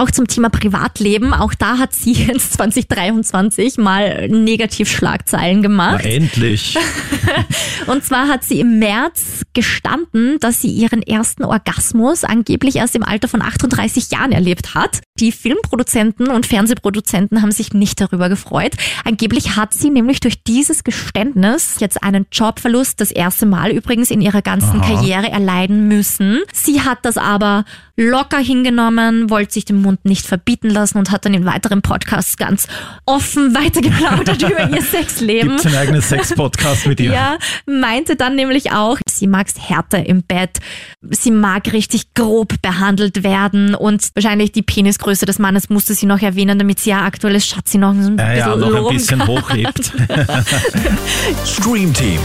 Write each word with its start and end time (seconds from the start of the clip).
Auch 0.00 0.10
zum 0.10 0.26
Thema 0.26 0.48
Privatleben, 0.48 1.34
auch 1.34 1.52
da 1.52 1.76
hat 1.76 1.94
sie 1.94 2.12
jetzt 2.26 2.54
2023 2.54 3.76
mal 3.76 4.28
Negativschlagzeilen 4.28 5.60
gemacht. 5.60 6.00
Na, 6.04 6.10
endlich. 6.10 6.74
Und 7.86 8.02
zwar 8.02 8.28
hat 8.28 8.42
sie 8.42 8.60
im 8.60 8.78
März 8.78 9.42
gestanden, 9.52 10.38
dass 10.40 10.62
sie 10.62 10.70
ihren 10.70 11.02
ersten 11.02 11.44
Orgasmus 11.44 12.24
angeblich 12.24 12.76
erst 12.76 12.96
im 12.96 13.02
Alter 13.02 13.28
von 13.28 13.42
38 13.42 14.10
Jahren 14.10 14.32
erlebt 14.32 14.74
hat. 14.74 15.00
Die 15.18 15.32
Filmproduzenten 15.32 16.28
und 16.28 16.46
Fernsehproduzenten 16.46 17.42
haben 17.42 17.52
sich 17.52 17.74
nicht 17.74 18.00
darüber 18.00 18.30
gefreut. 18.30 18.72
Angeblich 19.04 19.56
hat 19.56 19.74
sie 19.74 19.90
nämlich 19.90 20.20
durch 20.20 20.42
dieses 20.44 20.82
Geständnis 20.82 21.76
jetzt 21.78 22.02
einen 22.02 22.26
Jobverlust 22.32 23.02
das 23.02 23.10
erste 23.10 23.44
Mal 23.44 23.70
übrigens 23.70 24.10
in 24.10 24.22
ihrer 24.22 24.40
ganzen 24.40 24.80
Aha. 24.80 24.94
Karriere 24.94 25.30
erleiden 25.30 25.88
müssen. 25.88 26.40
Sie 26.54 26.80
hat 26.80 27.00
das 27.02 27.18
aber 27.18 27.66
locker 28.00 28.38
hingenommen, 28.38 29.28
wollte 29.28 29.52
sich 29.52 29.66
den 29.66 29.82
Mund 29.82 30.04
nicht 30.04 30.26
verbieten 30.26 30.70
lassen 30.70 30.96
und 30.98 31.10
hat 31.10 31.26
dann 31.26 31.34
in 31.34 31.44
weiteren 31.44 31.82
Podcasts 31.82 32.36
ganz 32.38 32.66
offen 33.04 33.54
weitergeplaudert 33.54 34.42
über 34.42 34.70
ihr 34.74 34.82
Sexleben. 34.82 35.50
Gibt's 35.50 35.66
ein 35.66 35.74
eigenes 35.76 36.08
Sex-Podcast 36.08 36.86
mit 36.86 36.98
ihr? 37.00 37.12
Ja, 37.12 37.38
meinte 37.66 38.16
dann 38.16 38.36
nämlich 38.36 38.72
auch, 38.72 38.96
sie 39.08 39.26
mag's 39.26 39.54
härter 39.58 40.06
im 40.06 40.22
Bett, 40.22 40.58
sie 41.10 41.30
mag 41.30 41.72
richtig 41.72 42.14
grob 42.14 42.62
behandelt 42.62 43.22
werden 43.22 43.74
und 43.74 44.08
wahrscheinlich 44.14 44.52
die 44.52 44.62
Penisgröße 44.62 45.26
des 45.26 45.38
Mannes 45.38 45.68
musste 45.68 45.92
sie 45.94 46.06
noch 46.06 46.20
erwähnen, 46.22 46.58
damit 46.58 46.80
sie 46.80 46.90
ja 46.90 47.04
aktuelles 47.04 47.46
Schatzi 47.46 47.76
noch 47.76 47.94
so 48.00 48.08
ein 48.08 48.18
Ja, 48.18 48.32
ja, 48.34 48.54
bisschen 48.54 48.60
noch 48.60 48.66
ein 48.68 48.82
loben 48.82 48.96
bisschen 48.96 49.26
hochhebt. 49.26 49.92
Stream 51.44 51.92
Team, 51.92 52.20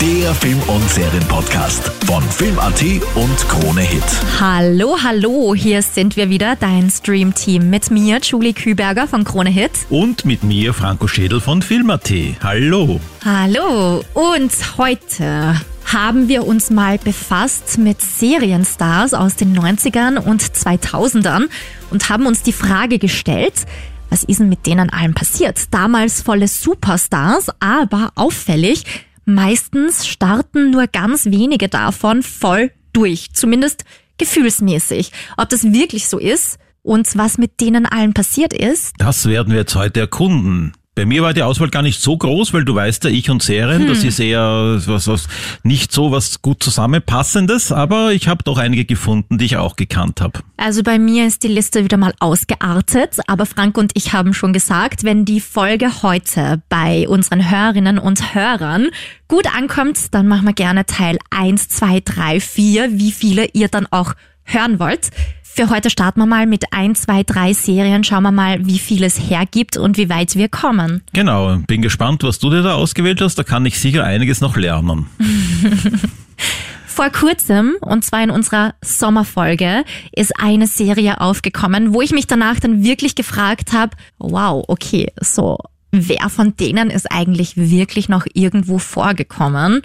der 0.00 0.34
Film- 0.34 0.60
und 0.66 0.90
Serienpodcast 0.90 1.90
von 2.06 2.22
Film.at 2.22 2.82
und 3.14 3.48
Krone 3.48 3.80
Hit. 3.80 4.02
Hallo, 4.38 4.96
hallo, 5.02 5.13
hier 5.54 5.80
sind 5.82 6.16
wir 6.16 6.28
wieder, 6.28 6.56
dein 6.56 6.90
Stream-Team 6.90 7.70
mit 7.70 7.88
mir, 7.92 8.18
Julie 8.20 8.52
Küberger 8.52 9.06
von 9.06 9.22
Krone 9.22 9.48
Hit. 9.50 9.70
Und 9.88 10.24
mit 10.24 10.42
mir 10.42 10.74
Franco 10.74 11.06
Schädel 11.06 11.40
von 11.40 11.62
Film.at. 11.62 12.10
Hallo. 12.42 13.00
Hallo 13.24 14.02
und 14.14 14.52
heute 14.76 15.60
haben 15.84 16.26
wir 16.26 16.44
uns 16.44 16.70
mal 16.70 16.98
befasst 16.98 17.78
mit 17.78 18.02
Serienstars 18.02 19.14
aus 19.14 19.36
den 19.36 19.56
90ern 19.56 20.18
und 20.18 20.42
2000ern 20.42 21.44
und 21.90 22.08
haben 22.08 22.26
uns 22.26 22.42
die 22.42 22.52
Frage 22.52 22.98
gestellt, 22.98 23.66
was 24.10 24.24
ist 24.24 24.40
denn 24.40 24.48
mit 24.48 24.66
denen 24.66 24.90
allen 24.90 25.14
passiert? 25.14 25.72
Damals 25.72 26.22
volle 26.22 26.48
Superstars, 26.48 27.50
aber 27.60 28.10
auffällig, 28.16 28.84
meistens 29.26 30.08
starten 30.08 30.72
nur 30.72 30.88
ganz 30.88 31.26
wenige 31.26 31.68
davon 31.68 32.24
voll 32.24 32.72
durch, 32.92 33.32
zumindest 33.32 33.84
gefühlsmäßig. 34.18 35.12
Ob 35.36 35.48
das 35.48 35.64
wirklich 35.64 36.08
so 36.08 36.18
ist 36.18 36.58
und 36.82 37.16
was 37.16 37.38
mit 37.38 37.60
denen 37.60 37.86
allen 37.86 38.14
passiert 38.14 38.52
ist, 38.52 38.92
Das 38.98 39.26
werden 39.26 39.52
wir 39.52 39.60
jetzt 39.60 39.74
heute 39.74 40.00
erkunden. 40.00 40.72
Bei 40.96 41.06
mir 41.06 41.22
war 41.22 41.34
die 41.34 41.42
Auswahl 41.42 41.70
gar 41.70 41.82
nicht 41.82 42.00
so 42.00 42.16
groß, 42.16 42.52
weil 42.52 42.64
du 42.64 42.76
weißt 42.76 43.04
ja, 43.04 43.10
ich 43.10 43.28
und 43.28 43.42
Serien, 43.42 43.88
das 43.88 44.04
ist 44.04 44.20
eher 44.20 44.80
was, 44.86 45.08
was 45.08 45.26
nicht 45.64 45.90
so 45.90 46.12
was 46.12 46.40
gut 46.40 46.62
zusammenpassendes, 46.62 47.72
aber 47.72 48.12
ich 48.12 48.28
habe 48.28 48.44
doch 48.44 48.58
einige 48.58 48.84
gefunden, 48.84 49.36
die 49.38 49.46
ich 49.46 49.56
auch 49.56 49.74
gekannt 49.74 50.20
habe. 50.20 50.38
Also 50.56 50.84
bei 50.84 51.00
mir 51.00 51.26
ist 51.26 51.42
die 51.42 51.48
Liste 51.48 51.82
wieder 51.82 51.96
mal 51.96 52.14
ausgeartet, 52.20 53.18
aber 53.26 53.44
Frank 53.44 53.76
und 53.76 53.90
ich 53.94 54.12
haben 54.12 54.34
schon 54.34 54.52
gesagt, 54.52 55.02
wenn 55.02 55.24
die 55.24 55.40
Folge 55.40 56.02
heute 56.04 56.62
bei 56.68 57.08
unseren 57.08 57.50
Hörerinnen 57.50 57.98
und 57.98 58.32
Hörern 58.32 58.90
gut 59.26 59.52
ankommt, 59.52 60.14
dann 60.14 60.28
machen 60.28 60.46
wir 60.46 60.54
gerne 60.54 60.86
Teil 60.86 61.18
1, 61.30 61.70
2, 61.70 62.02
3, 62.04 62.38
4, 62.38 62.98
wie 62.98 63.10
viele 63.10 63.46
ihr 63.52 63.66
dann 63.66 63.88
auch 63.90 64.14
hören 64.44 64.78
wollt. 64.78 65.10
Für 65.42 65.70
heute 65.70 65.88
starten 65.88 66.18
wir 66.18 66.26
mal 66.26 66.46
mit 66.46 66.72
1, 66.72 67.02
2, 67.02 67.22
3 67.22 67.52
Serien, 67.52 68.02
schauen 68.02 68.24
wir 68.24 68.32
mal, 68.32 68.66
wie 68.66 68.80
viel 68.80 69.04
es 69.04 69.30
hergibt 69.30 69.76
und 69.76 69.96
wie 69.96 70.08
weit 70.08 70.34
wir 70.34 70.48
kommen. 70.48 71.02
Genau, 71.12 71.58
bin 71.68 71.80
gespannt, 71.80 72.24
was 72.24 72.40
du 72.40 72.50
dir 72.50 72.62
da 72.62 72.74
ausgewählt 72.74 73.20
hast, 73.20 73.36
da 73.36 73.44
kann 73.44 73.64
ich 73.64 73.78
sicher 73.78 74.02
einiges 74.02 74.40
noch 74.40 74.56
lernen. 74.56 75.06
Vor 76.86 77.10
kurzem, 77.10 77.76
und 77.80 78.04
zwar 78.04 78.24
in 78.24 78.30
unserer 78.30 78.74
Sommerfolge, 78.80 79.84
ist 80.10 80.32
eine 80.40 80.66
Serie 80.66 81.20
aufgekommen, 81.20 81.94
wo 81.94 82.02
ich 82.02 82.12
mich 82.12 82.26
danach 82.26 82.58
dann 82.58 82.82
wirklich 82.82 83.14
gefragt 83.14 83.72
habe, 83.72 83.96
wow, 84.18 84.64
okay, 84.66 85.12
so, 85.20 85.58
wer 85.92 86.28
von 86.30 86.56
denen 86.56 86.90
ist 86.90 87.10
eigentlich 87.12 87.56
wirklich 87.56 88.08
noch 88.08 88.26
irgendwo 88.32 88.78
vorgekommen? 88.78 89.82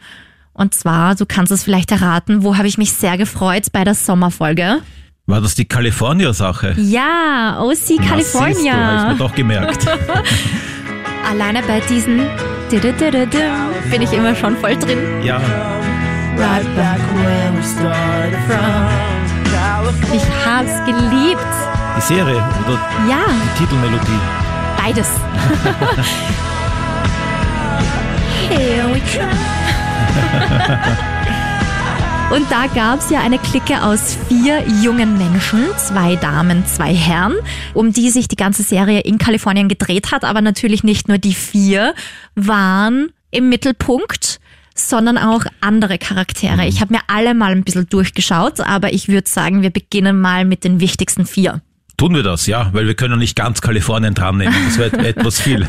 Und 0.59 0.74
zwar, 0.74 1.16
du 1.16 1.25
kannst 1.25 1.52
es 1.53 1.64
vielleicht 1.64 1.90
erraten, 1.92 2.44
wo 2.44 2.58
habe 2.58 2.68
ich 2.68 2.78
mich 2.78 2.92
sehr 2.92 3.18
gefreut 3.18 3.68
bei 3.72 3.86
der 3.86 3.94
Sommerfolge? 3.96 4.80
War 5.25 5.40
das 5.40 5.56
die 5.56 5.64
California-Sache? 5.66 6.75
Ja, 6.78 7.59
OC 7.62 7.70
Na, 7.70 7.75
siehst 7.75 7.90
du, 7.90 7.94
hab 8.09 8.20
ich 8.20 8.31
California. 8.34 9.06
mir 9.08 9.16
doch 9.18 9.34
gemerkt. 9.34 9.88
Alleine 11.30 11.62
bei 11.64 11.80
diesen 11.81 12.28
bin 12.70 14.02
ich 14.02 14.12
immer 14.12 14.36
schon 14.36 14.58
voll 14.58 14.75
drin. 14.78 15.00
ja, 15.24 15.38
Right 16.38 16.76
back 16.76 17.00
where 17.16 17.53
we 17.56 17.64
started 17.64 18.38
from. 18.47 18.90
Ich 20.14 20.22
hab's 20.46 20.78
geliebt. 20.86 21.41
die 21.97 22.02
Serie 22.02 22.44
oder 22.66 22.78
Ja, 23.09 23.22
die 23.56 23.59
Titelmelodie. 23.64 24.20
beides. 24.78 25.08
Here 28.50 28.88
we 28.94 29.00
come. 29.02 29.59
Und 32.31 32.46
da 32.52 32.68
gab's 32.68 33.09
ja 33.09 33.22
eine 33.22 33.40
Clique 33.40 33.81
aus 33.81 34.16
vier 34.28 34.64
jungen 34.84 35.18
Menschen, 35.18 35.66
zwei 35.78 36.16
Damen, 36.16 36.64
zwei 36.68 36.94
Herren, 36.94 37.34
um 37.74 37.92
die 37.92 38.12
sich 38.12 38.28
die 38.28 38.36
ganze 38.36 38.62
Serie 38.62 39.00
in 39.00 39.18
Kalifornien 39.18 39.68
gedreht 39.68 40.12
hat. 40.12 40.24
Aber 40.24 40.42
natürlich 40.42 40.84
nicht 40.84 41.08
nur 41.08 41.18
die 41.18 41.34
vier 41.34 41.96
waren 42.36 43.09
im 43.31 43.50
Mittelpunkt, 43.50 44.40
sondern 44.75 45.18
auch 45.18 45.44
andere 45.59 45.97
Charaktere. 45.97 46.68
Ich 46.68 46.81
habe 46.81 46.94
mir 46.94 47.02
alle 47.08 47.34
mal 47.34 47.52
ein 47.52 47.64
bisschen 47.64 47.90
durchgeschaut, 47.90 48.59
aber 48.59 48.94
ich 48.94 49.08
würde 49.08 49.28
sagen, 49.28 49.64
wir 49.64 49.72
beginnen 49.72 50.22
mal 50.22 50.46
mit 50.46 50.64
den 50.64 50.80
wichtigsten 50.80 51.26
vier. 51.26 51.62
Tun 51.99 52.15
wir 52.15 52.23
das, 52.23 52.47
ja, 52.47 52.69
weil 52.71 52.87
wir 52.87 52.95
können 52.95 53.19
nicht 53.19 53.35
ganz 53.35 53.59
Kalifornien 53.59 54.13
dran 54.13 54.37
nehmen. 54.37 54.55
Das 54.67 54.77
wäre 54.77 54.97
etwas 55.05 55.41
viel. 55.41 55.67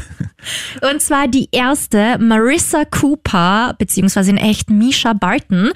Und 0.81 1.03
zwar 1.03 1.27
die 1.27 1.49
erste, 1.51 2.19
Marissa 2.21 2.85
Cooper, 2.85 3.75
beziehungsweise 3.77 4.31
in 4.31 4.37
echt 4.37 4.71
Misha 4.71 5.13
Barton. 5.13 5.73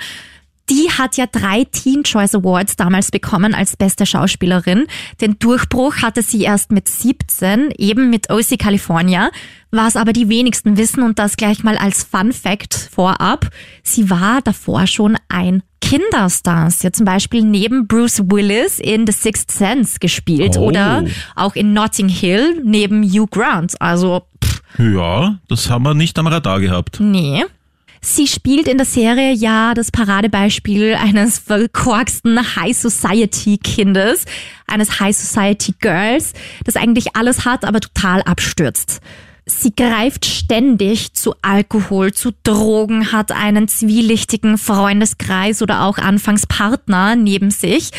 Die 0.70 0.88
hat 0.96 1.16
ja 1.16 1.26
drei 1.26 1.64
Teen 1.64 2.04
Choice 2.04 2.36
Awards 2.36 2.76
damals 2.76 3.10
bekommen 3.10 3.52
als 3.52 3.76
beste 3.76 4.06
Schauspielerin. 4.06 4.86
Den 5.20 5.40
Durchbruch 5.40 5.96
hatte 6.02 6.22
sie 6.22 6.42
erst 6.42 6.70
mit 6.70 6.86
17, 6.86 7.72
eben 7.76 8.08
mit 8.08 8.30
OC 8.30 8.56
California, 8.56 9.30
was 9.72 9.96
aber 9.96 10.12
die 10.12 10.28
wenigsten 10.28 10.76
wissen 10.76 11.02
und 11.02 11.18
das 11.18 11.36
gleich 11.36 11.64
mal 11.64 11.76
als 11.76 12.04
Fun 12.04 12.32
Fact 12.32 12.90
vorab. 12.94 13.50
Sie 13.82 14.08
war 14.08 14.40
davor 14.40 14.86
schon 14.86 15.18
ein 15.28 15.64
Kinderstar. 15.88 16.70
Sie 16.70 16.86
hat 16.86 16.96
zum 16.96 17.04
Beispiel 17.04 17.42
neben 17.42 17.86
Bruce 17.86 18.20
Willis 18.30 18.78
in 18.78 19.06
The 19.06 19.12
Sixth 19.12 19.50
Sense 19.50 19.98
gespielt 20.00 20.56
Oh. 20.56 20.68
oder 20.68 21.04
auch 21.36 21.54
in 21.54 21.72
Notting 21.74 22.08
Hill 22.08 22.62
neben 22.64 23.02
Hugh 23.04 23.26
Grant. 23.30 23.80
Also 23.80 24.22
pff, 24.42 24.62
Ja, 24.78 25.38
das 25.48 25.68
haben 25.68 25.84
wir 25.84 25.94
nicht 25.94 26.18
am 26.18 26.26
Radar 26.26 26.60
gehabt. 26.60 27.00
Nee. 27.00 27.44
Sie 28.00 28.26
spielt 28.26 28.66
in 28.68 28.76
der 28.76 28.86
Serie 28.86 29.32
ja 29.32 29.72
das 29.74 29.90
Paradebeispiel 29.90 30.94
eines 30.94 31.38
verkorksten 31.38 32.38
High 32.56 32.76
Society 32.76 33.56
Kindes, 33.56 34.24
eines 34.66 35.00
High 35.00 35.16
Society 35.16 35.74
Girls, 35.80 36.32
das 36.64 36.76
eigentlich 36.76 37.14
alles 37.16 37.44
hat, 37.46 37.64
aber 37.64 37.80
total 37.80 38.20
abstürzt. 38.22 39.00
Sie 39.46 39.74
greift 39.74 40.24
ständig 40.24 41.12
zu 41.12 41.34
Alkohol, 41.42 42.12
zu 42.12 42.32
Drogen, 42.44 43.12
hat 43.12 43.30
einen 43.30 43.68
zwielichtigen 43.68 44.56
Freundeskreis 44.56 45.60
oder 45.60 45.84
auch 45.84 45.98
anfangs 45.98 46.46
Partner 46.46 47.14
neben 47.14 47.50
sich. 47.50 47.90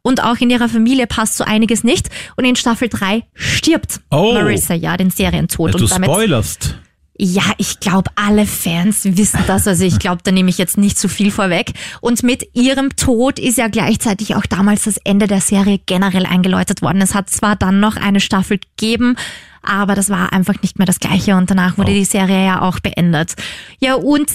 Und 0.00 0.22
auch 0.22 0.36
in 0.38 0.50
ihrer 0.50 0.68
Familie 0.68 1.06
passt 1.06 1.36
so 1.36 1.44
einiges 1.44 1.84
nicht. 1.84 2.08
Und 2.36 2.44
in 2.44 2.56
Staffel 2.56 2.88
3 2.88 3.22
stirbt 3.34 4.00
Oh. 4.10 4.32
Marissa 4.34 4.74
ja 4.74 4.96
den 4.96 5.10
Serientod. 5.10 5.74
Du 5.74 5.78
und 5.78 5.90
damit 5.90 6.10
spoilerst. 6.10 6.78
Ja, 7.16 7.42
ich 7.58 7.78
glaube, 7.78 8.10
alle 8.16 8.44
Fans 8.44 9.04
wissen 9.04 9.38
das. 9.46 9.68
Also 9.68 9.84
ich 9.84 9.98
glaube, 10.00 10.22
da 10.24 10.32
nehme 10.32 10.50
ich 10.50 10.58
jetzt 10.58 10.76
nicht 10.76 10.98
zu 10.98 11.08
viel 11.08 11.30
vorweg. 11.30 11.72
Und 12.00 12.22
mit 12.24 12.48
ihrem 12.54 12.96
Tod 12.96 13.38
ist 13.38 13.56
ja 13.56 13.68
gleichzeitig 13.68 14.34
auch 14.34 14.46
damals 14.46 14.84
das 14.84 14.96
Ende 15.04 15.26
der 15.28 15.40
Serie 15.40 15.78
generell 15.86 16.26
eingeläutet 16.26 16.82
worden. 16.82 17.00
Es 17.00 17.14
hat 17.14 17.30
zwar 17.30 17.54
dann 17.54 17.78
noch 17.78 17.96
eine 17.96 18.18
Staffel 18.20 18.58
gegeben, 18.58 19.14
aber 19.62 19.94
das 19.94 20.10
war 20.10 20.32
einfach 20.32 20.60
nicht 20.62 20.78
mehr 20.78 20.86
das 20.86 20.98
gleiche 20.98 21.36
und 21.36 21.50
danach 21.50 21.78
wurde 21.78 21.92
Oh. 21.92 21.94
die 21.94 22.04
Serie 22.04 22.44
ja 22.46 22.62
auch 22.62 22.80
beendet. 22.80 23.34
Ja, 23.80 23.94
und 23.94 24.28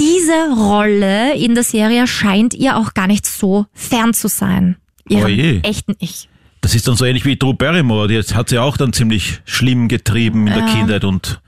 diese 0.00 0.54
Rolle 0.56 1.34
in 1.36 1.54
der 1.54 1.64
Serie 1.64 2.06
scheint 2.06 2.52
ihr 2.54 2.76
auch 2.78 2.94
gar 2.94 3.06
nicht 3.06 3.26
so 3.26 3.66
fern 3.72 4.12
zu 4.12 4.28
sein. 4.28 4.76
Ihrem 5.08 5.24
Oje. 5.26 5.60
echten 5.62 5.94
Ich. 6.00 6.28
Das 6.60 6.74
ist 6.74 6.86
dann 6.88 6.96
so 6.96 7.04
ähnlich 7.04 7.24
wie 7.24 7.36
Drew 7.36 7.54
Barrymore. 7.54 8.08
Die 8.08 8.18
hat 8.18 8.48
sie 8.48 8.58
auch 8.58 8.76
dann 8.76 8.92
ziemlich 8.92 9.40
schlimm 9.44 9.86
getrieben 9.88 10.46
in 10.48 10.54
der 10.54 10.66
Kindheit 10.66 11.04
und 11.04 11.40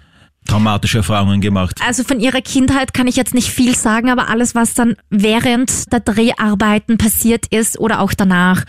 traumatische 0.51 0.99
Erfahrungen 0.99 1.41
gemacht. 1.41 1.77
Also 1.87 2.05
von 2.05 2.21
ihrer 2.21 2.41
Kindheit 2.41 2.93
kann 2.93 3.07
ich 3.07 3.17
jetzt 3.17 3.35
nicht 3.35 3.49
viel 3.49 3.75
sagen, 3.75 4.11
aber 4.11 4.29
alles, 4.29 4.55
was 4.55 4.75
dann 4.75 4.97
während 5.09 5.93
der 5.93 6.01
Dreharbeiten 6.01 6.99
passiert 6.99 7.47
ist 7.51 7.79
oder 7.79 8.01
auch 8.01 8.13
danach, 8.15 8.65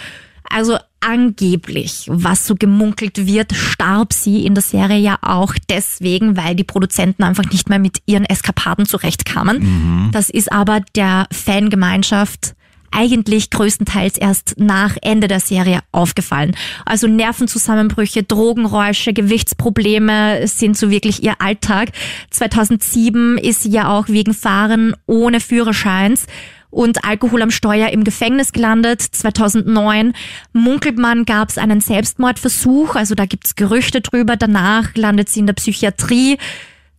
Also 0.51 0.77
angeblich, 0.99 2.05
was 2.07 2.45
so 2.45 2.55
gemunkelt 2.55 3.25
wird, 3.25 3.55
starb 3.55 4.13
sie 4.13 4.45
in 4.45 4.53
der 4.53 4.61
Serie 4.61 4.99
ja 4.99 5.17
auch 5.21 5.53
deswegen, 5.69 6.35
weil 6.35 6.55
die 6.55 6.65
Produzenten 6.65 7.23
einfach 7.23 7.45
nicht 7.45 7.69
mehr 7.69 7.79
mit 7.79 7.99
ihren 8.05 8.25
Eskapaden 8.25 8.85
zurechtkamen. 8.85 9.59
Mhm. 9.59 10.09
Das 10.11 10.29
ist 10.29 10.51
aber 10.51 10.81
der 10.95 11.27
Fangemeinschaft 11.31 12.53
eigentlich 12.91 13.49
größtenteils 13.49 14.17
erst 14.17 14.55
nach 14.57 14.97
Ende 15.01 15.27
der 15.27 15.39
Serie 15.39 15.79
aufgefallen. 15.91 16.55
Also 16.85 17.07
Nervenzusammenbrüche, 17.07 18.23
Drogenräusche, 18.23 19.13
Gewichtsprobleme 19.13 20.47
sind 20.47 20.77
so 20.77 20.91
wirklich 20.91 21.23
ihr 21.23 21.35
Alltag. 21.39 21.89
2007 22.29 23.37
ist 23.37 23.63
sie 23.63 23.71
ja 23.71 23.89
auch 23.89 24.07
wegen 24.07 24.33
Fahren 24.33 24.95
ohne 25.07 25.39
Führerscheins 25.39 26.27
und 26.71 27.03
Alkohol 27.03 27.41
am 27.41 27.51
Steuer 27.51 27.89
im 27.89 28.03
Gefängnis 28.03 28.53
gelandet. 28.53 29.01
2009 29.01 30.13
munkelt 30.53 30.97
man, 30.97 31.25
gab 31.25 31.49
es 31.49 31.57
einen 31.57 31.81
Selbstmordversuch, 31.81 32.95
also 32.95 33.13
da 33.13 33.25
gibt's 33.25 33.55
Gerüchte 33.55 34.01
drüber. 34.01 34.37
Danach 34.37 34.95
landet 34.95 35.29
sie 35.29 35.41
in 35.41 35.47
der 35.47 35.53
Psychiatrie. 35.53 36.37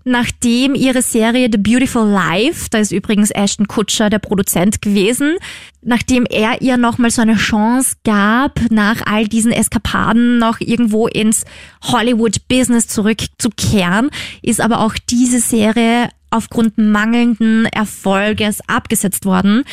Nachdem 0.05 0.75
ihre 0.75 1.03
Serie 1.03 1.49
The 1.51 1.59
Beautiful 1.59 2.09
Life, 2.09 2.69
da 2.71 2.79
ist 2.79 2.93
übrigens 2.93 3.31
Ashton 3.31 3.69
Kutscher 3.69 4.11
der 4.11 4.19
Produzent 4.19 4.83
gewesen, 4.83 5.37
nachdem 5.81 6.27
er 6.27 6.61
ihr 6.61 6.77
nochmal 6.77 7.11
so 7.11 7.23
eine 7.23 7.37
Chance 7.37 7.97
gab, 8.05 8.61
nach 8.71 9.03
all 9.07 9.29
diesen 9.29 9.53
Eskapaden 9.53 10.39
noch 10.39 10.61
irgendwo 10.61 11.07
ins 11.07 11.45
Hollywood-Business 11.83 12.89
zurückzukehren, 12.89 14.11
ist 14.43 14.61
aber 14.61 14.81
auch 14.81 14.95
diese 15.09 15.41
Serie 15.41 16.09
aufgrund 16.31 16.79
mangelnden 16.79 17.67
Erfolges 17.67 18.61
abgesetzt 18.69 19.25
worden. 19.25 19.65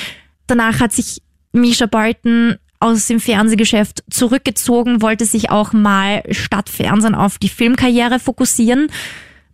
Danach 0.47 0.79
hat 0.79 0.91
sich 0.91 1.21
Misha 1.53 1.85
Bolton 1.85 2.57
aus 2.79 3.07
dem 3.07 3.19
Fernsehgeschäft 3.19 4.03
zurückgezogen, 4.09 5.01
wollte 5.01 5.25
sich 5.25 5.49
auch 5.49 5.73
mal 5.73 6.23
statt 6.31 6.69
Fernsehen 6.69 7.15
auf 7.15 7.37
die 7.37 7.49
Filmkarriere 7.49 8.19
fokussieren. 8.19 8.87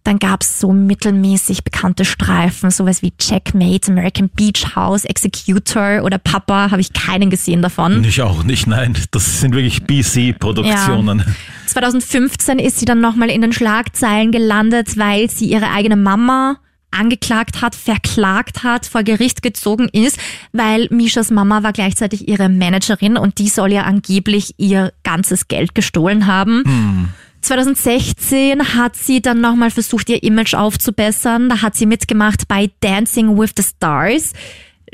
Dann 0.05 0.19
gab's 0.19 0.59
so 0.59 0.71
mittelmäßig 0.71 1.63
bekannte 1.63 2.05
Streifen, 2.05 2.69
sowas 2.69 3.01
wie 3.01 3.11
Checkmate, 3.17 3.91
American 3.91 4.29
Beach 4.29 4.75
House, 4.75 5.03
Executor 5.03 6.03
oder 6.03 6.19
Papa, 6.19 6.69
habe 6.69 6.79
ich 6.79 6.93
keinen 6.93 7.31
gesehen 7.31 7.63
davon. 7.63 8.03
Ich 8.03 8.21
auch 8.21 8.43
nicht, 8.43 8.67
nein. 8.67 8.95
Das 9.09 9.41
sind 9.41 9.55
wirklich 9.55 9.83
BC-Produktionen. 9.83 11.19
Ja. 11.19 11.25
2015 11.65 12.59
ist 12.59 12.77
sie 12.79 12.85
dann 12.85 13.01
nochmal 13.01 13.31
in 13.31 13.41
den 13.41 13.51
Schlagzeilen 13.51 14.31
gelandet, 14.31 14.95
weil 14.95 15.27
sie 15.31 15.45
ihre 15.45 15.71
eigene 15.71 15.95
Mama 15.95 16.57
angeklagt 16.91 17.63
hat, 17.63 17.73
verklagt 17.73 18.63
hat, 18.63 18.85
vor 18.85 19.01
Gericht 19.01 19.41
gezogen 19.41 19.89
ist, 19.91 20.19
weil 20.53 20.87
Mishas 20.91 21.31
Mama 21.31 21.63
war 21.63 21.73
gleichzeitig 21.73 22.27
ihre 22.27 22.47
Managerin 22.47 23.17
und 23.17 23.39
die 23.39 23.49
soll 23.49 23.73
ja 23.73 23.85
angeblich 23.85 24.53
ihr 24.57 24.93
ganzes 25.03 25.47
Geld 25.47 25.73
gestohlen 25.73 26.27
haben. 26.27 26.63
Hm. 26.63 27.09
2016 27.45 28.75
hat 28.75 28.95
sie 28.95 29.21
dann 29.21 29.39
nochmal 29.39 29.69
versucht, 29.69 30.09
ihr 30.09 30.23
Image 30.23 30.55
aufzubessern. 30.55 31.47
Da 31.47 31.61
hat 31.61 31.75
sie 31.75 31.85
mitgemacht 31.85 32.47
bei 32.47 32.71
Dancing 32.79 33.37
with 33.37 33.51
the 33.55 33.63
Stars. 33.63 34.33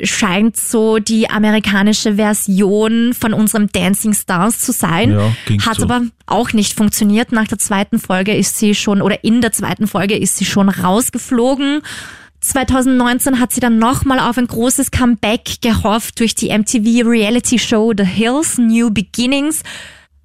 Scheint 0.03 0.57
so 0.57 0.99
die 0.99 1.29
amerikanische 1.29 2.15
Version 2.15 3.13
von 3.13 3.33
unserem 3.33 3.71
Dancing 3.71 4.13
Stars 4.13 4.59
zu 4.59 4.73
sein. 4.73 5.11
Ja, 5.11 5.33
hat 5.65 5.77
so. 5.77 5.83
aber 5.83 6.01
auch 6.25 6.51
nicht 6.51 6.73
funktioniert. 6.73 7.31
Nach 7.31 7.47
der 7.47 7.57
zweiten 7.57 7.99
Folge 7.99 8.35
ist 8.35 8.57
sie 8.57 8.75
schon, 8.75 9.01
oder 9.01 9.23
in 9.23 9.39
der 9.39 9.53
zweiten 9.53 9.87
Folge 9.87 10.17
ist 10.17 10.35
sie 10.35 10.45
schon 10.45 10.67
rausgeflogen. 10.67 11.81
2019 12.41 13.39
hat 13.39 13.53
sie 13.53 13.61
dann 13.61 13.77
nochmal 13.77 14.19
auf 14.19 14.37
ein 14.37 14.47
großes 14.47 14.91
Comeback 14.91 15.61
gehofft 15.61 16.19
durch 16.19 16.35
die 16.35 16.49
MTV 16.49 17.07
Reality 17.07 17.59
Show 17.59 17.93
The 17.95 18.03
Hills 18.03 18.57
New 18.57 18.89
Beginnings. 18.89 19.61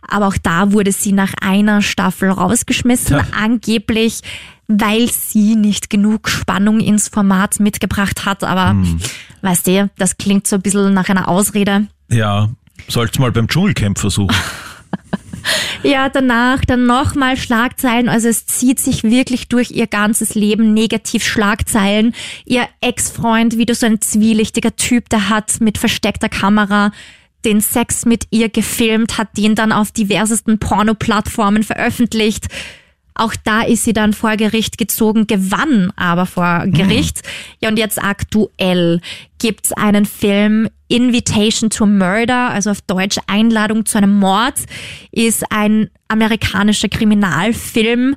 Aber 0.09 0.29
auch 0.29 0.37
da 0.43 0.73
wurde 0.73 0.93
sie 0.93 1.13
nach 1.13 1.33
einer 1.41 1.83
Staffel 1.83 2.31
rausgeschmissen, 2.31 3.17
ja. 3.17 3.27
angeblich, 3.39 4.21
weil 4.69 5.11
sie 5.11 5.57
nicht 5.57 5.91
genug 5.91 6.29
Spannung 6.29 6.81
ins 6.81 7.09
Format 7.09 7.61
mitgebracht 7.61 8.25
hat. 8.25 8.45
Aber 8.45 8.71
hm. 8.71 8.99
weißt 9.43 9.67
du, 9.67 9.91
das 9.97 10.17
klingt 10.17 10.47
so 10.47 10.57
ein 10.57 10.63
bisschen 10.63 10.95
nach 10.95 11.09
einer 11.09 11.29
Ausrede. 11.29 11.87
Ja, 12.11 12.49
sollst 12.89 13.19
mal 13.19 13.33
beim 13.33 13.49
Dschungelcamp 13.49 13.99
versuchen. 13.99 14.35
Ja, 15.83 16.09
danach 16.09 16.65
dann 16.65 16.87
nochmal 16.87 17.37
Schlagzeilen. 17.37 18.09
Also 18.09 18.29
es 18.29 18.47
zieht 18.47 18.81
sich 18.81 19.05
wirklich 19.05 19.49
durch 19.49 19.71
ihr 19.71 19.87
ganzes 19.87 20.35
Leben 20.35 20.75
negativ 20.75 21.25
Schlagzeilen. 21.25 22.15
Ihr 22.45 22.67
Ex-Freund, 22.81 23.57
wie 23.57 23.67
du 23.67 23.75
so 23.75 23.87
ein 23.87 24.01
zwielichtiger 24.01 24.75
Typ, 24.75 25.09
der 25.09 25.29
hat 25.29 25.61
mit 25.61 25.79
versteckter 25.79 26.29
Kamera 26.29 26.91
den 27.47 27.61
Sex 27.61 28.05
mit 28.05 28.27
ihr 28.31 28.51
gefilmt, 28.51 29.17
hat 29.17 29.29
den 29.39 29.55
dann 29.55 29.73
auf 29.73 29.93
diversesten 29.93 30.59
Porno-Plattformen 30.59 31.63
veröffentlicht. 31.63 32.49
Auch 33.15 33.35
da 33.45 33.63
ist 33.63 33.85
sie 33.85 33.95
dann 33.95 34.13
vor 34.13 34.37
Gericht 34.37 34.77
gezogen, 34.77 35.27
gewann 35.27 35.91
aber 35.97 36.27
vor 36.27 36.67
mhm. 36.67 36.73
Gericht. 36.73 37.23
Mhm. 37.23 37.31
Ja, 37.61 37.69
und 37.71 37.79
jetzt 37.79 38.03
aktuell 38.03 39.01
gibt's 39.39 39.73
einen 39.73 40.05
Film 40.05 40.69
Invitation 40.89 41.71
to 41.71 41.87
Murder, 41.87 42.51
also 42.51 42.71
auf 42.71 42.81
Deutsch 42.83 43.19
Einladung 43.27 43.87
zu 43.87 43.99
einem 43.99 44.15
Mord, 44.19 44.55
ist 45.13 45.51
ein 45.51 45.89
amerikanischer 46.09 46.89
Kriminalfilm 46.89 48.17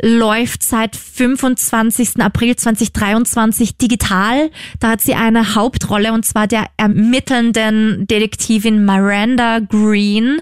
läuft 0.00 0.62
seit 0.62 0.96
25. 0.96 2.20
April 2.20 2.56
2023 2.56 3.76
digital. 3.76 4.50
Da 4.80 4.90
hat 4.90 5.00
sie 5.00 5.14
eine 5.14 5.54
Hauptrolle 5.54 6.12
und 6.12 6.24
zwar 6.24 6.46
der 6.46 6.66
ermittelnden 6.76 8.06
Detektivin 8.06 8.84
Miranda 8.84 9.60
Green 9.60 10.40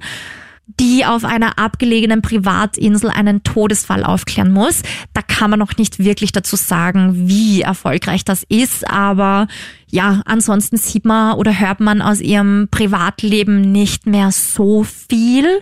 die 0.78 1.04
auf 1.04 1.24
einer 1.24 1.58
abgelegenen 1.58 2.22
Privatinsel 2.22 3.10
einen 3.10 3.42
Todesfall 3.42 4.04
aufklären 4.04 4.52
muss. 4.52 4.82
Da 5.12 5.22
kann 5.22 5.50
man 5.50 5.58
noch 5.58 5.76
nicht 5.76 5.98
wirklich 5.98 6.32
dazu 6.32 6.56
sagen, 6.56 7.28
wie 7.28 7.62
erfolgreich 7.62 8.24
das 8.24 8.44
ist, 8.48 8.88
aber 8.88 9.48
ja, 9.88 10.22
ansonsten 10.24 10.76
sieht 10.76 11.04
man 11.04 11.34
oder 11.36 11.58
hört 11.58 11.80
man 11.80 12.00
aus 12.00 12.20
ihrem 12.20 12.68
Privatleben 12.70 13.72
nicht 13.72 14.06
mehr 14.06 14.30
so 14.30 14.84
viel. 14.84 15.60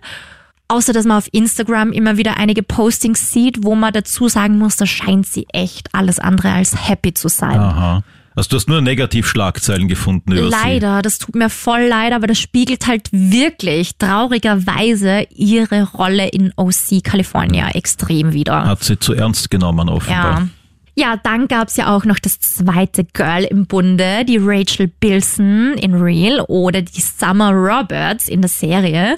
Außer 0.69 0.93
dass 0.93 1.07
man 1.07 1.17
auf 1.17 1.29
Instagram 1.33 1.93
immer 1.93 2.19
wieder 2.19 2.37
einige 2.37 2.63
Postings 2.63 3.33
sieht, 3.33 3.65
wo 3.65 3.75
man 3.75 3.93
dazu 3.93 4.29
sagen 4.29 4.59
muss, 4.59 4.77
da 4.77 4.85
scheint 4.85 5.27
sie 5.27 5.47
echt 5.53 5.95
alles 5.95 6.19
andere 6.19 6.53
als 6.53 6.89
happy 6.89 7.15
zu 7.15 7.29
sein. 7.29 7.59
Aha. 7.59 8.03
Also 8.39 8.51
du 8.51 8.57
hast 8.57 8.69
nur 8.69 8.81
Negativschlagzeilen 8.81 9.89
gefunden 9.89 10.31
über 10.31 10.49
Leider, 10.49 10.99
sie. 10.99 11.03
das 11.03 11.19
tut 11.19 11.35
mir 11.35 11.51
voll 11.51 11.87
leid, 11.89 12.13
aber 12.13 12.29
das 12.29 12.39
spiegelt 12.39 12.87
halt 12.87 13.09
wirklich 13.11 13.97
traurigerweise 13.97 15.27
ihre 15.35 15.83
Rolle 15.83 16.29
in 16.29 16.53
OC 16.55 17.03
California 17.03 17.71
extrem 17.71 18.33
wieder. 18.35 18.65
Hat 18.65 18.85
sie 18.85 18.99
zu 18.99 19.15
ernst 19.15 19.51
genommen 19.51 19.89
offenbar. 19.89 20.41
Ja. 20.41 20.49
Ja, 20.95 21.17
dann 21.17 21.47
gab's 21.47 21.77
ja 21.77 21.95
auch 21.95 22.05
noch 22.05 22.19
das 22.19 22.41
zweite 22.41 23.05
Girl 23.05 23.45
im 23.45 23.67
Bunde, 23.67 24.25
die 24.25 24.39
Rachel 24.41 24.89
Bilson 24.89 25.75
in 25.75 25.95
Real 25.95 26.41
oder 26.49 26.83
die 26.83 27.01
Summer 27.01 27.53
Roberts 27.53 28.29
in 28.29 28.41
der 28.41 28.49
Serie. 28.49 29.17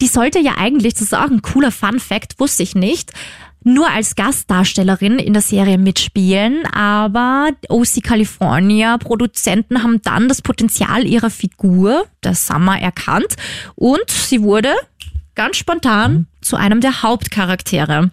Die 0.00 0.06
sollte 0.06 0.38
ja 0.38 0.52
eigentlich, 0.58 0.94
das 0.94 1.02
ist 1.02 1.14
auch 1.14 1.30
ein 1.30 1.42
cooler 1.42 1.70
Fun 1.70 2.00
Fact, 2.00 2.38
wusste 2.38 2.62
ich 2.62 2.74
nicht, 2.74 3.12
nur 3.64 3.90
als 3.90 4.14
Gastdarstellerin 4.14 5.18
in 5.18 5.32
der 5.32 5.42
Serie 5.42 5.78
mitspielen, 5.78 6.66
aber 6.66 7.48
OC 7.68 8.02
California 8.02 8.98
Produzenten 8.98 9.82
haben 9.82 10.02
dann 10.02 10.28
das 10.28 10.42
Potenzial 10.42 11.06
ihrer 11.06 11.30
Figur, 11.30 12.04
der 12.22 12.34
Summer, 12.34 12.78
erkannt 12.78 13.36
und 13.74 14.08
sie 14.10 14.42
wurde 14.42 14.74
ganz 15.34 15.56
spontan 15.56 16.12
mhm. 16.12 16.26
zu 16.42 16.56
einem 16.56 16.80
der 16.80 17.02
Hauptcharaktere. 17.02 18.10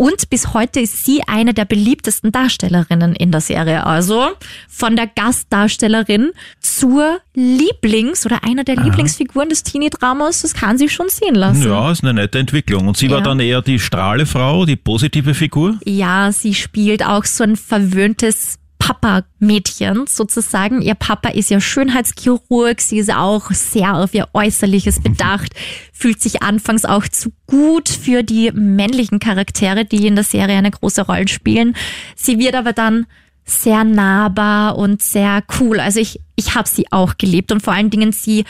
Und 0.00 0.30
bis 0.30 0.54
heute 0.54 0.80
ist 0.80 1.04
sie 1.04 1.20
eine 1.26 1.52
der 1.52 1.66
beliebtesten 1.66 2.32
Darstellerinnen 2.32 3.14
in 3.14 3.32
der 3.32 3.42
Serie. 3.42 3.84
Also 3.84 4.28
von 4.66 4.96
der 4.96 5.06
Gastdarstellerin 5.06 6.30
zur 6.58 7.20
Lieblings- 7.34 8.24
oder 8.24 8.42
einer 8.42 8.64
der 8.64 8.78
Aha. 8.78 8.84
Lieblingsfiguren 8.84 9.50
des 9.50 9.62
Teenie-Dramas, 9.62 10.40
das 10.40 10.54
kann 10.54 10.78
sie 10.78 10.88
schon 10.88 11.10
sehen 11.10 11.34
lassen. 11.34 11.68
Ja, 11.68 11.92
ist 11.92 12.02
eine 12.02 12.14
nette 12.14 12.38
Entwicklung. 12.38 12.88
Und 12.88 12.96
sie 12.96 13.08
ja. 13.08 13.16
war 13.16 13.20
dann 13.20 13.40
eher 13.40 13.60
die 13.60 13.78
Strahlefrau, 13.78 14.64
die 14.64 14.76
positive 14.76 15.34
Figur? 15.34 15.78
Ja, 15.84 16.32
sie 16.32 16.54
spielt 16.54 17.04
auch 17.04 17.26
so 17.26 17.44
ein 17.44 17.56
verwöhntes 17.56 18.59
Papa-Mädchen 18.80 20.06
sozusagen. 20.08 20.82
Ihr 20.82 20.94
Papa 20.96 21.28
ist 21.28 21.50
ja 21.50 21.60
Schönheitschirurg, 21.60 22.80
sie 22.80 22.98
ist 22.98 23.14
auch 23.14 23.52
sehr 23.52 23.94
auf 23.94 24.12
ihr 24.14 24.28
Äußerliches 24.32 24.98
mhm. 24.98 25.02
bedacht, 25.04 25.54
fühlt 25.92 26.20
sich 26.20 26.42
anfangs 26.42 26.84
auch 26.84 27.06
zu 27.06 27.30
gut 27.46 27.88
für 27.88 28.24
die 28.24 28.50
männlichen 28.50 29.20
Charaktere, 29.20 29.84
die 29.84 30.08
in 30.08 30.16
der 30.16 30.24
Serie 30.24 30.56
eine 30.56 30.72
große 30.72 31.02
Rolle 31.02 31.28
spielen. 31.28 31.76
Sie 32.16 32.40
wird 32.40 32.56
aber 32.56 32.72
dann 32.72 33.06
sehr 33.44 33.84
nahbar 33.84 34.76
und 34.76 35.02
sehr 35.02 35.44
cool. 35.60 35.78
Also 35.78 36.00
ich, 36.00 36.20
ich 36.34 36.54
habe 36.54 36.68
sie 36.68 36.90
auch 36.90 37.18
geliebt 37.18 37.52
und 37.52 37.62
vor 37.62 37.74
allen 37.74 37.90
Dingen 37.90 38.12
sie 38.12 38.44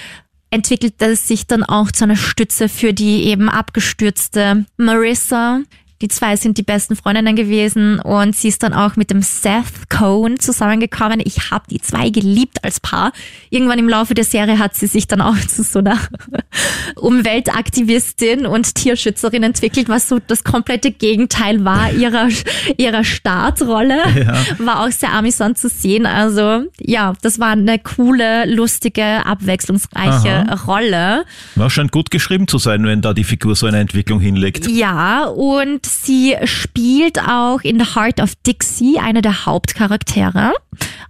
entwickelt 0.51 0.95
es 0.99 1.29
sich 1.29 1.47
dann 1.47 1.63
auch 1.63 1.91
zu 1.93 2.05
einer 2.05 2.17
Stütze 2.17 2.69
für 2.69 2.93
die 2.93 3.25
eben 3.25 3.49
abgestürzte 3.49 4.67
Marissa, 4.77 5.61
Die 6.03 6.09
zwei 6.09 6.37
sind 6.37 6.57
die 6.57 6.63
besten 6.63 6.97
Freundinnen 6.97 7.37
gewesen 7.37 8.01
und 8.01 8.35
sie 8.35 8.49
ist 8.49 8.63
dann 8.63 8.73
auch 8.73 8.97
mit 8.97 9.11
dem 9.11 9.21
Seth 9.21 9.91
Cohn 9.91 10.39
zusammengekommen. 10.39 11.21
Ich 11.23 11.51
habe 11.51 11.65
die 11.71 11.79
zwei 11.79 12.09
geliebt 12.09 12.65
als 12.65 12.81
Paar. 12.81 13.13
Irgendwann 13.51 13.79
im 13.79 13.89
Laufe 13.89 14.15
der 14.15 14.25
Serie 14.25 14.59
hat 14.59 14.75
sie 14.75 14.87
sich 14.87 15.09
dann 15.09 15.21
auch 15.21 15.37
zu 15.49 15.63
so 15.63 15.81
einer 15.81 15.99
Umweltaktivistin 16.97 18.47
und 18.47 18.75
Tierschützerin 18.75 19.43
entwickelt, 19.43 19.91
was 19.91 20.09
so 20.09 20.19
das 20.27 20.43
komplette 20.43 20.91
Gegenteil 20.91 21.67
war 21.67 21.93
ihrer, 21.93 22.29
ihrer 22.79 23.05
Startrolle. 23.05 23.99
Ja. 24.21 24.45
War 24.59 24.85
auch 24.85 24.91
sehr 24.91 25.13
amüsant 25.13 25.59
zu 25.59 25.69
sehen. 25.69 26.07
Also 26.07 26.65
ja, 26.79 27.13
das 27.21 27.39
war 27.39 27.51
eine 27.51 27.79
coole, 27.79 28.47
lustige, 28.47 29.27
abwechslungsreiche 29.27 30.49
Aha. 30.49 30.65
Rolle. 30.67 31.25
War 31.57 31.69
scheint 31.69 31.93
gut 31.93 32.11
geschrieben 32.11 32.49
zu 32.49 32.57
sein, 32.57 32.85
wenn 32.85 33.03
da 33.03 33.13
die 33.13 33.25
Figur 33.25 33.55
so 33.55 33.67
eine 33.67 33.81
Entwicklung 33.81 34.21
hinlegt. 34.21 34.67
Ja, 34.69 35.27
und 35.27 35.90
sie 35.91 36.37
spielt 36.45 37.21
auch 37.21 37.61
in 37.63 37.79
The 37.79 37.95
Heart 37.95 38.21
of 38.21 38.35
Dixie 38.47 38.99
eine 38.99 39.23
der 39.23 39.47
Hauptcharaktere. 39.47 40.53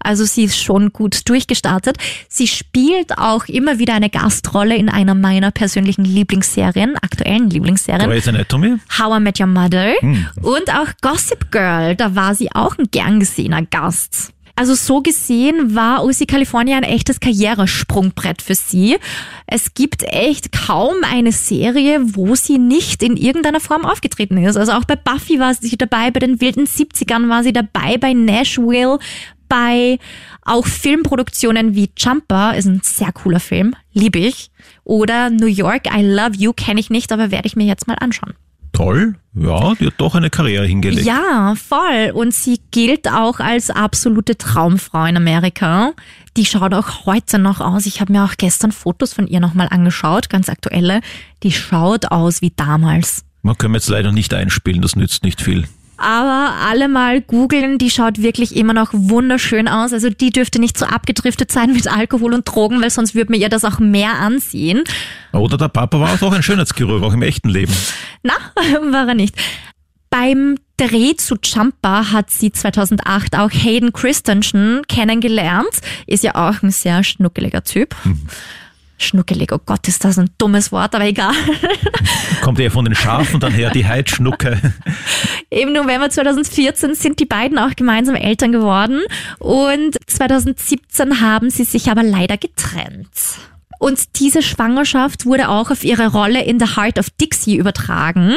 Also 0.03 0.25
sie 0.25 0.45
ist 0.45 0.61
schon 0.61 0.93
gut 0.93 1.29
durchgestartet. 1.29 1.97
Sie 2.29 2.47
spielt 2.47 3.19
auch 3.19 3.45
immer 3.47 3.79
wieder 3.79 3.95
eine 3.95 4.11
Gastrolle 4.11 4.77
in 4.77 4.89
einer 4.89 5.15
meiner 5.15 5.51
persönlichen 5.51 6.05
Lieblingsserien, 6.05 6.97
aktuellen 6.97 7.51
Lieblingsserien. 7.51 8.09
Grey's 8.09 8.29
Anatomy? 8.29 8.79
How 8.99 9.19
I 9.19 9.21
Met 9.21 9.39
Your 9.39 9.47
Mother. 9.47 9.95
Hm. 10.01 10.27
Und 10.43 10.75
auch 10.75 10.89
Gossip 11.03 11.51
Girl, 11.51 11.95
da 11.95 12.15
war 12.15 12.35
sie 12.35 12.51
auch 12.53 12.79
ein 12.79 12.87
gern 12.91 13.21
gesehener 13.21 13.63
Gast. 13.63 14.33
Also 14.61 14.75
so 14.75 15.01
gesehen 15.01 15.75
war 15.75 16.05
OC 16.05 16.29
California 16.29 16.77
ein 16.77 16.83
echtes 16.83 17.19
Karrieresprungbrett 17.19 18.43
für 18.43 18.55
sie. 18.55 18.99
Es 19.47 19.73
gibt 19.73 20.03
echt 20.03 20.53
kaum 20.53 20.97
eine 21.03 21.33
Serie, 21.33 22.15
wo 22.15 22.35
sie 22.35 22.59
nicht 22.59 23.03
in 23.03 23.17
irgendeiner 23.17 23.61
Form 23.61 23.87
aufgetreten 23.87 24.37
ist. 24.37 24.59
Also 24.59 24.73
auch 24.73 24.85
bei 24.85 24.97
Buffy 24.97 25.41
war 25.41 25.55
sie 25.55 25.79
dabei, 25.79 26.11
bei 26.11 26.21
den 26.21 26.43
wilden 26.43 26.67
70ern 26.67 27.31
war 27.31 27.43
sie 27.43 27.55
dabei, 27.55 27.97
bei 27.97 28.13
Nashville, 28.13 28.99
bei 29.49 29.99
auch 30.43 30.67
Filmproduktionen 30.67 31.75
wie 31.75 31.89
Jumper, 31.97 32.55
ist 32.55 32.67
ein 32.67 32.83
sehr 32.85 33.13
cooler 33.13 33.41
Film, 33.41 33.75
liebe 33.95 34.19
ich. 34.19 34.51
Oder 34.85 35.31
New 35.31 35.47
York, 35.47 35.87
I 35.87 36.03
Love 36.03 36.37
You 36.37 36.53
kenne 36.53 36.81
ich 36.81 36.91
nicht, 36.91 37.13
aber 37.13 37.31
werde 37.31 37.47
ich 37.47 37.57
mir 37.57 37.65
jetzt 37.65 37.89
mal 37.89 37.97
anschauen 37.99 38.35
toll. 38.73 39.15
Ja, 39.35 39.75
die 39.75 39.87
hat 39.87 39.95
doch 39.99 40.15
eine 40.15 40.31
Karriere 40.31 40.67
hingelegt. 40.67 41.07
Ja, 41.07 41.55
voll. 41.55 42.11
Und 42.13 42.35
sie 42.35 42.61
gilt 42.71 43.09
auch 43.09 43.39
als 43.39 43.71
absolute 43.71 44.37
Traumfrau 44.37 45.05
in 45.05 45.17
Amerika. 45.17 45.93
Die 46.37 46.45
schaut 46.45 46.75
auch 46.75 47.07
heute 47.07 47.39
noch 47.39 47.61
aus. 47.61 47.87
Ich 47.87 48.01
habe 48.01 48.13
mir 48.13 48.25
auch 48.25 48.35
gestern 48.37 48.73
Fotos 48.73 49.13
von 49.13 49.27
ihr 49.27 49.41
nochmal 49.41 49.69
angeschaut, 49.71 50.29
ganz 50.31 50.49
aktuelle. 50.49 51.01
Die 51.43 51.53
schaut 51.53 52.11
aus 52.11 52.43
wie 52.43 52.53
damals. 52.55 53.25
Man 53.43 53.57
können 53.57 53.75
jetzt 53.75 53.89
leider 53.89 54.13
nicht 54.13 54.35
einspielen, 54.35 54.83
das 54.83 54.97
nützt 54.97 55.23
nicht 55.23 55.41
viel 55.41 55.67
aber 56.01 56.55
alle 56.69 56.89
mal 56.89 57.21
googeln, 57.21 57.79
die 57.79 57.91
schaut 57.91 58.23
wirklich 58.23 58.57
immer 58.57 58.73
noch 58.73 58.91
wunderschön 58.93 59.69
aus. 59.69 59.93
Also 59.93 60.09
die 60.11 60.31
dürfte 60.31 60.59
nicht 60.59 60.79
so 60.79 60.87
abgedriftet 60.87 61.53
sein 61.53 61.73
mit 61.73 61.87
Alkohol 61.87 62.35
und 62.35 62.45
Drogen, 62.45 62.81
weil 62.81 62.91
sonst 62.91 63.15
würde 63.15 63.33
mir 63.33 63.39
ihr 63.39 63.49
das 63.49 63.65
auch 63.65 63.79
mehr 63.79 64.15
ansehen. 64.15 64.83
Oder 65.33 65.57
der 65.57 65.69
Papa 65.69 66.01
war 66.01 66.23
auch 66.23 66.33
ein 66.33 66.43
Schönheitschirurg, 66.43 67.03
auch 67.03 67.13
im 67.13 67.23
echten 67.23 67.51
Leben. 67.51 67.75
Na, 68.23 68.35
war 68.91 69.09
er 69.09 69.15
nicht. 69.15 69.37
Beim 70.09 70.57
Dreh 70.77 71.15
zu 71.17 71.37
Jumper 71.43 72.11
hat 72.11 72.31
sie 72.31 72.51
2008 72.51 73.37
auch 73.37 73.51
Hayden 73.51 73.93
Christensen 73.93 74.83
kennengelernt. 74.89 75.71
Ist 76.07 76.25
ja 76.25 76.35
auch 76.35 76.63
ein 76.63 76.71
sehr 76.71 77.05
schnuckeliger 77.05 77.63
Typ. 77.63 77.95
Mhm. 78.05 78.23
Schnuckelig, 79.03 79.51
oh 79.53 79.59
Gott, 79.65 79.89
ist 79.89 80.05
das 80.05 80.19
ein 80.19 80.29
dummes 80.37 80.73
Wort, 80.73 80.95
aber 80.95 81.07
egal. 81.07 81.33
Kommt 82.43 82.61
eher 82.61 82.71
von 82.71 82.85
den 82.85 82.95
Schafen 82.95 83.41
dann 83.41 83.53
her, 83.53 83.71
die 83.71 83.87
Heidschnucke. 83.87 84.61
Im 85.49 85.73
November 85.73 86.11
2014 86.11 86.95
sind 86.95 87.19
die 87.19 87.25
beiden 87.25 87.59
auch 87.59 87.75
gemeinsam 87.75 88.15
Eltern 88.15 88.53
geworden 88.53 89.01
und 89.39 89.97
2017 90.07 91.23
haben 91.23 91.49
sie 91.49 91.65
sich 91.65 91.91
aber 91.91 92.03
leider 92.03 92.37
getrennt. 92.37 93.09
Und 93.79 94.21
diese 94.21 94.43
Schwangerschaft 94.43 95.25
wurde 95.25 95.49
auch 95.49 95.71
auf 95.71 95.83
ihre 95.83 96.09
Rolle 96.09 96.45
in 96.45 96.61
The 96.61 96.77
Heart 96.77 96.99
of 96.99 97.09
Dixie 97.19 97.57
übertragen. 97.57 98.35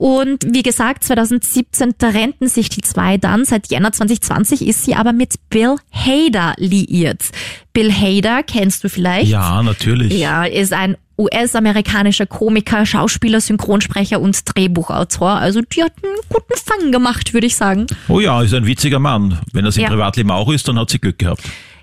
Und 0.00 0.46
wie 0.54 0.62
gesagt, 0.62 1.04
2017 1.04 1.98
trennten 1.98 2.48
sich 2.48 2.70
die 2.70 2.80
zwei 2.80 3.18
dann. 3.18 3.44
Seit 3.44 3.70
Jänner 3.70 3.92
2020 3.92 4.66
ist 4.66 4.82
sie 4.82 4.94
aber 4.94 5.12
mit 5.12 5.34
Bill 5.50 5.76
Hader 5.92 6.54
liiert. 6.56 7.20
Bill 7.74 7.92
Hader 7.92 8.42
kennst 8.42 8.82
du 8.82 8.88
vielleicht? 8.88 9.28
Ja, 9.28 9.62
natürlich. 9.62 10.18
Ja, 10.18 10.46
ist 10.46 10.72
ein 10.72 10.96
US-amerikanischer 11.18 12.24
Komiker, 12.24 12.86
Schauspieler, 12.86 13.42
Synchronsprecher 13.42 14.22
und 14.22 14.40
Drehbuchautor. 14.46 15.32
Also 15.32 15.60
die 15.60 15.82
hat 15.82 15.92
einen 16.02 16.16
guten 16.30 16.54
Fang 16.56 16.92
gemacht, 16.92 17.34
würde 17.34 17.46
ich 17.46 17.56
sagen. 17.56 17.86
Oh 18.08 18.20
ja, 18.20 18.40
ist 18.40 18.54
ein 18.54 18.64
witziger 18.64 19.00
Mann. 19.00 19.38
Wenn 19.52 19.66
er 19.66 19.76
im 19.76 19.82
ja. 19.82 19.88
Privatleben 19.90 20.30
auch 20.30 20.50
ist, 20.50 20.66
dann 20.66 20.78
hat 20.78 20.88
sie 20.88 20.98
Glück 20.98 21.18
gehabt. 21.18 21.42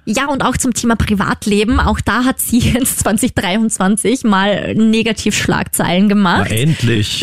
Ja, 0.10 0.28
und 0.28 0.42
auch 0.42 0.56
zum 0.56 0.74
Thema 0.74 0.96
Privatleben. 0.96 1.82
Auch 1.82 2.00
da 2.00 2.24
hat 2.24 2.40
sie 2.40 2.60
jetzt 2.74 3.00
2023 3.00 4.24
mal 4.24 4.74
Negativschlagzeilen 4.74 6.08
gemacht. 6.08 6.48
Na, 6.50 6.56
endlich. 6.56 7.22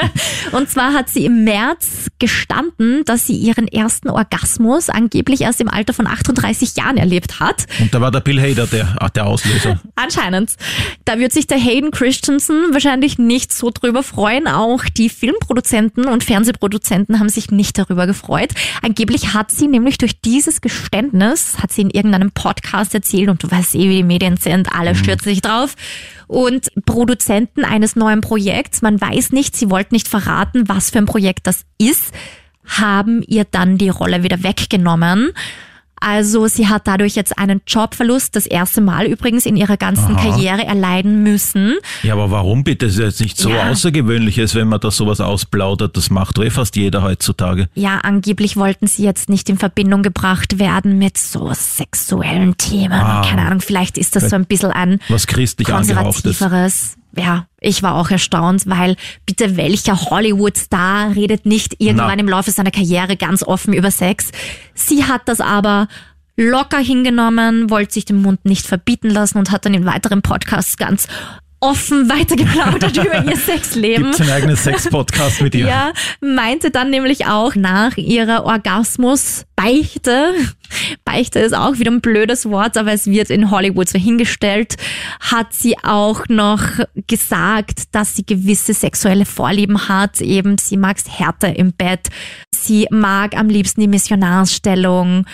und 0.52 0.68
zwar 0.68 0.92
hat 0.92 1.08
sie 1.08 1.24
im 1.24 1.44
März 1.44 2.08
gestanden, 2.18 3.04
dass 3.04 3.28
sie 3.28 3.36
ihren 3.36 3.68
ersten 3.68 4.10
Orgasmus 4.10 4.88
angeblich 4.88 5.42
erst 5.42 5.60
im 5.60 5.68
Alter 5.68 5.92
von 5.92 6.08
38 6.08 6.76
Jahren 6.76 6.96
erlebt 6.96 7.38
hat. 7.38 7.66
Und 7.78 7.94
da 7.94 8.00
war 8.00 8.10
der 8.10 8.20
Bill 8.20 8.40
Hader 8.40 8.66
der, 8.66 8.96
der 9.14 9.26
Auslöser. 9.26 9.80
Anscheinend. 9.94 10.56
Da 11.04 11.20
wird 11.20 11.32
sich 11.32 11.46
der 11.46 11.58
Hayden 11.58 11.92
Christensen 11.92 12.72
wahrscheinlich 12.72 13.18
nicht 13.18 13.52
so 13.52 13.70
drüber 13.70 14.02
freuen. 14.02 14.48
Auch 14.48 14.82
die 14.86 15.10
Filmproduzenten 15.10 16.06
und 16.06 16.24
Fernsehproduzenten 16.24 17.20
haben 17.20 17.28
sich 17.28 17.52
nicht 17.52 17.78
darüber 17.78 18.08
gefreut. 18.08 18.50
Angeblich 18.82 19.32
hat 19.32 19.52
sie 19.52 19.68
nämlich 19.68 19.98
durch 19.98 20.20
dieses 20.20 20.60
Geständnis, 20.60 21.58
hat 21.62 21.70
sie 21.70 21.82
in 21.82 21.90
irgendeiner 21.90 22.15
einem 22.16 22.32
Podcast 22.32 22.94
erzählt 22.94 23.28
und 23.28 23.42
du 23.42 23.50
weißt 23.50 23.74
eh, 23.74 23.88
wie 23.88 23.96
die 23.96 24.02
Medien 24.02 24.36
sind, 24.36 24.72
alle 24.72 24.90
mhm. 24.90 24.96
stürzen 24.96 25.30
sich 25.30 25.42
drauf. 25.42 25.76
Und 26.26 26.68
Produzenten 26.84 27.64
eines 27.64 27.94
neuen 27.94 28.20
Projekts, 28.20 28.82
man 28.82 29.00
weiß 29.00 29.32
nicht, 29.32 29.56
sie 29.56 29.70
wollten 29.70 29.94
nicht 29.94 30.08
verraten, 30.08 30.68
was 30.68 30.90
für 30.90 30.98
ein 30.98 31.06
Projekt 31.06 31.46
das 31.46 31.64
ist, 31.78 32.12
haben 32.64 33.22
ihr 33.22 33.44
dann 33.44 33.78
die 33.78 33.88
Rolle 33.88 34.22
wieder 34.22 34.42
weggenommen. 34.42 35.32
Also 36.08 36.46
sie 36.46 36.68
hat 36.68 36.86
dadurch 36.86 37.16
jetzt 37.16 37.36
einen 37.36 37.62
Jobverlust, 37.66 38.36
das 38.36 38.46
erste 38.46 38.80
Mal 38.80 39.06
übrigens 39.06 39.44
in 39.44 39.56
ihrer 39.56 39.76
ganzen 39.76 40.14
Aha. 40.14 40.22
Karriere 40.22 40.64
erleiden 40.64 41.24
müssen. 41.24 41.78
Ja, 42.04 42.12
aber 42.12 42.30
warum 42.30 42.62
bitte? 42.62 42.86
Das 42.86 42.94
ist 42.94 43.00
jetzt 43.00 43.20
nicht 43.20 43.36
so 43.36 43.50
ja. 43.50 43.68
außergewöhnliches, 43.68 44.54
wenn 44.54 44.68
man 44.68 44.78
da 44.78 44.92
sowas 44.92 45.20
ausplaudert. 45.20 45.96
Das 45.96 46.08
macht 46.10 46.38
doch 46.38 46.44
eh 46.44 46.50
fast 46.50 46.76
jeder 46.76 47.02
heutzutage. 47.02 47.68
Ja, 47.74 47.98
angeblich 48.04 48.56
wollten 48.56 48.86
sie 48.86 49.02
jetzt 49.02 49.28
nicht 49.28 49.48
in 49.48 49.58
Verbindung 49.58 50.04
gebracht 50.04 50.60
werden 50.60 50.96
mit 50.96 51.18
so 51.18 51.50
sexuellen 51.52 52.56
Themen. 52.56 52.92
Ah. 52.92 53.22
Keine 53.28 53.42
Ahnung, 53.42 53.60
vielleicht 53.60 53.98
ist 53.98 54.14
das 54.14 54.30
so 54.30 54.36
ein 54.36 54.46
bisschen 54.46 54.70
ein 54.70 55.00
was 55.08 55.26
christlich 55.26 55.66
konservativeres 55.66 56.96
ja, 57.14 57.46
ich 57.60 57.82
war 57.82 57.94
auch 57.94 58.10
erstaunt, 58.10 58.64
weil 58.66 58.96
bitte 59.24 59.56
welcher 59.56 60.00
Hollywood-Star 60.00 61.14
redet 61.14 61.46
nicht 61.46 61.76
irgendwann 61.78 62.16
Na. 62.16 62.20
im 62.20 62.28
Laufe 62.28 62.50
seiner 62.50 62.70
Karriere 62.70 63.16
ganz 63.16 63.42
offen 63.42 63.72
über 63.72 63.90
Sex. 63.90 64.32
Sie 64.74 65.04
hat 65.04 65.22
das 65.26 65.40
aber 65.40 65.88
locker 66.36 66.78
hingenommen, 66.78 67.70
wollte 67.70 67.94
sich 67.94 68.04
den 68.04 68.20
Mund 68.20 68.44
nicht 68.44 68.66
verbieten 68.66 69.10
lassen 69.10 69.38
und 69.38 69.50
hat 69.50 69.64
dann 69.64 69.74
in 69.74 69.86
weiteren 69.86 70.22
Podcasts 70.22 70.76
ganz 70.76 71.08
offen 71.60 72.08
weitergeplaudert 72.08 72.96
über 73.04 73.24
ihr 73.24 73.36
Sexleben. 73.36 74.10
Gibt 74.10 74.20
ein 74.20 74.30
eigenes 74.30 74.64
Sex-Podcast 74.64 75.42
mit 75.42 75.54
ihr. 75.54 75.66
Ja, 75.66 75.92
meinte 76.20 76.70
dann 76.70 76.90
nämlich 76.90 77.26
auch 77.26 77.54
nach 77.54 77.96
ihrer 77.96 78.44
Orgasmus-Beichte, 78.44 80.34
Beichte 81.04 81.38
ist 81.38 81.54
auch 81.54 81.78
wieder 81.78 81.90
ein 81.90 82.00
blödes 82.00 82.48
Wort, 82.48 82.76
aber 82.76 82.92
es 82.92 83.06
wird 83.06 83.30
in 83.30 83.50
Hollywood 83.50 83.88
so 83.88 83.98
hingestellt, 83.98 84.76
hat 85.20 85.52
sie 85.52 85.76
auch 85.82 86.24
noch 86.28 86.62
gesagt, 87.06 87.94
dass 87.94 88.16
sie 88.16 88.26
gewisse 88.26 88.74
sexuelle 88.74 89.24
Vorlieben 89.24 89.88
hat. 89.88 90.20
Eben, 90.20 90.58
sie 90.58 90.76
mag 90.76 90.96
es 90.98 91.18
härter 91.18 91.56
im 91.56 91.72
Bett. 91.72 92.08
Sie 92.50 92.86
mag 92.90 93.36
am 93.36 93.48
liebsten 93.48 93.80
die 93.80 93.88
Missionarsstellung 93.88 95.26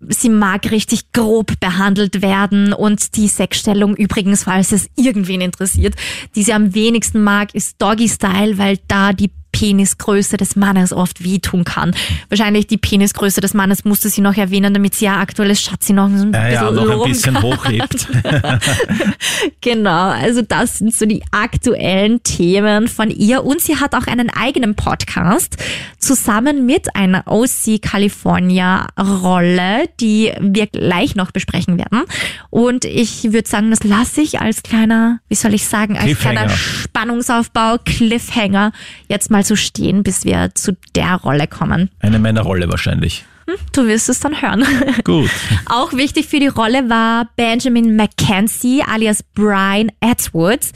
sie 0.00 0.28
mag 0.28 0.70
richtig 0.70 1.12
grob 1.12 1.58
behandelt 1.60 2.22
werden 2.22 2.72
und 2.72 3.16
die 3.16 3.28
Sexstellung 3.28 3.96
übrigens, 3.96 4.44
falls 4.44 4.72
es 4.72 4.88
irgendwen 4.96 5.40
interessiert, 5.40 5.94
die 6.34 6.42
sie 6.42 6.52
am 6.52 6.74
wenigsten 6.74 7.22
mag, 7.22 7.54
ist 7.54 7.80
Doggy 7.80 8.08
Style, 8.08 8.58
weil 8.58 8.78
da 8.88 9.12
die 9.12 9.30
Penisgröße 9.52 10.36
des 10.36 10.56
Mannes 10.56 10.92
oft 10.92 11.24
wehtun 11.24 11.64
kann. 11.64 11.94
Wahrscheinlich 12.28 12.66
die 12.66 12.76
Penisgröße 12.76 13.40
des 13.40 13.54
Mannes 13.54 13.84
musste 13.84 14.08
sie 14.08 14.20
noch 14.20 14.36
erwähnen, 14.36 14.74
damit 14.74 14.94
sie 14.94 15.06
ja 15.06 15.18
aktuelles 15.18 15.60
Schatzi 15.60 15.92
noch 15.92 16.06
ein 16.06 16.32
ja, 16.32 16.40
bisschen, 16.40 16.52
ja, 16.52 16.70
noch 16.70 17.04
ein 17.04 17.10
bisschen 17.10 17.42
hochhebt. 17.42 18.08
genau, 19.60 20.10
also 20.10 20.42
das 20.42 20.78
sind 20.78 20.94
so 20.94 21.06
die 21.06 21.22
aktuellen 21.30 22.22
Themen 22.22 22.88
von 22.88 23.10
ihr 23.10 23.44
und 23.44 23.60
sie 23.60 23.76
hat 23.76 23.94
auch 23.94 24.06
einen 24.06 24.30
eigenen 24.30 24.74
Podcast 24.74 25.56
zusammen 25.98 26.66
mit 26.66 26.94
einer 26.94 27.24
OC 27.26 27.82
California 27.82 28.86
Rolle, 28.98 29.88
die 30.00 30.32
wir 30.40 30.66
gleich 30.66 31.16
noch 31.16 31.30
besprechen 31.30 31.78
werden. 31.78 32.02
Und 32.50 32.84
ich 32.84 33.32
würde 33.32 33.48
sagen, 33.48 33.70
das 33.70 33.82
lasse 33.84 34.20
ich 34.20 34.40
als 34.40 34.62
kleiner, 34.62 35.20
wie 35.28 35.34
soll 35.34 35.54
ich 35.54 35.66
sagen, 35.66 35.98
als 35.98 36.18
kleiner 36.18 36.48
Spannungsaufbau, 36.48 37.78
Cliffhanger 37.84 38.72
jetzt 39.08 39.30
mal 39.30 39.37
mal 39.38 39.44
so 39.44 39.54
stehen, 39.54 40.02
bis 40.02 40.24
wir 40.24 40.50
zu 40.54 40.76
der 40.96 41.14
Rolle 41.14 41.46
kommen. 41.46 41.90
Eine 42.00 42.18
Männerrolle 42.18 42.68
wahrscheinlich. 42.68 43.24
Hm, 43.46 43.54
du 43.72 43.86
wirst 43.86 44.08
es 44.08 44.18
dann 44.18 44.42
hören. 44.42 44.64
Gut. 45.04 45.30
Auch 45.66 45.92
wichtig 45.92 46.26
für 46.26 46.40
die 46.40 46.48
Rolle 46.48 46.90
war 46.90 47.28
Benjamin 47.36 47.94
Mackenzie 47.94 48.82
alias 48.82 49.22
Brian 49.22 49.92
Edwards. 50.00 50.72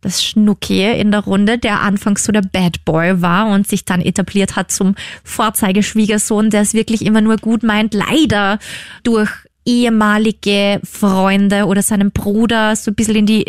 Das 0.00 0.22
Schnucki 0.22 0.92
in 0.92 1.10
der 1.10 1.20
Runde, 1.20 1.58
der 1.58 1.80
anfangs 1.80 2.22
so 2.24 2.30
der 2.30 2.42
Bad 2.42 2.84
Boy 2.84 3.20
war 3.20 3.48
und 3.48 3.66
sich 3.66 3.84
dann 3.84 4.00
etabliert 4.00 4.54
hat 4.54 4.70
zum 4.70 4.94
Vorzeigeschwiegersohn, 5.24 6.50
der 6.50 6.60
es 6.60 6.72
wirklich 6.72 7.04
immer 7.04 7.20
nur 7.20 7.36
gut 7.38 7.64
meint. 7.64 7.94
Leider 7.94 8.60
durch 9.02 9.30
ehemalige 9.64 10.80
Freunde 10.84 11.64
oder 11.64 11.82
seinen 11.82 12.12
Bruder 12.12 12.76
so 12.76 12.92
ein 12.92 12.94
bisschen 12.94 13.16
in 13.16 13.26
die 13.26 13.44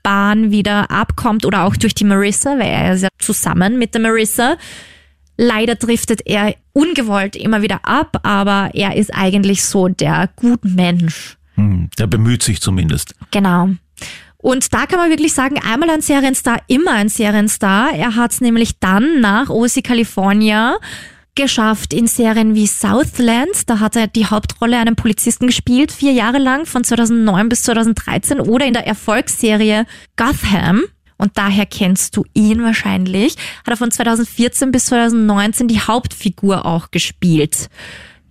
Negativbahn 0.00 0.50
wieder 0.50 0.90
abkommt 0.90 1.44
oder 1.44 1.64
auch 1.64 1.76
durch 1.76 1.94
die 1.94 2.04
Marissa, 2.04 2.58
weil 2.58 2.68
er 2.68 2.94
ist 2.94 3.02
ja 3.02 3.08
zusammen 3.18 3.78
mit 3.78 3.94
der 3.94 4.00
Marissa. 4.00 4.56
Leider 5.36 5.74
driftet 5.74 6.20
er 6.26 6.54
ungewollt 6.72 7.36
immer 7.36 7.62
wieder 7.62 7.80
ab, 7.84 8.20
aber 8.22 8.70
er 8.74 8.96
ist 8.96 9.14
eigentlich 9.14 9.64
so 9.64 9.88
der 9.88 10.28
Gutmensch. 10.36 11.36
Hm, 11.54 11.88
der 11.98 12.06
bemüht 12.06 12.42
sich 12.42 12.60
zumindest. 12.60 13.14
Genau. 13.30 13.70
Und 14.36 14.72
da 14.72 14.86
kann 14.86 14.98
man 14.98 15.10
wirklich 15.10 15.34
sagen, 15.34 15.58
einmal 15.58 15.90
ein 15.90 16.00
Serienstar, 16.00 16.62
immer 16.66 16.92
ein 16.92 17.08
Serienstar. 17.08 17.92
Er 17.94 18.16
hat 18.16 18.32
es 18.32 18.40
nämlich 18.40 18.78
dann 18.78 19.20
nach 19.20 19.50
OC 19.50 19.82
California 19.84 20.78
geschafft 21.34 21.92
in 21.92 22.06
Serien 22.06 22.54
wie 22.54 22.66
Southland. 22.66 23.68
Da 23.68 23.80
hat 23.80 23.96
er 23.96 24.06
die 24.06 24.26
Hauptrolle 24.26 24.78
einen 24.78 24.96
Polizisten 24.96 25.46
gespielt, 25.46 25.92
vier 25.92 26.12
Jahre 26.12 26.38
lang, 26.38 26.66
von 26.66 26.84
2009 26.84 27.48
bis 27.48 27.62
2013. 27.62 28.40
Oder 28.40 28.66
in 28.66 28.74
der 28.74 28.86
Erfolgsserie 28.86 29.86
Gotham. 30.16 30.82
Und 31.16 31.36
daher 31.36 31.66
kennst 31.66 32.16
du 32.16 32.24
ihn 32.32 32.62
wahrscheinlich. 32.62 33.36
Hat 33.58 33.68
er 33.68 33.76
von 33.76 33.90
2014 33.90 34.72
bis 34.72 34.86
2019 34.86 35.68
die 35.68 35.80
Hauptfigur 35.80 36.64
auch 36.64 36.90
gespielt. 36.90 37.68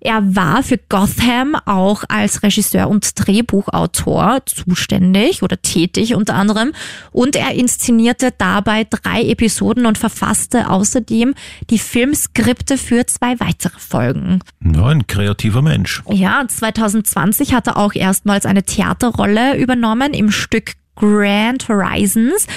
Er 0.01 0.35
war 0.35 0.63
für 0.63 0.77
Gotham 0.77 1.55
auch 1.65 2.03
als 2.07 2.43
Regisseur 2.43 2.89
und 2.89 3.11
Drehbuchautor 3.15 4.39
zuständig 4.45 5.43
oder 5.43 5.61
tätig 5.61 6.15
unter 6.15 6.35
anderem 6.35 6.71
und 7.11 7.35
er 7.35 7.51
inszenierte 7.51 8.33
dabei 8.37 8.85
drei 8.89 9.23
Episoden 9.23 9.85
und 9.85 9.97
verfasste 9.97 10.69
außerdem 10.69 11.33
die 11.69 11.79
Filmskripte 11.79 12.77
für 12.77 13.05
zwei 13.05 13.39
weitere 13.39 13.79
Folgen. 13.79 14.39
Ja, 14.63 14.87
ein 14.87 15.07
kreativer 15.07 15.61
Mensch. 15.61 16.01
Ja, 16.09 16.43
2020 16.47 17.53
hat 17.53 17.67
er 17.67 17.77
auch 17.77 17.93
erstmals 17.93 18.45
eine 18.45 18.63
Theaterrolle 18.63 19.57
übernommen 19.57 20.13
im 20.13 20.31
Stück 20.31 20.73
Grand 20.95 21.67
Horizons 21.67 22.47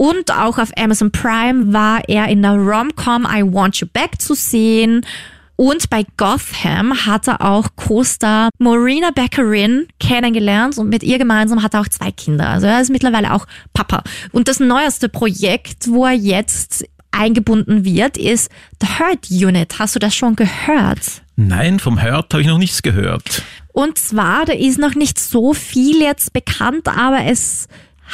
und 0.00 0.32
auch 0.32 0.56
auf 0.56 0.70
Amazon 0.78 1.12
Prime 1.12 1.74
war 1.74 2.08
er 2.08 2.28
in 2.28 2.40
der 2.40 2.52
Rom-Com 2.52 3.26
I 3.30 3.42
Want 3.42 3.76
You 3.76 3.86
Back 3.92 4.18
zu 4.18 4.34
sehen. 4.34 5.04
Und 5.60 5.90
bei 5.90 6.06
Gotham 6.16 7.04
hat 7.04 7.28
er 7.28 7.42
auch 7.42 7.66
Co-Star 7.76 8.48
Marina 8.58 9.10
Beckerin 9.10 9.88
kennengelernt 9.98 10.78
und 10.78 10.88
mit 10.88 11.02
ihr 11.02 11.18
gemeinsam 11.18 11.62
hat 11.62 11.74
er 11.74 11.82
auch 11.82 11.88
zwei 11.88 12.10
Kinder. 12.12 12.48
Also 12.48 12.66
er 12.66 12.80
ist 12.80 12.88
mittlerweile 12.88 13.34
auch 13.34 13.44
Papa. 13.74 14.02
Und 14.32 14.48
das 14.48 14.58
neueste 14.58 15.10
Projekt, 15.10 15.88
wo 15.88 16.06
er 16.06 16.14
jetzt 16.14 16.86
eingebunden 17.10 17.84
wird, 17.84 18.16
ist 18.16 18.50
The 18.80 18.86
Hurt 18.98 19.30
Unit. 19.30 19.78
Hast 19.78 19.94
du 19.94 19.98
das 19.98 20.14
schon 20.14 20.34
gehört? 20.34 21.20
Nein, 21.36 21.78
vom 21.78 22.02
Hurt 22.02 22.32
habe 22.32 22.40
ich 22.40 22.48
noch 22.48 22.56
nichts 22.56 22.80
gehört. 22.80 23.42
Und 23.74 23.98
zwar, 23.98 24.46
da 24.46 24.54
ist 24.54 24.78
noch 24.78 24.94
nicht 24.94 25.20
so 25.20 25.52
viel 25.52 26.00
jetzt 26.00 26.32
bekannt, 26.32 26.88
aber 26.88 27.26
es 27.26 27.68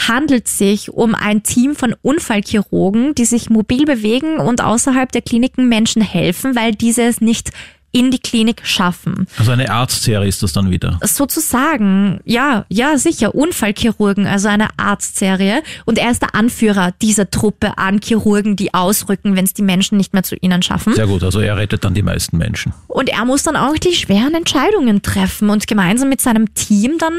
handelt 0.09 0.49
sich 0.49 0.91
um 0.91 1.15
ein 1.15 1.43
Team 1.43 1.75
von 1.75 1.95
Unfallchirurgen, 2.03 3.15
die 3.15 3.25
sich 3.25 3.51
mobil 3.51 3.85
bewegen 3.85 4.39
und 4.39 4.63
außerhalb 4.63 5.11
der 5.11 5.23
Kliniken 5.23 5.69
Menschen 5.69 6.03
helfen, 6.03 6.55
weil 6.55 6.73
diese 6.73 7.03
es 7.03 7.21
nicht 7.21 7.51
in 7.97 8.11
die 8.11 8.19
Klinik 8.19 8.61
schaffen. 8.65 9.27
Also 9.39 9.53
eine 9.53 9.71
Arztserie 9.71 10.29
ist 10.29 10.43
das 10.43 10.53
dann 10.53 10.71
wieder. 10.71 10.99
Sozusagen, 11.03 12.21
ja, 12.25 12.67
ja, 12.69 12.99
sicher, 12.99 13.35
Unfallchirurgen, 13.35 14.27
also 14.27 14.49
eine 14.49 14.69
Arztserie. 14.77 15.63
Und 15.87 15.97
er 15.97 16.11
ist 16.11 16.21
der 16.21 16.35
Anführer 16.35 16.93
dieser 17.01 17.31
Truppe 17.31 17.79
an 17.79 18.01
Chirurgen, 18.05 18.55
die 18.55 18.75
ausrücken, 18.75 19.35
wenn 19.35 19.47
es 19.47 19.55
die 19.55 19.63
Menschen 19.63 19.97
nicht 19.97 20.13
mehr 20.13 20.25
zu 20.25 20.37
ihnen 20.37 20.63
schaffen. 20.63 20.95
Sehr 20.95 21.07
gut, 21.07 21.23
also 21.23 21.41
er 21.41 21.57
rettet 21.57 21.85
dann 21.85 21.95
die 21.95 22.03
meisten 22.03 22.37
Menschen. 22.37 22.75
Und 22.87 23.09
er 23.09 23.25
muss 23.25 23.45
dann 23.45 23.57
auch 23.57 23.79
die 23.79 23.95
schweren 23.95 24.35
Entscheidungen 24.35 25.01
treffen 25.01 25.49
und 25.49 25.67
gemeinsam 25.67 26.11
mit 26.11 26.21
seinem 26.21 26.53
Team 26.53 26.99
dann 26.99 27.15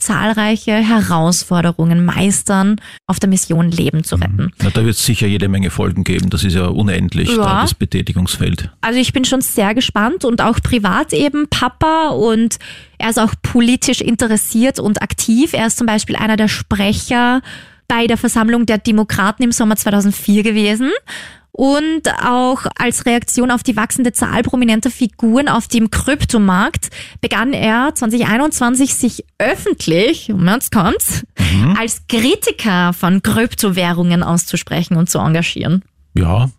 zahlreiche 0.00 0.72
Herausforderungen 0.72 2.04
meistern, 2.04 2.76
auf 3.06 3.20
der 3.20 3.28
Mission 3.28 3.70
Leben 3.70 4.02
zu 4.04 4.16
retten. 4.16 4.52
Na, 4.62 4.70
da 4.70 4.84
wird 4.84 4.96
es 4.96 5.04
sicher 5.04 5.26
jede 5.26 5.48
Menge 5.48 5.70
Folgen 5.70 6.04
geben. 6.04 6.30
Das 6.30 6.42
ist 6.44 6.54
ja 6.54 6.66
unendlich, 6.66 7.28
Ja. 7.30 7.36
da 7.36 7.62
das 7.62 7.74
Betätigungsfeld. 7.74 8.70
Also 8.80 8.98
ich 8.98 9.12
bin 9.12 9.24
schon 9.24 9.40
sehr 9.40 9.74
gespannt 9.74 10.24
und 10.24 10.40
auch 10.42 10.60
privat 10.60 11.12
eben 11.12 11.48
Papa 11.48 12.08
und 12.08 12.56
er 12.98 13.10
ist 13.10 13.18
auch 13.18 13.34
politisch 13.42 14.00
interessiert 14.00 14.78
und 14.80 15.02
aktiv. 15.02 15.52
Er 15.52 15.66
ist 15.66 15.78
zum 15.78 15.86
Beispiel 15.86 16.16
einer 16.16 16.36
der 16.36 16.48
Sprecher 16.48 17.40
bei 17.88 18.06
der 18.06 18.16
Versammlung 18.16 18.66
der 18.66 18.78
Demokraten 18.78 19.42
im 19.42 19.52
Sommer 19.52 19.76
2004 19.76 20.42
gewesen. 20.42 20.90
Und 21.52 22.02
auch 22.24 22.66
als 22.76 23.06
Reaktion 23.06 23.50
auf 23.50 23.62
die 23.62 23.76
wachsende 23.76 24.12
Zahl 24.12 24.42
prominenter 24.42 24.90
Figuren 24.90 25.48
auf 25.48 25.68
dem 25.68 25.90
Kryptomarkt 25.90 26.90
begann 27.20 27.52
er 27.52 27.94
2021 27.94 28.94
sich 28.94 29.24
öffentlich, 29.38 30.32
und 30.32 30.46
jetzt 30.48 30.72
kommt's, 30.72 31.26
als 31.76 32.06
Kritiker 32.08 32.92
von 32.92 33.22
Kryptowährungen 33.22 34.22
auszusprechen 34.22 34.96
und 34.96 35.10
zu 35.10 35.18
engagieren. 35.18 35.82
Ja, 36.14 36.50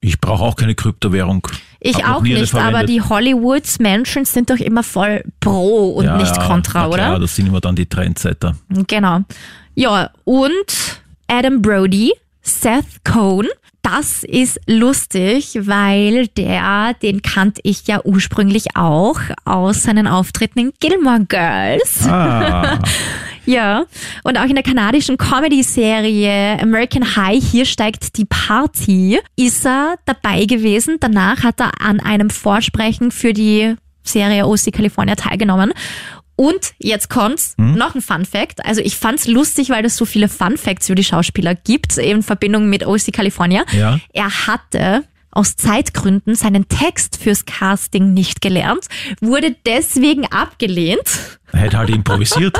ich 0.00 0.20
brauche 0.20 0.44
auch 0.44 0.56
keine 0.56 0.74
Kryptowährung. 0.74 1.46
Ich 1.80 2.04
auch 2.04 2.22
nicht, 2.22 2.54
aber 2.54 2.84
die 2.84 3.00
Hollywoods-Menschen 3.00 4.24
sind 4.24 4.50
doch 4.50 4.58
immer 4.58 4.82
voll 4.82 5.22
pro 5.40 5.90
und 5.90 6.04
ja, 6.04 6.16
nicht 6.16 6.36
ja, 6.36 6.46
kontra, 6.46 6.88
klar, 6.88 6.90
oder? 6.90 7.18
das 7.20 7.36
sind 7.36 7.46
immer 7.46 7.60
dann 7.60 7.76
die 7.76 7.86
Trendsetter. 7.86 8.56
Genau. 8.86 9.20
Ja, 9.74 10.10
und 10.24 11.00
Adam 11.28 11.62
Brody, 11.62 12.12
Seth 12.42 13.04
Cohn, 13.04 13.46
das 13.90 14.22
ist 14.22 14.60
lustig, 14.66 15.58
weil 15.62 16.26
der, 16.28 16.94
den 17.00 17.22
kannte 17.22 17.60
ich 17.64 17.86
ja 17.86 18.00
ursprünglich 18.04 18.76
auch 18.76 19.18
aus 19.44 19.84
seinen 19.84 20.06
Auftritten 20.06 20.58
in 20.58 20.72
Gilmore 20.78 21.24
Girls. 21.26 22.06
Ah, 22.06 22.78
Ja, 23.46 23.86
und 24.24 24.36
auch 24.36 24.44
in 24.44 24.56
der 24.56 24.62
kanadischen 24.62 25.16
Comedy-Serie 25.16 26.60
American 26.60 27.16
High, 27.16 27.42
hier 27.42 27.64
steigt 27.64 28.18
die 28.18 28.26
Party, 28.26 29.20
ist 29.36 29.64
er 29.64 29.94
dabei 30.04 30.44
gewesen. 30.44 30.98
Danach 31.00 31.42
hat 31.42 31.58
er 31.58 31.80
an 31.80 31.98
einem 31.98 32.28
Vorsprechen 32.28 33.10
für 33.10 33.32
die 33.32 33.74
Serie 34.02 34.46
OC 34.46 34.70
California 34.70 35.14
teilgenommen. 35.14 35.72
Und 36.38 36.74
jetzt 36.78 37.10
kommt's, 37.10 37.54
noch 37.56 37.96
ein 37.96 38.00
Fun 38.00 38.24
Fact. 38.24 38.64
Also 38.64 38.80
ich 38.80 38.96
fand's 38.96 39.26
lustig, 39.26 39.70
weil 39.70 39.84
es 39.84 39.96
so 39.96 40.04
viele 40.04 40.28
Fun 40.28 40.56
Facts 40.56 40.88
über 40.88 40.94
die 40.94 41.02
Schauspieler 41.02 41.56
gibt, 41.56 41.98
in 41.98 42.22
Verbindung 42.22 42.70
mit 42.70 42.86
OC 42.86 43.12
California. 43.12 43.64
Ja. 43.72 43.98
Er 44.12 44.46
hatte 44.46 45.02
aus 45.32 45.56
Zeitgründen 45.56 46.36
seinen 46.36 46.68
Text 46.68 47.16
fürs 47.16 47.44
Casting 47.44 48.14
nicht 48.14 48.40
gelernt, 48.40 48.86
wurde 49.20 49.56
deswegen 49.66 50.26
abgelehnt. 50.26 51.38
er 51.50 51.58
hätte 51.58 51.78
halt 51.78 51.90
improvisiert. 51.94 52.56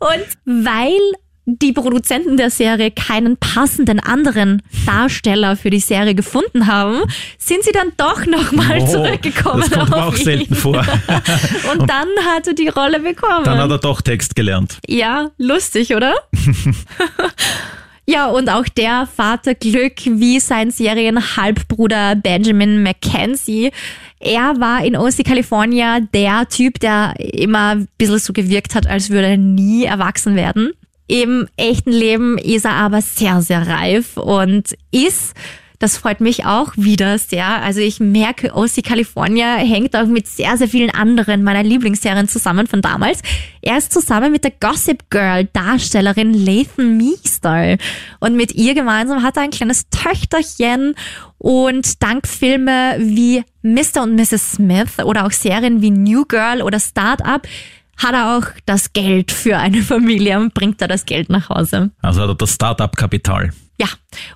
Und 0.00 0.26
weil 0.44 0.98
die 1.48 1.72
Produzenten 1.72 2.36
der 2.36 2.50
Serie 2.50 2.90
keinen 2.90 3.36
passenden 3.36 4.00
anderen 4.00 4.62
Darsteller 4.84 5.56
für 5.56 5.70
die 5.70 5.78
Serie 5.78 6.16
gefunden 6.16 6.66
haben, 6.66 7.02
sind 7.38 7.62
sie 7.62 7.70
dann 7.70 7.92
doch 7.96 8.26
nochmal 8.26 8.80
Oh, 8.82 8.86
zurückgekommen. 8.86 9.60
Das 9.60 9.70
kommt 9.70 9.94
auch 9.94 10.16
ihn. 10.16 10.24
selten 10.24 10.54
vor. 10.56 10.78
Und 11.72 11.88
dann 11.88 12.08
hat 12.28 12.48
er 12.48 12.54
die 12.54 12.66
Rolle 12.68 12.98
bekommen. 12.98 13.44
Dann 13.44 13.58
hat 13.58 13.70
er 13.70 13.78
doch 13.78 14.00
Text 14.02 14.34
gelernt. 14.34 14.78
Ja, 14.88 15.30
lustig, 15.38 15.94
oder? 15.94 16.14
ja, 18.06 18.26
und 18.26 18.48
auch 18.50 18.66
der 18.68 19.06
Vaterglück 19.16 19.94
wie 20.04 20.40
sein 20.40 20.70
Serienhalbbruder 20.70 22.16
Benjamin 22.16 22.82
Mackenzie. 22.82 23.70
Er 24.18 24.54
war 24.58 24.84
in 24.84 24.96
OC 24.96 25.24
California 25.24 26.00
der 26.00 26.48
Typ, 26.48 26.80
der 26.80 27.14
immer 27.18 27.74
ein 27.76 27.88
bisschen 27.98 28.18
so 28.18 28.32
gewirkt 28.32 28.74
hat, 28.74 28.86
als 28.86 29.10
würde 29.10 29.28
er 29.28 29.36
nie 29.36 29.84
erwachsen 29.84 30.34
werden. 30.36 30.72
Im 31.06 31.48
echten 31.56 31.92
Leben 31.92 32.38
ist 32.38 32.64
er 32.64 32.72
aber 32.72 33.00
sehr, 33.00 33.40
sehr 33.42 33.66
reif 33.66 34.16
und 34.16 34.76
ist 34.90 35.34
das 35.78 35.98
freut 35.98 36.20
mich 36.20 36.46
auch 36.46 36.72
wieder 36.76 37.18
sehr. 37.18 37.62
Also 37.62 37.80
ich 37.80 38.00
merke, 38.00 38.54
OC 38.54 38.82
California 38.82 39.56
hängt 39.56 39.94
auch 39.94 40.06
mit 40.06 40.26
sehr, 40.26 40.56
sehr 40.56 40.68
vielen 40.68 40.90
anderen 40.90 41.42
meiner 41.42 41.62
Lieblingsserien 41.62 42.28
zusammen 42.28 42.66
von 42.66 42.80
damals. 42.80 43.20
Er 43.60 43.76
ist 43.76 43.92
zusammen 43.92 44.32
mit 44.32 44.44
der 44.44 44.52
Gossip 44.52 45.10
Girl 45.10 45.44
Darstellerin 45.52 46.32
Lathan 46.32 46.96
Meester. 46.96 47.76
Und 48.20 48.36
mit 48.36 48.54
ihr 48.54 48.74
gemeinsam 48.74 49.22
hat 49.22 49.36
er 49.36 49.42
ein 49.42 49.50
kleines 49.50 49.88
Töchterchen. 49.90 50.94
Und 51.38 52.02
dank 52.02 52.26
Filme 52.26 52.96
wie 52.98 53.44
Mr. 53.62 54.02
und 54.02 54.14
Mrs. 54.14 54.52
Smith 54.52 54.98
oder 55.04 55.26
auch 55.26 55.32
Serien 55.32 55.82
wie 55.82 55.90
New 55.90 56.24
Girl 56.24 56.62
oder 56.62 56.80
Startup 56.80 57.46
hat 57.96 58.12
er 58.12 58.36
auch 58.36 58.46
das 58.66 58.92
Geld 58.92 59.32
für 59.32 59.58
eine 59.58 59.82
Familie 59.82 60.38
und 60.38 60.54
bringt 60.54 60.80
da 60.80 60.86
das 60.86 61.06
Geld 61.06 61.28
nach 61.28 61.48
Hause. 61.48 61.90
Also 62.02 62.22
hat 62.22 62.28
er 62.28 62.34
das 62.34 62.54
Start-up-Kapital. 62.54 63.50
Ja, 63.78 63.88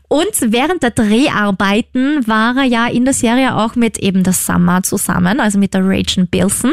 und 0.08 0.52
während 0.52 0.82
der 0.82 0.90
Dreharbeiten 0.90 2.26
war 2.26 2.56
er 2.58 2.64
ja 2.64 2.86
in 2.88 3.06
der 3.06 3.14
Serie 3.14 3.56
auch 3.56 3.74
mit 3.74 3.98
eben 3.98 4.22
der 4.22 4.34
Summer 4.34 4.82
zusammen, 4.82 5.40
also 5.40 5.58
mit 5.58 5.72
der 5.72 5.80
Rachel 5.82 6.26
Bilson. 6.26 6.72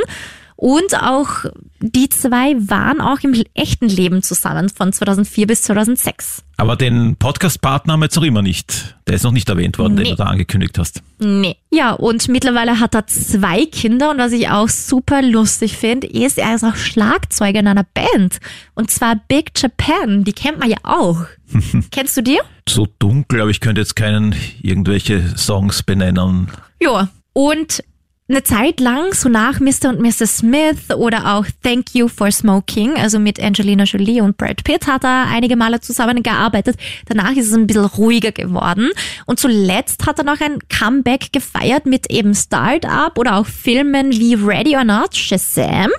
Und 0.60 0.96
auch 1.04 1.46
die 1.80 2.10
zwei 2.10 2.56
waren 2.58 3.00
auch 3.00 3.20
im 3.20 3.36
echten 3.54 3.88
Leben 3.88 4.24
zusammen 4.24 4.70
von 4.70 4.92
2004 4.92 5.46
bis 5.46 5.62
2006. 5.62 6.42
Aber 6.58 6.76
den 6.76 7.16
Podcast-Partner 7.16 7.94
haben 7.94 8.00
wir 8.00 8.06
jetzt 8.06 8.16
noch 8.16 8.24
immer 8.24 8.42
nicht. 8.42 8.96
Der 9.06 9.14
ist 9.14 9.24
noch 9.24 9.32
nicht 9.32 9.48
erwähnt 9.50 9.78
worden, 9.78 9.94
Nee. 9.94 10.06
den 10.06 10.10
du 10.12 10.16
da 10.16 10.24
angekündigt 10.26 10.80
hast. 10.80 11.04
Nee. 11.20 11.58
Ja, 11.72 11.92
und 11.92 12.28
mittlerweile 12.30 12.80
hat 12.80 12.96
er 12.96 13.06
zwei 13.06 13.66
Kinder 13.68 14.10
und 14.10 14.18
was 14.18 14.32
ich 14.32 14.50
auch 14.50 14.68
super 14.68 15.22
lustig 15.22 15.78
finde, 15.78 16.08
ist, 16.08 16.40
er 16.40 16.56
ist 16.56 16.64
auch 16.64 16.76
Schlagzeuger 16.76 17.60
in 17.60 17.68
einer 17.68 17.86
Band. 17.94 18.40
Und 18.74 18.90
zwar 18.90 19.16
Big 19.28 19.52
Japan, 19.56 20.24
die 20.24 20.34
kennt 20.34 20.58
man 20.58 20.72
ja 20.72 20.78
auch. 20.82 21.20
Kennst 21.92 22.18
du 22.18 22.24
die? 22.24 22.40
So 22.68 22.88
dunkel, 22.98 23.42
aber 23.42 23.52
ich 23.52 23.60
könnte 23.60 23.82
jetzt 23.82 23.96
keinen 23.96 24.34
irgendwelche 24.64 25.38
Songs 25.38 25.84
benennen. 25.84 26.48
Ja. 26.82 27.10
Und 27.34 27.84
eine 28.30 28.44
Zeit 28.44 28.82
lang, 28.82 29.14
so 29.14 29.30
nach 29.30 29.62
Mr. 29.62 29.90
und 29.90 30.02
Mrs. 30.02 30.38
Smith 30.38 30.90
oder 30.96 31.36
auch 31.36 31.46
Thank 31.64 31.96
You 31.96 32.10
for 32.10 32.30
Smoking, 32.30 32.98
also 32.98 33.20
mit 33.20 33.42
Angelina 33.42 33.86
Jolie 33.86 34.20
und 34.20 34.36
Brad 34.36 34.66
Pitt 34.66 34.86
hat 34.86 35.06
er 35.06 35.28
einige 35.28 35.56
Male 35.56 35.80
zusammengearbeitet. 35.80 36.76
Danach 37.06 37.32
ist 37.32 37.48
es 37.48 37.54
ein 37.54 37.68
bisschen 37.68 37.86
ruhiger 37.86 38.34
geworden. 38.34 38.92
Und 39.26 39.40
zuletzt 39.40 40.06
hat 40.06 40.20
er 40.20 40.26
noch 40.26 40.42
ein 40.42 40.60
Comeback 40.68 41.32
gefeiert 41.32 41.86
mit 41.86 42.12
eben 42.12 42.36
Start-up 42.36 43.18
oder 43.18 43.38
auch 43.38 43.46
Filmen 43.46 44.12
wie 44.12 44.36
Ready 44.36 44.76
or 44.76 44.84
Not, 44.84 45.16
Shazam 45.16 45.90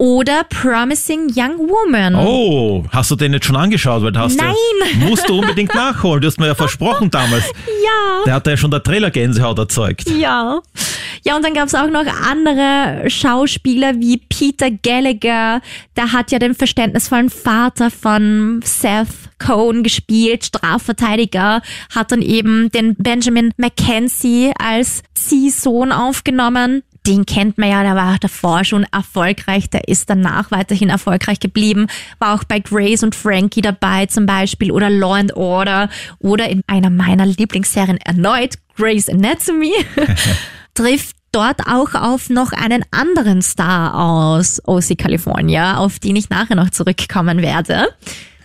oder 0.00 0.44
Promising 0.44 1.30
Young 1.36 1.58
Woman. 1.68 2.14
Oh, 2.14 2.86
hast 2.90 3.10
du 3.10 3.16
den 3.16 3.34
jetzt 3.34 3.44
schon 3.44 3.56
angeschaut? 3.56 4.02
Weil 4.02 4.16
hast 4.16 4.38
Nein. 4.38 4.54
Du, 4.94 4.98
musst 5.08 5.28
du 5.28 5.38
unbedingt 5.38 5.74
nachholen. 5.74 6.22
Du 6.22 6.26
hast 6.26 6.40
mir 6.40 6.46
ja 6.46 6.54
versprochen 6.54 7.10
damals. 7.10 7.44
Ja. 7.82 8.24
Der 8.24 8.34
hat 8.34 8.46
ja 8.46 8.56
schon 8.56 8.70
der 8.70 8.82
Trailer 8.82 9.10
Gänsehaut 9.10 9.58
erzeugt. 9.58 10.08
Ja. 10.10 10.60
Ja, 11.24 11.36
und 11.36 11.44
dann 11.44 11.54
gab's 11.54 11.74
auch 11.74 11.88
noch 11.88 12.04
andere 12.28 13.08
Schauspieler 13.08 13.94
wie 13.96 14.18
Peter 14.18 14.70
Gallagher. 14.70 15.60
Der 15.96 16.12
hat 16.12 16.30
ja 16.30 16.38
den 16.38 16.54
verständnisvollen 16.54 17.30
Vater 17.30 17.90
von 17.90 18.60
Seth 18.62 19.08
Cohen 19.38 19.82
gespielt, 19.82 20.44
Strafverteidiger, 20.44 21.62
hat 21.94 22.12
dann 22.12 22.22
eben 22.22 22.70
den 22.70 22.94
Benjamin 22.94 23.52
Mackenzie 23.56 24.52
als 24.58 25.02
Ziehsohn 25.14 25.90
aufgenommen. 25.92 26.82
Den 27.10 27.26
kennt 27.26 27.58
man 27.58 27.68
ja, 27.68 27.82
der 27.82 27.96
war 27.96 28.18
davor 28.20 28.62
schon 28.62 28.86
erfolgreich, 28.92 29.68
der 29.68 29.88
ist 29.88 30.08
danach 30.08 30.52
weiterhin 30.52 30.90
erfolgreich 30.90 31.40
geblieben, 31.40 31.88
war 32.20 32.36
auch 32.36 32.44
bei 32.44 32.60
Grace 32.60 33.02
und 33.02 33.16
Frankie 33.16 33.62
dabei 33.62 34.06
zum 34.06 34.26
Beispiel 34.26 34.70
oder 34.70 34.88
Law 34.88 35.14
and 35.14 35.34
Order 35.34 35.88
oder 36.20 36.48
in 36.48 36.62
einer 36.68 36.88
meiner 36.88 37.26
Lieblingsserien 37.26 37.96
erneut, 37.96 38.58
Grey's 38.76 39.08
Anatomy, 39.08 39.72
trifft 40.74 41.16
dort 41.32 41.66
auch 41.66 41.94
auf 41.94 42.30
noch 42.30 42.52
einen 42.52 42.84
anderen 42.92 43.42
Star 43.42 43.96
aus 43.96 44.62
OC 44.64 44.96
California, 44.96 45.78
auf 45.78 45.98
den 45.98 46.14
ich 46.14 46.30
nachher 46.30 46.54
noch 46.54 46.70
zurückkommen 46.70 47.42
werde. 47.42 47.88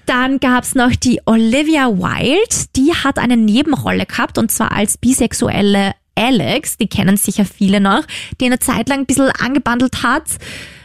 Dann 0.08 0.40
gab's 0.40 0.74
noch 0.74 0.96
die 0.96 1.22
Olivia 1.28 1.88
Wilde, 1.90 2.66
die 2.76 2.96
hat 2.96 3.20
eine 3.20 3.38
Nebenrolle 3.38 4.08
gehabt 4.08 4.40
und 4.40 4.50
zwar 4.50 4.72
als 4.72 4.98
bisexuelle 4.98 5.94
Alex, 6.16 6.78
die 6.78 6.88
kennen 6.88 7.18
sicher 7.18 7.46
viele 7.46 7.80
noch, 7.80 8.04
die 8.40 8.46
eine 8.46 8.60
Zeit 8.60 8.90
lang 8.90 9.00
ein 9.00 9.06
bisschen 9.06 9.32
angebandelt 9.32 10.04
hat 10.04 10.24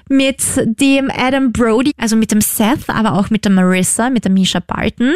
mit 0.09 0.43
dem 0.57 1.11
Adam 1.11 1.53
Brody, 1.53 1.93
also 1.97 2.17
mit 2.17 2.33
dem 2.33 2.41
Seth, 2.41 2.89
aber 2.89 3.15
auch 3.15 3.31
mit 3.31 3.45
der 3.45 3.53
Marissa, 3.53 4.11
mit 4.11 4.25
der 4.25 4.33
Misha 4.33 4.59
Barton. 4.59 5.15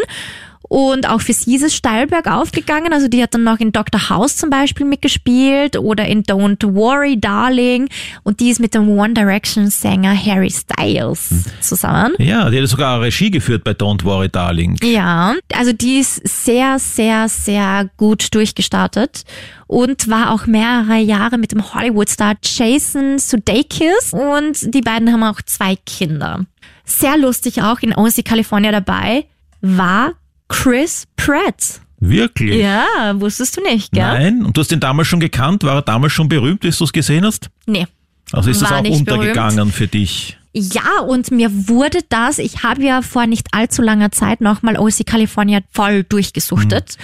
Und 0.68 1.08
auch 1.08 1.20
für 1.20 1.32
sie 1.32 1.56
ist 1.56 1.62
es 1.62 1.74
steil 1.74 2.06
bergauf 2.06 2.50
gegangen. 2.50 2.92
Also 2.92 3.08
die 3.08 3.22
hat 3.22 3.34
dann 3.34 3.44
noch 3.44 3.60
in 3.60 3.72
Dr. 3.72 4.08
House 4.08 4.36
zum 4.36 4.50
Beispiel 4.50 4.86
mitgespielt 4.86 5.76
oder 5.76 6.06
in 6.06 6.22
Don't 6.22 6.74
Worry, 6.74 7.20
Darling. 7.20 7.88
Und 8.22 8.40
die 8.40 8.50
ist 8.50 8.60
mit 8.60 8.74
dem 8.74 8.88
One 8.88 9.14
Direction 9.14 9.68
Sänger 9.68 10.16
Harry 10.16 10.50
Styles 10.50 11.44
zusammen. 11.60 12.14
Ja, 12.18 12.48
die 12.48 12.60
hat 12.60 12.68
sogar 12.68 13.00
Regie 13.00 13.30
geführt 13.30 13.62
bei 13.64 13.72
Don't 13.72 14.04
Worry 14.04 14.28
Darling. 14.28 14.78
Ja, 14.82 15.34
also 15.54 15.72
die 15.72 15.98
ist 15.98 16.26
sehr, 16.26 16.78
sehr, 16.78 17.28
sehr 17.28 17.90
gut 17.96 18.34
durchgestartet 18.34 19.24
und 19.66 20.08
war 20.08 20.32
auch 20.32 20.46
mehrere 20.46 20.98
Jahre 20.98 21.38
mit 21.38 21.52
dem 21.52 21.74
Hollywood-Star 21.74 22.36
Jason 22.42 23.18
Sudeikis 23.18 24.12
und 24.12 24.74
die 24.74 24.80
beiden 24.80 25.12
haben 25.12 25.24
auch 25.24 25.42
zwei 25.42 25.76
Kinder. 25.86 26.46
Sehr 26.84 27.16
lustig 27.16 27.62
auch 27.62 27.80
in 27.80 27.94
OC 27.94 28.24
California 28.24 28.72
dabei 28.72 29.26
war 29.60 30.12
Chris 30.54 31.06
Pratt. 31.16 31.80
Wirklich? 31.98 32.60
Ja, 32.60 33.12
wusstest 33.14 33.56
du 33.56 33.62
nicht, 33.62 33.92
gell? 33.92 34.02
Nein? 34.02 34.44
Und 34.44 34.56
du 34.56 34.60
hast 34.60 34.70
ihn 34.72 34.80
damals 34.80 35.08
schon 35.08 35.20
gekannt? 35.20 35.64
War 35.64 35.76
er 35.76 35.82
damals 35.82 36.12
schon 36.12 36.28
berühmt, 36.28 36.60
bis 36.60 36.78
du 36.78 36.84
es 36.84 36.92
gesehen 36.92 37.24
hast? 37.24 37.48
Nee. 37.66 37.86
Also 38.32 38.50
ist 38.50 38.62
das 38.62 38.72
auch 38.72 38.84
untergegangen 38.84 39.72
für 39.72 39.86
dich? 39.86 40.38
Ja, 40.52 41.00
und 41.06 41.32
mir 41.32 41.50
wurde 41.68 41.98
das, 42.08 42.38
ich 42.38 42.62
habe 42.62 42.82
ja 42.84 43.02
vor 43.02 43.26
nicht 43.26 43.48
allzu 43.52 43.82
langer 43.82 44.12
Zeit 44.12 44.40
nochmal 44.40 44.78
OC 44.78 45.04
California 45.04 45.60
voll 45.72 46.04
durchgesuchtet. 46.04 46.96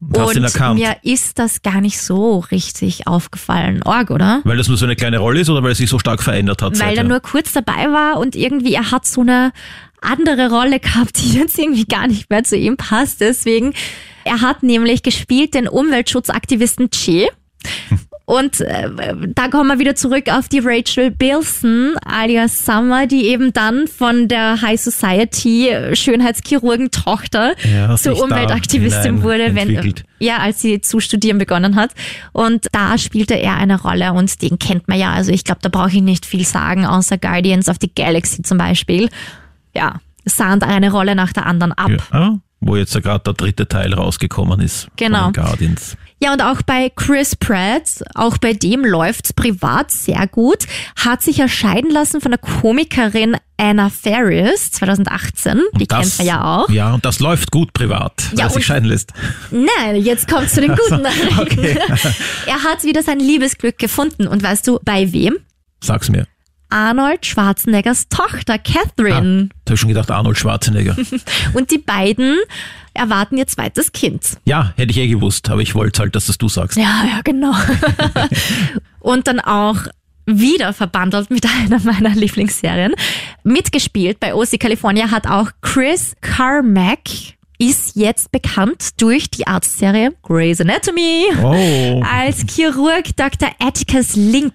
Und 0.00 0.18
hast 0.18 0.36
ihn 0.36 0.44
erkannt? 0.44 0.80
mir 0.80 0.96
ist 1.02 1.38
das 1.38 1.62
gar 1.62 1.80
nicht 1.80 2.00
so 2.00 2.38
richtig 2.50 3.06
aufgefallen. 3.06 3.82
Org, 3.82 4.10
oder? 4.10 4.40
Weil 4.44 4.56
das 4.56 4.68
nur 4.68 4.76
so 4.76 4.84
eine 4.86 4.96
kleine 4.96 5.18
Rolle 5.18 5.40
ist 5.40 5.50
oder 5.50 5.62
weil 5.62 5.72
er 5.72 5.74
sich 5.74 5.90
so 5.90 5.98
stark 5.98 6.22
verändert 6.22 6.62
hat? 6.62 6.72
Weil 6.78 6.88
er 6.88 6.96
seither? 6.96 7.04
nur 7.04 7.20
kurz 7.20 7.52
dabei 7.52 7.90
war 7.90 8.18
und 8.18 8.36
irgendwie 8.36 8.74
er 8.74 8.90
hat 8.90 9.06
so 9.06 9.20
eine 9.20 9.52
andere 10.04 10.50
Rolle 10.50 10.80
gehabt, 10.80 11.18
die 11.18 11.32
jetzt 11.38 11.58
irgendwie 11.58 11.84
gar 11.84 12.06
nicht 12.06 12.30
mehr 12.30 12.44
zu 12.44 12.56
ihm 12.56 12.76
passt. 12.76 13.20
Deswegen, 13.20 13.74
er 14.24 14.40
hat 14.40 14.62
nämlich 14.62 15.02
gespielt 15.02 15.54
den 15.54 15.68
Umweltschutzaktivisten 15.68 16.90
Che. 16.90 17.28
Und 18.26 18.62
äh, 18.62 18.88
da 19.34 19.48
kommen 19.48 19.68
wir 19.68 19.78
wieder 19.78 19.94
zurück 19.94 20.30
auf 20.30 20.48
die 20.48 20.60
Rachel 20.60 21.10
Bilson 21.10 21.94
alias 22.06 22.64
Summer, 22.64 23.06
die 23.06 23.26
eben 23.26 23.52
dann 23.52 23.86
von 23.86 24.28
der 24.28 24.62
High 24.62 24.80
Society 24.80 25.70
Schönheitschirurgen-Tochter 25.92 27.54
Ja, 27.70 27.96
zur 27.96 28.22
Umweltaktivistin 28.22 29.22
wurde, 29.22 29.54
wenn, 29.54 29.94
ja, 30.20 30.38
als 30.38 30.62
sie 30.62 30.80
zu 30.80 31.00
studieren 31.00 31.36
begonnen 31.36 31.76
hat. 31.76 31.90
Und 32.32 32.66
da 32.72 32.96
spielte 32.96 33.34
er 33.34 33.56
eine 33.56 33.78
Rolle 33.78 34.14
und 34.14 34.40
den 34.40 34.58
kennt 34.58 34.88
man 34.88 34.98
ja. 34.98 35.12
Also 35.12 35.30
ich 35.30 35.44
glaube, 35.44 35.60
da 35.60 35.68
brauche 35.68 35.90
ich 35.90 36.00
nicht 36.00 36.24
viel 36.24 36.46
sagen, 36.46 36.86
außer 36.86 37.18
Guardians 37.18 37.68
of 37.68 37.76
the 37.82 37.90
Galaxy 37.94 38.40
zum 38.40 38.56
Beispiel. 38.56 39.10
Ja, 39.76 40.00
sahnt 40.24 40.62
eine 40.64 40.90
Rolle 40.90 41.14
nach 41.14 41.32
der 41.32 41.46
anderen 41.46 41.72
ab. 41.72 41.90
Ja, 42.12 42.38
wo 42.60 42.76
jetzt 42.76 42.94
ja 42.94 43.00
gerade 43.00 43.24
der 43.24 43.34
dritte 43.34 43.68
Teil 43.68 43.92
rausgekommen 43.92 44.60
ist. 44.60 44.88
Genau. 44.96 45.30
Guardians. 45.32 45.96
Ja, 46.22 46.32
und 46.32 46.40
auch 46.40 46.62
bei 46.62 46.90
Chris 46.94 47.36
Pratt, 47.36 48.02
auch 48.14 48.38
bei 48.38 48.54
dem 48.54 48.82
läuft's 48.84 49.34
privat 49.34 49.90
sehr 49.90 50.26
gut, 50.28 50.64
hat 50.96 51.22
sich 51.22 51.38
ja 51.38 51.48
scheiden 51.48 51.90
lassen 51.90 52.22
von 52.22 52.30
der 52.30 52.38
Komikerin 52.38 53.36
Anna 53.58 53.90
Faris 53.90 54.70
2018. 54.72 55.60
Die 55.78 55.86
das, 55.86 56.00
kennt 56.16 56.18
man 56.18 56.26
ja 56.26 56.56
auch. 56.62 56.70
Ja, 56.70 56.94
und 56.94 57.04
das 57.04 57.20
läuft 57.20 57.50
gut 57.50 57.74
privat, 57.74 58.30
weil 58.30 58.38
Ja, 58.38 58.44
er 58.46 58.48
sich 58.48 58.56
und- 58.56 58.62
scheiden 58.62 58.88
lässt. 58.88 59.12
Nein, 59.50 59.96
jetzt 59.96 60.26
kommt 60.28 60.48
zu 60.48 60.62
den 60.62 60.74
guten 60.74 61.02
Nachrichten. 61.02 61.38
okay. 61.40 61.78
Er 62.46 62.62
hat 62.62 62.84
wieder 62.84 63.02
sein 63.02 63.18
Liebesglück 63.20 63.76
gefunden. 63.76 64.26
Und 64.26 64.42
weißt 64.42 64.66
du, 64.66 64.78
bei 64.82 65.12
wem? 65.12 65.36
Sag's 65.82 66.08
mir. 66.08 66.26
Arnold 66.74 67.24
Schwarzeneggers 67.24 68.08
Tochter 68.08 68.54
Ah, 68.54 68.58
Catherine. 68.58 69.48
da 69.64 69.70
hab 69.70 69.74
ich 69.74 69.80
schon 69.80 69.88
gedacht, 69.88 70.10
Arnold 70.10 70.36
Schwarzenegger. 70.38 70.96
Und 71.54 71.70
die 71.70 71.78
beiden 71.78 72.36
erwarten 72.94 73.36
ihr 73.38 73.46
zweites 73.46 73.92
Kind. 73.92 74.38
ja, 74.44 74.72
hätte 74.76 74.90
ich 74.90 74.98
eh 74.98 75.06
gewusst, 75.08 75.48
aber 75.50 75.60
ich 75.62 75.74
wollte 75.74 76.02
halt, 76.02 76.14
dass 76.16 76.26
das 76.26 76.36
du 76.38 76.48
sagst. 76.48 76.76
Ja, 76.76 77.04
ja, 77.08 77.20
genau. 77.22 77.52
Und 79.00 79.26
dann 79.28 79.40
auch 79.40 79.76
wieder 80.26 80.72
verbandelt 80.72 81.30
mit 81.30 81.46
einer 81.46 81.80
meiner 81.80 82.10
Lieblingsserien. 82.10 82.94
Mitgespielt 83.42 84.18
bei 84.20 84.34
OC 84.34 84.58
California 84.58 85.10
hat 85.10 85.26
auch 85.28 85.50
Chris 85.60 86.16
Carmack, 86.22 87.00
ist 87.58 87.94
jetzt 87.96 88.32
bekannt 88.32 89.00
durch 89.00 89.30
die 89.30 89.46
Arztserie 89.46 90.12
Grey's 90.22 90.60
Anatomy 90.60 91.26
Oh. 91.42 92.02
als 92.10 92.44
Chirurg 92.52 93.14
Dr. 93.16 93.50
Atticus 93.60 94.16
Link. 94.16 94.54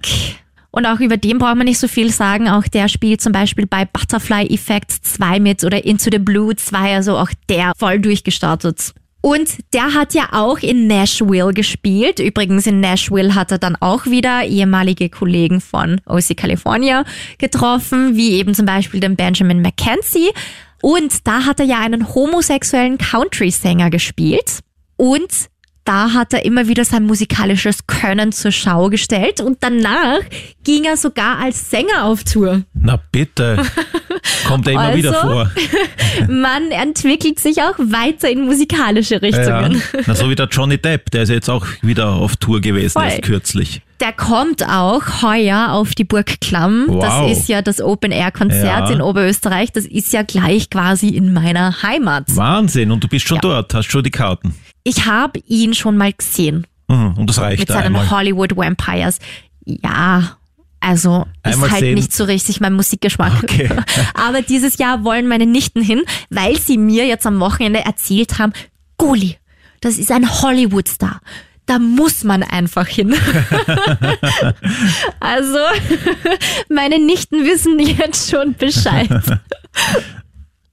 Und 0.71 0.86
auch 0.86 0.99
über 0.99 1.17
den 1.17 1.39
braucht 1.39 1.55
man 1.55 1.65
nicht 1.65 1.79
so 1.79 1.88
viel 1.88 2.12
sagen. 2.12 2.47
Auch 2.47 2.63
der 2.63 2.88
spielt 2.88 3.21
zum 3.21 3.32
Beispiel 3.32 3.65
bei 3.65 3.86
Butterfly 3.86 4.47
Effect 4.53 4.91
2 4.91 5.39
mit 5.39 5.63
oder 5.63 5.84
Into 5.84 6.10
the 6.12 6.19
Blue 6.19 6.55
2, 6.55 6.95
also 6.95 7.17
auch 7.17 7.32
der 7.49 7.73
voll 7.77 7.99
durchgestartet. 7.99 8.93
Und 9.21 9.49
der 9.73 9.93
hat 9.93 10.13
ja 10.13 10.29
auch 10.32 10.60
in 10.60 10.88
Nashville 10.88 11.53
gespielt. 11.53 12.19
Übrigens 12.19 12.67
in 12.67 12.79
Nashville 12.79 13.36
hat 13.36 13.51
er 13.51 13.58
dann 13.58 13.75
auch 13.75 14.05
wieder 14.05 14.45
ehemalige 14.45 15.10
Kollegen 15.10 15.60
von 15.60 15.99
OC 16.05 16.38
California 16.38 17.03
getroffen, 17.38 18.15
wie 18.15 18.34
eben 18.34 18.53
zum 18.53 18.65
Beispiel 18.65 19.01
den 19.01 19.17
Benjamin 19.17 19.62
Mackenzie. 19.62 20.29
Und 20.82 21.27
da 21.27 21.45
hat 21.45 21.60
er 21.60 21.65
ja 21.65 21.79
einen 21.79 22.13
homosexuellen 22.15 22.97
Country-Sänger 22.97 23.89
gespielt. 23.89 24.60
Und 24.95 25.49
da 25.89 26.13
hat 26.13 26.34
er 26.34 26.45
immer 26.45 26.67
wieder 26.67 26.86
sein 26.86 27.04
musikalisches 27.08 27.88
Können 27.88 28.32
zur 28.32 28.52
Schau 28.52 28.89
gestellt 28.89 29.41
und 29.41 29.58
danach 29.62 30.19
ging 30.63 30.84
er 30.84 30.97
sogar 30.97 31.39
als 31.39 31.71
Sänger 31.71 32.04
auf 32.04 32.23
Tour. 32.23 32.62
Na 32.73 32.99
bitte. 33.12 33.63
Kommt 34.45 34.67
er 34.67 34.73
immer 34.73 34.82
Also, 34.84 34.97
wieder 34.99 35.13
vor. 35.15 35.52
Man 36.28 36.69
entwickelt 36.69 37.39
sich 37.39 37.63
auch 37.63 37.80
weiter 37.80 38.30
in 38.30 38.41
musikalische 38.45 39.19
Richtungen. 39.19 39.82
Ja. 39.93 40.02
Na, 40.06 40.13
so 40.13 40.30
wie 40.30 40.36
der 40.36 40.47
Johnny 40.47 40.78
Depp, 40.78 41.10
der 41.10 41.23
ist 41.23 41.30
jetzt 41.30 41.49
auch 41.49 41.65
wieder 41.82 42.10
auf 42.10 42.36
Tour 42.38 42.62
gewesen, 42.62 43.02
erst 43.02 43.23
kürzlich. 43.23 43.82
Der 44.01 44.13
kommt 44.13 44.65
auch 44.65 45.21
heuer 45.23 45.71
auf 45.73 45.93
die 45.93 46.05
Burg 46.05 46.39
Klamm. 46.39 46.85
Wow. 46.88 47.01
Das 47.01 47.38
ist 47.38 47.49
ja 47.49 47.62
das 47.62 47.81
Open-Air-Konzert 47.81 48.89
Ja. 48.89 48.89
in 48.91 49.01
Oberösterreich. 49.01 49.71
Das 49.73 49.85
ist 49.85 50.13
ja 50.13 50.21
gleich 50.23 50.69
quasi 50.69 51.09
in 51.09 51.33
meiner 51.33 51.83
Heimat. 51.83 52.33
Wahnsinn, 52.35 52.91
und 52.91 53.03
du 53.03 53.07
bist 53.09 53.27
schon 53.27 53.35
Ja. 53.38 53.41
dort, 53.41 53.73
hast 53.73 53.91
schon 53.91 54.03
die 54.03 54.12
Karten. 54.12 54.55
Ich 54.83 55.05
habe 55.05 55.39
ihn 55.47 55.73
schon 55.73 55.97
mal 55.97 56.13
gesehen 56.13 56.65
Mhm, 56.88 57.13
Und 57.17 57.29
das 57.29 57.38
reicht 57.39 57.59
mit 57.59 57.67
seinen 57.67 57.88
einmal. 57.88 58.09
Hollywood 58.09 58.57
Vampires. 58.57 59.19
Ja, 59.63 60.38
also 60.79 61.27
Einmal 61.43 61.67
ist 61.67 61.71
halt 61.73 61.81
sehen. 61.81 61.93
nicht 61.95 62.12
so 62.13 62.23
richtig 62.23 62.62
mein 62.62 62.73
Musikgeschmack. 62.73 63.43
Okay. 63.43 63.69
Aber 64.15 64.41
dieses 64.41 64.79
Jahr 64.79 65.03
wollen 65.03 65.27
meine 65.27 65.45
Nichten 65.45 65.83
hin, 65.83 66.01
weil 66.31 66.57
sie 66.57 66.79
mir 66.79 67.05
jetzt 67.05 67.27
am 67.27 67.39
Wochenende 67.41 67.85
erzählt 67.85 68.39
haben, 68.39 68.53
Goli, 68.97 69.38
das 69.81 69.97
ist 69.99 70.12
ein 70.12 70.27
Hollywood-Star. 70.41 71.19
Da 71.69 71.77
muss 71.77 72.23
man 72.23 72.41
einfach 72.41 72.88
hin. 72.88 73.10
also, 75.19 75.60
meine 76.69 76.97
Nichten 76.97 77.45
wissen 77.45 77.77
jetzt 77.77 78.32
schon 78.32 78.55
Bescheid. 78.55 79.08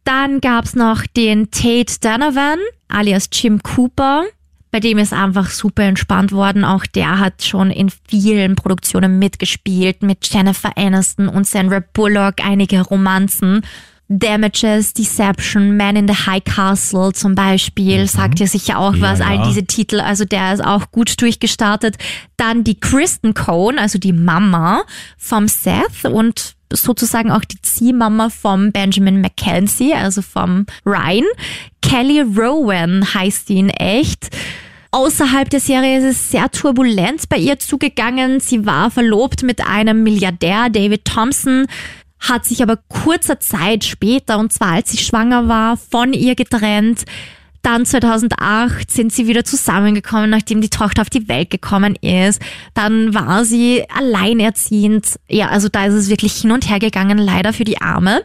Dann 0.05 0.41
gab's 0.41 0.75
noch 0.75 1.07
den 1.07 1.51
Tate 1.51 2.01
Donovan, 2.01 2.59
alias 2.89 3.29
Jim 3.31 3.63
Cooper. 3.63 4.25
Bei 4.71 4.81
dem 4.81 4.97
ist 4.97 5.13
einfach 5.13 5.51
super 5.51 5.83
entspannt 5.83 6.33
worden. 6.33 6.65
Auch 6.65 6.87
der 6.87 7.19
hat 7.19 7.45
schon 7.45 7.71
in 7.71 7.93
vielen 8.09 8.57
Produktionen 8.57 9.19
mitgespielt, 9.19 10.03
mit 10.03 10.27
Jennifer 10.33 10.79
Aniston 10.79 11.29
und 11.29 11.47
Sandra 11.47 11.83
Bullock, 11.93 12.37
einige 12.43 12.81
Romanzen. 12.81 13.61
Damages, 14.09 14.93
Deception, 14.93 15.77
Man 15.77 15.97
in 15.97 16.07
the 16.07 16.15
High 16.15 16.45
Castle 16.45 17.13
zum 17.13 17.35
Beispiel, 17.35 18.07
sagt 18.07 18.39
dir 18.39 18.47
sicher 18.47 18.79
auch 18.79 18.95
Ja, 18.95 19.03
was, 19.03 19.21
all 19.21 19.37
ja. 19.37 19.49
diese 19.49 19.65
Titel, 19.65 20.01
also 20.01 20.25
der 20.25 20.55
ist 20.55 20.65
auch 20.65 20.93
gut 20.93 21.21
durchgestartet. 21.21 21.97
Dann 22.37 22.63
die 22.63 22.79
Kristen 22.79 23.35
Cohn, 23.35 23.79
also 23.79 23.99
die 23.99 24.13
Mama 24.13 24.85
vom 25.19 25.49
Seth 25.49 26.05
und 26.05 26.55
sozusagen 26.73 27.31
auch 27.31 27.45
die 27.45 27.61
Ziehmama 27.63 28.29
vom 28.29 28.73
Benjamin 28.73 29.21
Mackenzie, 29.21 29.95
also 29.95 30.23
vom 30.23 30.67
Ryan. 30.85 31.25
Kelly 31.83 32.21
Rowan 32.21 33.15
heißt 33.15 33.49
die 33.49 33.59
in 33.59 33.71
echt. 33.71 34.31
Außerhalb 34.93 35.51
der 35.51 35.61
Serie 35.61 35.99
ist 35.99 36.05
es 36.05 36.31
sehr 36.31 36.51
turbulent 36.51 37.29
bei 37.29 37.37
ihr 37.37 37.59
zugegangen. 37.59 38.41
Sie 38.41 38.67
war 38.67 38.91
verlobt 38.91 39.43
mit 39.43 39.67
einem 39.67 40.03
Milliardär, 40.03 40.71
David 40.71 41.05
Thompson, 41.05 41.67
hat 42.29 42.45
sich 42.45 42.63
aber 42.63 42.79
kurzer 42.89 43.41
Zeit 43.41 43.85
später, 43.85 44.39
und 44.39 44.53
zwar 44.53 44.73
als 44.73 44.91
sie 44.91 44.99
schwanger 44.99 45.49
war, 45.49 45.77
von 45.77 46.13
ihr 46.13 46.35
getrennt. 46.35 47.05
Dann 47.67 47.85
2008 47.85 48.89
sind 48.93 49.13
sie 49.13 49.27
wieder 49.27 49.45
zusammengekommen, 49.45 50.31
nachdem 50.31 50.61
die 50.61 50.71
Tochter 50.71 51.03
auf 51.03 51.11
die 51.11 51.29
Welt 51.29 51.51
gekommen 51.51 51.97
ist. 51.97 52.41
Dann 52.75 53.13
war 53.13 53.45
sie 53.45 53.83
alleinerziehend. 53.93 55.19
Ja, 55.29 55.49
also 55.49 55.69
da 55.69 55.87
ist 55.87 55.95
es 55.95 56.09
wirklich 56.09 56.35
hin 56.35 56.53
und 56.53 56.71
her 56.71 56.79
gegangen, 56.79 57.19
leider 57.19 57.53
für 57.53 57.65
die 57.65 57.81
Arme. 57.81 58.23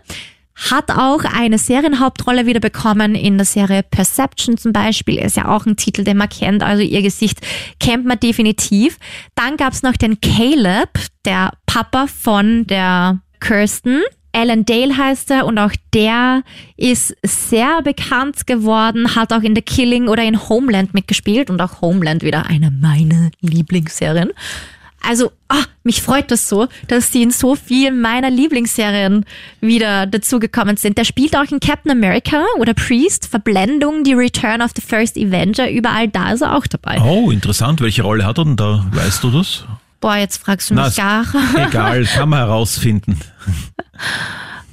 Hat 0.69 0.91
auch 0.91 1.23
eine 1.23 1.57
Serienhauptrolle 1.57 2.45
wieder 2.45 2.59
bekommen 2.59 3.15
in 3.15 3.37
der 3.37 3.45
Serie 3.47 3.81
Perception 3.81 4.57
zum 4.57 4.73
Beispiel. 4.73 5.17
Ist 5.17 5.37
ja 5.37 5.47
auch 5.47 5.65
ein 5.65 5.75
Titel, 5.75 6.03
den 6.03 6.17
man 6.17 6.29
kennt. 6.29 6.61
Also 6.61 6.83
ihr 6.83 7.01
Gesicht 7.01 7.39
kennt 7.79 8.05
man 8.05 8.19
definitiv. 8.19 8.99
Dann 9.33 9.57
gab's 9.57 9.81
noch 9.81 9.97
den 9.97 10.21
Caleb, 10.21 10.89
der 11.25 11.53
Papa 11.65 12.05
von 12.05 12.67
der 12.67 13.21
Kirsten. 13.41 14.01
Alan 14.33 14.63
Dale 14.63 14.95
heißt 14.95 15.29
er 15.31 15.45
und 15.45 15.59
auch 15.59 15.73
der 15.93 16.43
ist 16.77 17.13
sehr 17.21 17.81
bekannt 17.81 18.47
geworden, 18.47 19.15
hat 19.15 19.33
auch 19.33 19.41
in 19.41 19.55
The 19.55 19.61
Killing 19.61 20.07
oder 20.07 20.23
in 20.23 20.47
Homeland 20.47 20.93
mitgespielt 20.93 21.49
und 21.49 21.59
auch 21.61 21.81
Homeland 21.81 22.23
wieder 22.23 22.45
eine 22.45 22.71
meiner 22.71 23.29
Lieblingsserien. 23.41 24.31
Also, 25.03 25.31
ah, 25.49 25.63
mich 25.83 26.01
freut 26.01 26.29
das 26.29 26.47
so, 26.47 26.67
dass 26.87 27.09
die 27.09 27.23
in 27.23 27.31
so 27.31 27.55
vielen 27.55 28.01
meiner 28.01 28.29
Lieblingsserien 28.29 29.25
wieder 29.59 30.05
dazugekommen 30.05 30.77
sind. 30.77 30.97
Der 30.97 31.05
spielt 31.05 31.35
auch 31.35 31.51
in 31.51 31.59
Captain 31.59 31.91
America 31.91 32.45
oder 32.59 32.73
Priest, 32.75 33.25
Verblendung, 33.25 34.03
die 34.03 34.13
Return 34.13 34.61
of 34.61 34.71
the 34.75 34.81
First 34.81 35.17
Avenger, 35.17 35.69
überall 35.71 36.07
da 36.07 36.31
ist 36.31 36.41
er 36.41 36.55
auch 36.55 36.67
dabei. 36.67 37.01
Oh, 37.01 37.31
interessant. 37.31 37.81
Welche 37.81 38.03
Rolle 38.03 38.25
hat 38.25 38.37
er 38.37 38.45
denn 38.45 38.57
da? 38.57 38.85
Weißt 38.91 39.23
du 39.23 39.31
das? 39.31 39.65
Boah, 40.01 40.17
jetzt 40.17 40.37
fragst 40.37 40.69
du 40.69 40.73
Na, 40.73 40.81
mich 40.81 40.89
ist 40.89 40.97
gar. 40.97 41.25
Egal, 41.55 42.03
kann 42.05 42.29
man 42.29 42.39
herausfinden. 42.39 43.17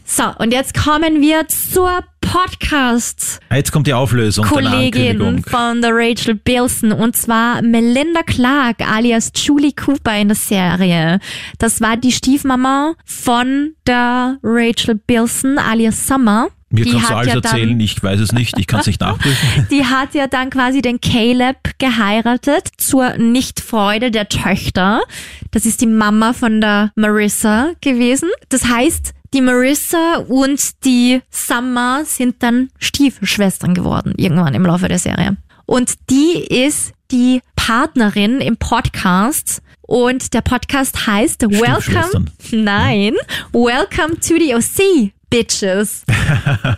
So, 0.05 0.25
und 0.39 0.53
jetzt 0.53 0.75
kommen 0.75 1.21
wir 1.21 1.47
zur 1.49 2.03
Podcast. 2.23 3.41
Ah, 3.51 3.57
Jetzt 3.57 3.73
kommt 3.73 3.87
die 3.87 3.93
Auflösung 3.95 4.45
Kollegin 4.47 5.43
von 5.45 5.81
der 5.83 5.91
Rachel 5.95 6.35
Bilson 6.35 6.93
und 6.93 7.15
zwar 7.17 7.63
Melinda 7.63 8.23
Clark 8.23 8.81
alias 8.81 9.31
Julie 9.35 9.73
Cooper 9.73 10.17
in 10.19 10.29
der 10.29 10.37
Serie. 10.37 11.21
Das 11.59 11.81
war 11.81 11.97
die 11.97 12.13
Stiefmama 12.13 12.95
von 13.05 13.75
der 13.87 14.39
Rachel 14.43 14.95
Bilson 14.95 15.59
alias 15.59 16.07
Summer. 16.07 16.49
Mir 16.71 16.85
die 16.85 16.93
kannst 16.93 17.11
du 17.11 17.15
alles 17.15 17.35
ja 17.35 17.41
dann 17.41 17.53
erzählen, 17.53 17.81
ich 17.81 18.03
weiß 18.03 18.21
es 18.21 18.33
nicht, 18.33 18.59
ich 18.59 18.67
kann 18.67 18.81
es 18.81 18.87
nicht 18.87 19.01
nachprüfen. 19.03 19.67
die 19.71 19.87
hat 19.87 20.15
ja 20.15 20.27
dann 20.27 20.51
quasi 20.51 20.83
den 20.83 21.01
Caleb 21.01 21.57
geheiratet 21.79 22.69
zur 22.77 23.17
Nichtfreude 23.17 24.11
der 24.11 24.29
Töchter. 24.29 25.03
Das 25.51 25.65
ist 25.65 25.81
die 25.81 25.87
Mama 25.87 26.33
von 26.35 26.61
der 26.61 26.93
Marissa 26.95 27.73
gewesen. 27.81 28.29
Das 28.51 28.67
heißt, 28.67 29.15
die 29.35 29.41
Marissa 29.41 30.17
und 30.29 30.85
die 30.85 31.21
Summer 31.31 32.03
sind 32.05 32.43
dann 32.43 32.69
Stiefschwestern 32.79 33.75
geworden, 33.75 34.15
irgendwann 34.17 34.55
im 34.55 34.65
Laufe 34.65 34.89
der 34.89 34.99
Serie. 34.99 35.37
Und 35.67 35.95
die 36.11 36.45
ist 36.49 36.93
die 37.11 37.41
Partnerin 37.57 38.41
im 38.41 38.57
Podcast. 38.57 39.63
Und 39.83 40.35
der 40.35 40.43
Podcast 40.43 41.07
heißt 41.07 41.43
Welcome, 41.43 42.27
nein, 42.51 43.15
Welcome 43.53 44.21
to 44.21 44.35
the 44.39 44.55
OC, 44.55 45.13
Bitches. 45.31 46.05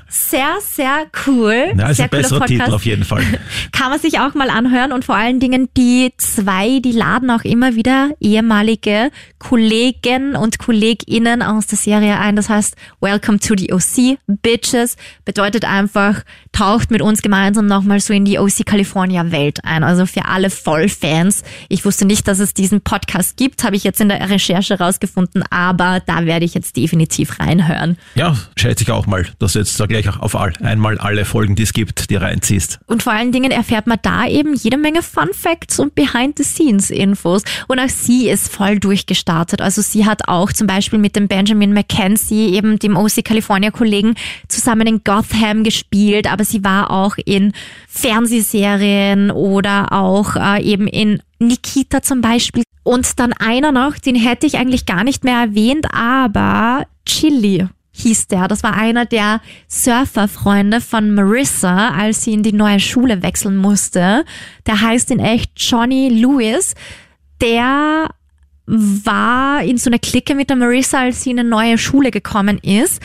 Sehr, 0.08 0.56
sehr 0.60 1.06
cool. 1.26 1.72
Na, 1.74 1.90
ist 1.90 1.98
sehr 1.98 2.06
ein 2.06 2.10
besserer 2.10 2.46
Titel 2.46 2.72
auf 2.72 2.84
jeden 2.84 3.04
Fall. 3.04 3.22
Kann 3.72 3.90
man 3.90 4.00
sich 4.00 4.18
auch 4.18 4.34
mal 4.34 4.50
anhören 4.50 4.92
und 4.92 5.04
vor 5.04 5.14
allen 5.14 5.38
Dingen 5.38 5.68
die 5.76 6.12
zwei, 6.16 6.80
die 6.80 6.92
laden 6.92 7.30
auch 7.30 7.44
immer 7.44 7.76
wieder 7.76 8.10
ehemalige 8.20 9.10
Kollegen 9.38 10.34
und 10.34 10.58
Kolleginnen 10.58 11.42
aus 11.42 11.68
der 11.68 11.78
Serie 11.78 12.18
ein. 12.18 12.34
Das 12.34 12.48
heißt, 12.48 12.76
Welcome 13.00 13.38
to 13.38 13.54
the 13.56 13.72
OC, 13.72 14.18
Bitches, 14.26 14.96
bedeutet 15.24 15.64
einfach, 15.64 16.22
taucht 16.52 16.90
mit 16.90 17.02
uns 17.02 17.22
gemeinsam 17.22 17.66
nochmal 17.66 18.00
so 18.00 18.12
in 18.12 18.24
die 18.24 18.38
OC 18.38 18.66
California 18.66 19.30
Welt 19.30 19.64
ein. 19.64 19.84
Also 19.84 20.06
für 20.06 20.24
alle 20.24 20.50
Vollfans. 20.50 21.44
Ich 21.68 21.84
wusste 21.84 22.04
nicht, 22.04 22.26
dass 22.26 22.40
es 22.40 22.52
diesen 22.54 22.80
Podcast 22.80 23.36
gibt, 23.36 23.62
habe 23.62 23.76
ich 23.76 23.84
jetzt 23.84 24.00
in 24.00 24.08
der 24.08 24.28
Recherche 24.28 24.78
rausgefunden, 24.78 25.44
aber 25.50 26.00
da 26.04 26.26
werde 26.26 26.44
ich 26.44 26.54
jetzt 26.54 26.76
definitiv 26.76 27.38
reinhören. 27.38 27.96
Ja, 28.14 28.36
schätze 28.56 28.84
ich 28.84 28.90
auch 28.90 29.06
mal, 29.06 29.26
dass 29.38 29.54
du 29.54 29.58
jetzt 29.58 29.78
da 29.78 29.86
gleich 29.86 30.08
auf 30.08 30.36
all, 30.36 30.52
einmal 30.62 30.98
alle 30.98 31.24
Folgen, 31.24 31.56
die 31.56 31.62
es 31.62 31.72
gibt, 31.72 32.10
die 32.10 32.16
reinziehst. 32.16 32.78
Und 32.86 33.02
vor 33.02 33.12
allen 33.12 33.32
Dingen 33.32 33.50
erfährt 33.50 33.86
man 33.86 33.98
da 34.02 34.26
eben 34.26 34.54
jede 34.54 34.76
Menge 34.76 35.02
Fun 35.02 35.30
Facts 35.32 35.78
und 35.78 35.94
Behind-the-Scenes-Infos. 35.94 37.42
Und 37.68 37.78
auch 37.78 37.88
sie 37.88 38.28
ist 38.28 38.52
voll 38.52 38.78
durchgestartet. 38.78 39.60
Also 39.60 39.82
sie 39.82 40.06
hat 40.06 40.28
auch 40.28 40.52
zum 40.52 40.66
Beispiel 40.66 40.98
mit 40.98 41.16
dem 41.16 41.28
Benjamin 41.28 41.72
Mackenzie, 41.72 42.54
eben 42.54 42.78
dem 42.78 42.96
OC 42.96 43.24
California-Kollegen, 43.24 44.14
zusammen 44.48 44.86
in 44.86 45.04
Gotham 45.04 45.64
gespielt. 45.64 46.30
Aber 46.30 46.44
sie 46.44 46.64
war 46.64 46.90
auch 46.90 47.16
in 47.24 47.52
Fernsehserien 47.88 49.30
oder 49.30 49.92
auch 49.92 50.36
äh, 50.36 50.62
eben 50.62 50.86
in 50.86 51.20
Nikita 51.38 52.02
zum 52.02 52.20
Beispiel. 52.20 52.62
Und 52.82 53.18
dann 53.18 53.32
einer 53.32 53.72
noch, 53.72 53.98
den 53.98 54.14
hätte 54.14 54.46
ich 54.46 54.56
eigentlich 54.56 54.86
gar 54.86 55.04
nicht 55.04 55.24
mehr 55.24 55.38
erwähnt, 55.38 55.86
aber 55.92 56.86
Chili 57.04 57.66
hieß 58.02 58.28
der. 58.28 58.48
Das 58.48 58.62
war 58.62 58.74
einer 58.74 59.06
der 59.06 59.40
Surferfreunde 59.68 60.80
von 60.80 61.14
Marissa, 61.14 61.90
als 61.90 62.24
sie 62.24 62.32
in 62.32 62.42
die 62.42 62.52
neue 62.52 62.80
Schule 62.80 63.22
wechseln 63.22 63.56
musste. 63.56 64.24
Der 64.66 64.80
heißt 64.80 65.10
in 65.10 65.20
echt 65.20 65.52
Johnny 65.56 66.08
Lewis. 66.08 66.74
Der 67.40 68.08
war 68.66 69.62
in 69.62 69.78
so 69.78 69.90
einer 69.90 69.98
Clique 69.98 70.34
mit 70.34 70.48
der 70.48 70.56
Marissa, 70.56 71.00
als 71.00 71.22
sie 71.22 71.30
in 71.30 71.40
eine 71.40 71.48
neue 71.48 71.78
Schule 71.78 72.10
gekommen 72.10 72.58
ist. 72.58 73.02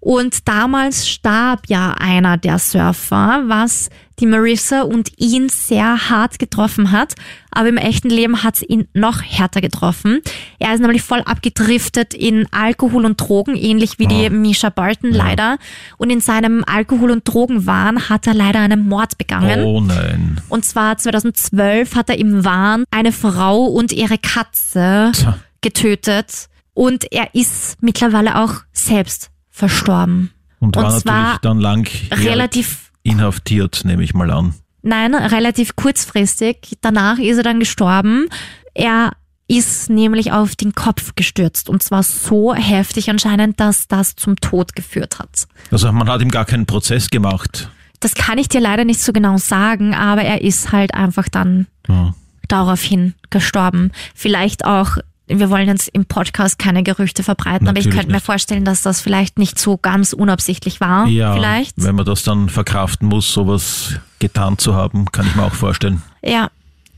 Und 0.00 0.46
damals 0.46 1.08
starb 1.08 1.62
ja 1.68 1.94
einer 1.98 2.36
der 2.36 2.58
Surfer, 2.58 3.42
was 3.46 3.90
die 4.20 4.26
Marissa 4.26 4.82
und 4.82 5.10
ihn 5.16 5.48
sehr 5.48 6.10
hart 6.10 6.38
getroffen 6.38 6.90
hat. 6.92 7.14
Aber 7.50 7.68
im 7.68 7.76
echten 7.76 8.08
Leben 8.08 8.42
hat 8.42 8.56
es 8.56 8.62
ihn 8.62 8.88
noch 8.94 9.22
härter 9.22 9.60
getroffen. 9.60 10.20
Er 10.58 10.74
ist 10.74 10.80
nämlich 10.80 11.02
voll 11.02 11.20
abgedriftet 11.20 12.14
in 12.14 12.46
Alkohol 12.52 13.04
und 13.04 13.20
Drogen, 13.20 13.56
ähnlich 13.56 13.98
wie 13.98 14.06
die 14.06 14.30
Misha 14.30 14.70
Barton 14.70 15.10
leider. 15.12 15.58
Und 15.96 16.10
in 16.10 16.20
seinem 16.20 16.64
Alkohol- 16.66 17.10
und 17.10 17.24
Drogenwahn 17.26 18.08
hat 18.08 18.26
er 18.26 18.34
leider 18.34 18.60
einen 18.60 18.88
Mord 18.88 19.18
begangen. 19.18 19.64
Oh 19.64 19.80
nein. 19.80 20.40
Und 20.48 20.64
zwar 20.64 20.96
2012 20.96 21.94
hat 21.96 22.10
er 22.10 22.18
im 22.18 22.44
Wahn 22.44 22.84
eine 22.90 23.12
Frau 23.12 23.64
und 23.64 23.92
ihre 23.92 24.18
Katze 24.18 25.10
Tja. 25.14 25.38
getötet. 25.60 26.48
Und 26.74 27.10
er 27.10 27.34
ist 27.34 27.82
mittlerweile 27.82 28.38
auch 28.38 28.54
selbst 28.72 29.30
verstorben. 29.58 30.30
Und 30.60 30.74
war 30.76 30.84
natürlich 30.84 31.02
zwar 31.04 31.38
dann 31.40 31.58
lang 31.60 31.88
relativ, 32.12 32.90
inhaftiert, 33.02 33.82
nehme 33.84 34.02
ich 34.02 34.14
mal 34.14 34.30
an. 34.30 34.54
nein, 34.82 35.14
relativ 35.14 35.76
kurzfristig. 35.76 36.78
Danach 36.80 37.18
ist 37.18 37.36
er 37.36 37.42
dann 37.42 37.60
gestorben. 37.60 38.26
Er 38.74 39.12
ist 39.48 39.88
nämlich 39.90 40.30
auf 40.32 40.56
den 40.56 40.74
Kopf 40.74 41.14
gestürzt 41.16 41.68
und 41.68 41.82
zwar 41.82 42.02
so 42.02 42.54
heftig 42.54 43.08
anscheinend, 43.10 43.58
dass 43.60 43.88
das 43.88 44.14
zum 44.14 44.36
Tod 44.36 44.76
geführt 44.76 45.18
hat. 45.18 45.46
Also 45.70 45.90
man 45.92 46.08
hat 46.08 46.20
ihm 46.22 46.30
gar 46.30 46.44
keinen 46.44 46.66
Prozess 46.66 47.08
gemacht. 47.08 47.70
Das 48.00 48.14
kann 48.14 48.38
ich 48.38 48.48
dir 48.48 48.60
leider 48.60 48.84
nicht 48.84 49.00
so 49.00 49.12
genau 49.12 49.38
sagen, 49.38 49.94
aber 49.94 50.22
er 50.22 50.42
ist 50.42 50.70
halt 50.70 50.94
einfach 50.94 51.28
dann 51.28 51.66
Ja. 51.88 52.14
daraufhin 52.46 53.14
gestorben. 53.30 53.90
Vielleicht 54.14 54.64
auch, 54.66 54.98
wir 55.28 55.50
wollen 55.50 55.68
jetzt 55.68 55.88
im 55.88 56.06
Podcast 56.06 56.58
keine 56.58 56.82
Gerüchte 56.82 57.22
verbreiten, 57.22 57.68
aber 57.68 57.78
ich 57.78 57.86
Natürlich 57.86 58.00
könnte 58.00 58.14
mir 58.14 58.20
vorstellen, 58.20 58.64
dass 58.64 58.82
das 58.82 59.00
vielleicht 59.00 59.38
nicht 59.38 59.58
so 59.58 59.76
ganz 59.76 60.12
unabsichtlich 60.12 60.80
war. 60.80 61.06
Ja, 61.06 61.34
Vielleicht. 61.34 61.74
wenn 61.76 61.94
man 61.94 62.04
das 62.04 62.22
dann 62.22 62.48
verkraften 62.48 63.08
muss, 63.08 63.32
sowas 63.32 63.94
getan 64.18 64.58
zu 64.58 64.74
haben, 64.74 65.06
kann 65.12 65.26
ich 65.26 65.34
mir 65.34 65.44
auch 65.44 65.54
vorstellen. 65.54 66.02
Ja. 66.22 66.50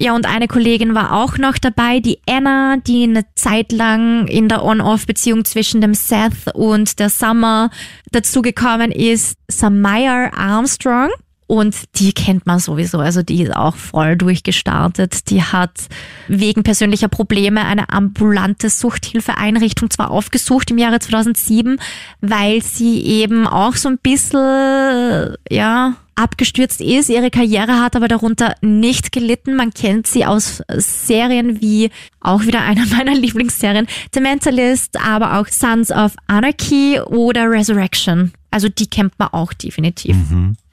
Ja, 0.02 0.14
und 0.14 0.24
eine 0.24 0.48
Kollegin 0.48 0.94
war 0.94 1.12
auch 1.12 1.36
noch 1.36 1.58
dabei, 1.58 2.00
die 2.00 2.20
Anna, 2.26 2.78
die 2.78 3.02
eine 3.02 3.26
Zeit 3.34 3.70
lang 3.70 4.28
in 4.28 4.48
der 4.48 4.64
On-Off-Beziehung 4.64 5.44
zwischen 5.44 5.82
dem 5.82 5.92
Seth 5.92 6.54
und 6.54 6.98
der 6.98 7.10
Summer 7.10 7.68
dazugekommen 8.10 8.92
ist, 8.92 9.36
Samaya 9.48 10.32
Armstrong. 10.34 11.10
Und 11.50 11.74
die 11.96 12.12
kennt 12.12 12.46
man 12.46 12.60
sowieso, 12.60 13.00
also 13.00 13.24
die 13.24 13.42
ist 13.42 13.56
auch 13.56 13.74
voll 13.74 14.16
durchgestartet. 14.16 15.30
Die 15.30 15.42
hat 15.42 15.88
wegen 16.28 16.62
persönlicher 16.62 17.08
Probleme 17.08 17.64
eine 17.64 17.88
ambulante 17.90 18.70
Suchthilfeeinrichtung 18.70 19.90
zwar 19.90 20.12
aufgesucht 20.12 20.70
im 20.70 20.78
Jahre 20.78 21.00
2007, 21.00 21.80
weil 22.20 22.62
sie 22.62 23.02
eben 23.02 23.48
auch 23.48 23.74
so 23.74 23.88
ein 23.88 23.98
bisschen, 23.98 25.34
ja, 25.50 25.96
abgestürzt 26.14 26.80
ist. 26.80 27.08
Ihre 27.08 27.32
Karriere 27.32 27.80
hat 27.80 27.96
aber 27.96 28.06
darunter 28.06 28.54
nicht 28.60 29.10
gelitten. 29.10 29.56
Man 29.56 29.74
kennt 29.74 30.06
sie 30.06 30.24
aus 30.24 30.62
Serien 30.68 31.60
wie 31.60 31.90
auch 32.20 32.42
wieder 32.42 32.60
einer 32.62 32.86
meiner 32.96 33.16
Lieblingsserien, 33.16 33.88
The 34.14 34.20
Mentalist, 34.20 35.00
aber 35.04 35.40
auch 35.40 35.48
Sons 35.48 35.90
of 35.90 36.14
Anarchy 36.28 37.00
oder 37.00 37.50
Resurrection. 37.50 38.30
Also 38.52 38.68
die 38.68 38.86
kennt 38.86 39.18
man 39.18 39.30
auch 39.32 39.52
definitiv. 39.52 40.14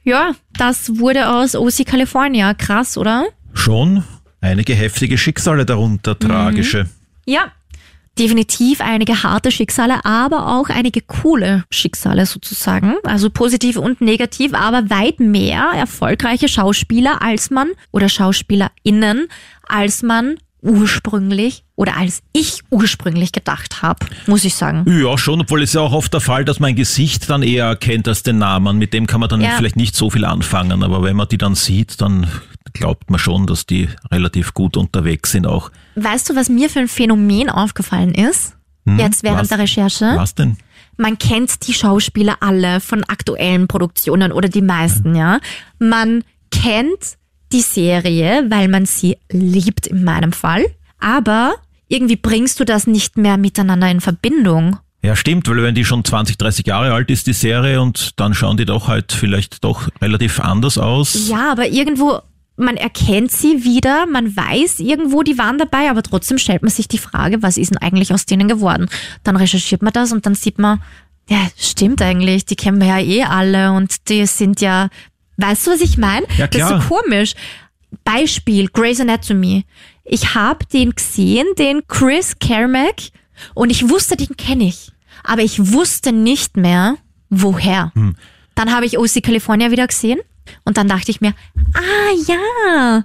Ja, 0.08 0.32
das 0.58 1.00
wurde 1.00 1.28
aus 1.28 1.54
OC 1.54 1.86
California. 1.86 2.54
Krass, 2.54 2.98
oder? 2.98 3.26
Schon 3.54 4.06
einige 4.40 4.74
heftige 4.74 5.18
Schicksale 5.18 5.66
darunter, 5.66 6.18
tragische. 6.18 6.88
Ja. 7.26 7.52
Definitiv 8.18 8.80
einige 8.80 9.22
harte 9.22 9.52
Schicksale, 9.52 10.06
aber 10.06 10.48
auch 10.48 10.70
einige 10.70 11.02
coole 11.02 11.66
Schicksale 11.70 12.26
sozusagen. 12.26 12.96
Also 13.04 13.30
positiv 13.30 13.76
und 13.76 14.00
negativ, 14.00 14.54
aber 14.54 14.90
weit 14.90 15.20
mehr 15.20 15.72
erfolgreiche 15.76 16.48
Schauspieler 16.48 17.22
als 17.22 17.50
man 17.50 17.72
oder 17.92 18.08
SchauspielerInnen, 18.08 19.28
als 19.68 20.04
man 20.04 20.38
ursprünglich 20.62 21.64
oder 21.76 21.98
als 21.98 22.22
ich 22.34 22.62
ursprünglich 22.70 23.32
gedacht 23.32 23.82
habe, 23.82 24.06
muss 24.26 24.44
ich 24.44 24.56
sagen. 24.56 24.86
Ja, 24.88 25.18
schon, 25.18 25.42
obwohl 25.42 25.62
es 25.64 25.74
ja 25.74 25.82
auch 25.82 25.94
oft 25.94 26.14
der 26.14 26.22
Fall, 26.22 26.46
dass 26.46 26.60
man 26.60 26.70
ein 26.70 26.76
Gesicht 26.76 27.30
dann 27.30 27.44
eher 27.44 27.66
erkennt 27.66 28.08
als 28.08 28.24
den 28.24 28.38
Namen. 28.40 28.78
Mit 28.78 28.94
dem 28.94 29.08
kann 29.08 29.20
man 29.20 29.30
dann 29.30 29.42
Ja. 29.42 29.52
vielleicht 29.58 29.76
nicht 29.76 29.96
so 29.96 30.10
viel 30.10 30.26
anfangen, 30.26 30.84
aber 30.84 31.04
wenn 31.04 31.16
man 31.16 31.28
die 31.28 31.38
dann 31.38 31.56
sieht, 31.56 32.02
dann 32.02 32.28
glaubt 32.74 33.10
man 33.10 33.20
schon, 33.20 33.48
dass 33.48 33.66
die 33.66 33.90
relativ 34.12 34.54
gut 34.54 34.78
unterwegs 34.78 35.32
sind 35.32 35.48
auch. 35.48 35.72
Weißt 35.96 36.30
du, 36.30 36.36
was 36.36 36.50
mir 36.50 36.70
für 36.70 36.80
ein 36.80 36.88
Phänomen 36.88 37.50
aufgefallen 37.50 38.14
ist? 38.14 38.56
Jetzt 38.86 39.24
während 39.24 39.42
was? 39.42 39.48
der 39.50 39.60
Recherche. 39.60 40.14
Was 40.16 40.34
denn? 40.36 40.58
man 41.00 41.20
kennt 41.20 41.68
die 41.68 41.74
Schauspieler 41.74 42.38
alle 42.40 42.80
von 42.80 43.04
aktuellen 43.04 43.68
Produktionen 43.68 44.32
oder 44.32 44.50
die 44.50 44.62
meisten, 44.64 45.16
ja. 45.16 45.40
Man 45.78 46.24
kennt 46.50 47.18
die 47.52 47.62
Serie, 47.62 48.46
weil 48.50 48.68
man 48.68 48.86
sie 48.86 49.18
liebt 49.32 49.88
in 49.88 50.04
meinem 50.04 50.32
Fall, 50.32 50.66
aber 51.00 51.56
irgendwie 51.88 52.18
bringst 52.18 52.60
du 52.60 52.66
das 52.66 52.88
nicht 52.88 53.18
mehr 53.18 53.38
miteinander 53.38 53.90
in 53.90 54.02
Verbindung. 54.02 54.78
Ja, 55.02 55.16
stimmt, 55.16 55.48
weil 55.48 55.64
wenn 55.64 55.76
die 55.76 55.86
schon 55.86 56.04
20, 56.04 56.38
30 56.38 56.68
Jahre 56.68 56.94
alt 56.94 57.10
ist, 57.10 57.28
die 57.28 57.34
Serie, 57.34 57.82
und 57.82 58.20
dann 58.20 58.34
schauen 58.34 58.58
die 58.58 58.66
doch 58.66 58.88
halt 58.88 59.14
vielleicht 59.14 59.64
doch 59.64 59.88
relativ 60.02 60.40
anders 60.40 60.78
aus. 60.78 61.30
Ja, 61.30 61.52
aber 61.52 61.68
irgendwo, 61.68 62.20
man 62.58 62.76
erkennt 62.76 63.32
sie 63.32 63.64
wieder, 63.64 64.06
man 64.08 64.36
weiß 64.36 64.80
irgendwo, 64.80 65.22
die 65.24 65.38
waren 65.38 65.60
dabei, 65.60 65.90
aber 65.90 66.04
trotzdem 66.04 66.38
stellt 66.38 66.64
man 66.64 66.72
sich 66.72 66.88
die 66.88 66.98
Frage, 66.98 67.44
was 67.44 67.58
ist 67.58 67.72
denn 67.72 67.78
eigentlich 67.78 68.12
aus 68.12 68.26
denen 68.26 68.48
geworden? 68.48 68.90
Dann 69.24 69.38
recherchiert 69.38 69.82
man 69.82 69.94
das 69.94 70.12
und 70.12 70.26
dann 70.26 70.36
sieht 70.36 70.58
man, 70.58 70.82
ja, 71.30 71.38
stimmt 71.58 72.02
eigentlich, 72.02 72.46
die 72.46 72.56
kennen 72.56 72.82
wir 72.82 72.88
ja 72.88 73.00
eh 73.00 73.24
alle 73.24 73.72
und 73.74 74.10
die 74.10 74.26
sind 74.26 74.62
ja, 74.62 74.90
weißt 75.38 75.68
du, 75.68 75.72
was 75.72 75.82
ich 75.82 75.98
meine? 75.98 76.26
Ja, 76.38 76.48
Das 76.48 76.62
ist 76.62 76.68
klar. 76.68 76.82
so 76.82 76.88
komisch. 76.96 77.34
Beispiel, 78.04 78.68
Grey's 78.68 79.00
Anatomy. 79.00 79.66
Ich 80.04 80.36
habe 80.36 80.66
den 80.66 80.92
gesehen, 80.96 81.46
den 81.58 81.88
Chris 81.88 82.36
Carmack, 82.40 82.96
und 83.54 83.70
ich 83.70 83.90
wusste, 83.90 84.16
den 84.18 84.36
kenne 84.36 84.66
ich. 84.66 84.92
Aber 85.24 85.42
ich 85.42 85.72
wusste 85.74 86.12
nicht 86.12 86.58
mehr, 86.58 86.96
woher. 87.30 87.92
Hm. 87.96 88.16
Dann 88.56 88.74
habe 88.74 88.86
ich 88.86 88.98
OC 88.98 89.22
California 89.22 89.70
wieder 89.72 89.86
gesehen 89.88 90.20
und 90.66 90.78
dann 90.78 90.88
dachte 90.88 91.12
ich 91.12 91.22
mir, 91.22 91.34
ah 91.74 92.14
ja, 92.28 93.04